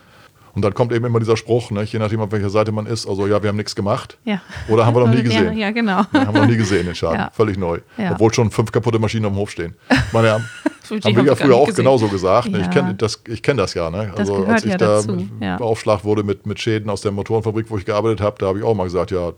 Und 0.59 0.63
dann 0.63 0.73
kommt 0.73 0.91
eben 0.91 1.05
immer 1.05 1.19
dieser 1.19 1.37
Spruch, 1.37 1.71
ne, 1.71 1.83
je 1.83 1.99
nachdem, 1.99 2.19
auf 2.19 2.33
welcher 2.33 2.49
Seite 2.49 2.73
man 2.73 2.85
ist, 2.85 3.07
also 3.07 3.27
ja, 3.27 3.41
wir 3.41 3.47
haben 3.47 3.55
nichts 3.55 3.77
gemacht. 3.77 4.17
Ja. 4.25 4.41
Oder 4.67 4.85
haben 4.85 4.93
wir 4.93 5.07
noch 5.07 5.15
nie 5.15 5.23
gesehen. 5.29 5.57
Ja, 5.57 5.67
ja 5.67 5.71
genau. 5.71 6.01
Ja, 6.11 6.25
haben 6.27 6.33
wir 6.33 6.41
noch 6.41 6.49
nie 6.49 6.57
gesehen, 6.57 6.85
den 6.85 6.95
Schaden. 6.95 7.27
Völlig 7.31 7.57
neu. 7.57 7.79
Obwohl 8.11 8.33
schon 8.33 8.51
fünf 8.51 8.69
kaputte 8.73 8.99
Maschinen 8.99 9.25
am 9.27 9.37
Hof 9.37 9.51
stehen. 9.51 9.75
Ich 9.89 10.11
Meine, 10.11 10.31
haben, 10.33 10.43
haben 10.89 11.15
wir 11.15 11.23
ja 11.23 11.35
früher 11.35 11.55
auch 11.55 11.67
gesehen. 11.67 11.85
genauso 11.85 12.09
gesagt. 12.09 12.49
ne? 12.49 12.59
Ich 12.59 12.69
kenne 12.71 12.93
das, 12.93 13.23
ich 13.29 13.41
kenn 13.41 13.55
das 13.55 13.73
ja. 13.73 13.89
Ne? 13.89 14.11
Also 14.17 14.43
als 14.47 14.65
ich 14.65 14.75
da 14.75 15.01
beaufschlagt 15.39 16.03
wurde 16.03 16.23
mit, 16.23 16.45
mit 16.45 16.59
Schäden 16.59 16.89
aus 16.89 16.99
der 16.99 17.13
Motorenfabrik, 17.13 17.67
wo 17.69 17.77
ich 17.77 17.85
gearbeitet 17.85 18.19
habe, 18.19 18.35
da 18.37 18.47
habe 18.47 18.59
ich 18.59 18.65
auch 18.65 18.75
mal 18.75 18.83
gesagt, 18.83 19.11
ja, 19.11 19.31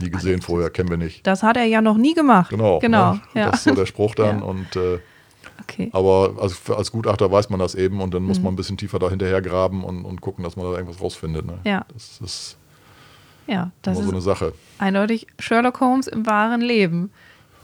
nie 0.00 0.10
gesehen 0.10 0.42
vorher, 0.42 0.70
kennen 0.70 0.90
wir 0.90 0.96
nicht. 0.96 1.24
Das 1.24 1.44
hat 1.44 1.56
er 1.56 1.64
ja 1.64 1.80
noch 1.80 1.96
nie 1.96 2.14
gemacht. 2.14 2.50
Genau. 2.50 2.80
Genau. 2.80 3.12
Ne? 3.12 3.20
Ja. 3.34 3.50
Das 3.52 3.60
ist 3.60 3.64
so 3.68 3.74
der 3.76 3.86
Spruch 3.86 4.16
dann. 4.16 4.42
Und, 4.42 4.74
äh, 4.74 4.98
Okay. 5.62 5.90
aber 5.92 6.34
als, 6.40 6.68
als 6.70 6.92
Gutachter 6.92 7.30
weiß 7.30 7.50
man 7.50 7.58
das 7.60 7.74
eben 7.74 8.00
und 8.00 8.12
dann 8.14 8.22
Mhm. 8.22 8.28
muss 8.28 8.40
man 8.40 8.52
ein 8.52 8.56
bisschen 8.56 8.76
tiefer 8.76 8.98
da 8.98 9.08
hinterher 9.10 9.40
graben 9.42 9.84
und, 9.84 10.04
und 10.04 10.20
gucken, 10.20 10.44
dass 10.44 10.56
man 10.56 10.66
da 10.66 10.72
irgendwas 10.78 11.00
rausfindet. 11.00 11.46
Ne? 11.46 11.58
Ja. 11.64 11.84
Das 11.92 12.20
ist 12.20 12.56
Ja, 13.46 13.70
das 13.82 13.96
immer 13.98 14.02
so 14.04 14.10
ist 14.10 14.14
eine 14.14 14.22
Sache. 14.22 14.52
eindeutig 14.78 15.26
Sherlock 15.38 15.80
Holmes 15.80 16.06
im 16.06 16.26
wahren 16.26 16.60
Leben. 16.60 17.10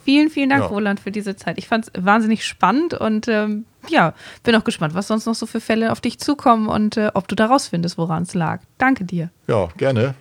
Vielen, 0.05 0.31
vielen 0.31 0.51
Dank, 0.51 0.63
Ja. 0.63 0.69
Roland, 0.69 0.99
für 0.99 1.13
diese 1.13 1.37
Zeit. 1.37 1.59
Ich 1.59 1.69
fand 1.69 1.87
es 1.95 2.05
wahnsinnig 2.05 2.45
spannend 2.45 2.93
und 2.95 3.29
ähm, 3.29 3.67
ja, 3.89 4.15
bin 4.43 4.55
auch 4.57 4.65
gespannt, 4.65 4.95
was 4.95 5.07
sonst 5.07 5.27
noch 5.27 5.35
so 5.37 5.47
für 5.47 5.61
Fälle 5.61 5.93
auf 5.93 6.01
dich 6.01 6.19
zukommen 6.19 6.67
und 6.69 6.97
äh, 6.97 7.11
ob 7.15 7.29
du 7.29 7.37
da 7.37 7.47
rausfindest, 7.47 7.99
woran 7.99 8.25
es 8.25 8.35
lag. 8.35 8.61
Danke 8.79 9.05
dir. 9.05 9.31
Ja, 9.47 9.69
gerne. 9.77 10.15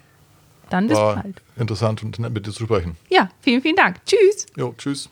Dann 0.69 0.87
bis 0.87 0.97
War 0.97 1.15
bald. 1.15 1.41
interessant 1.57 2.03
und 2.03 2.19
nett 2.19 2.31
mit 2.31 2.45
dir 2.45 2.51
zu 2.51 2.63
sprechen. 2.63 2.95
Ja, 3.09 3.29
vielen, 3.41 3.61
vielen 3.63 3.75
Dank. 3.75 3.97
Tschüss. 4.05 4.45
Jo, 4.55 4.73
tschüss. 4.77 5.09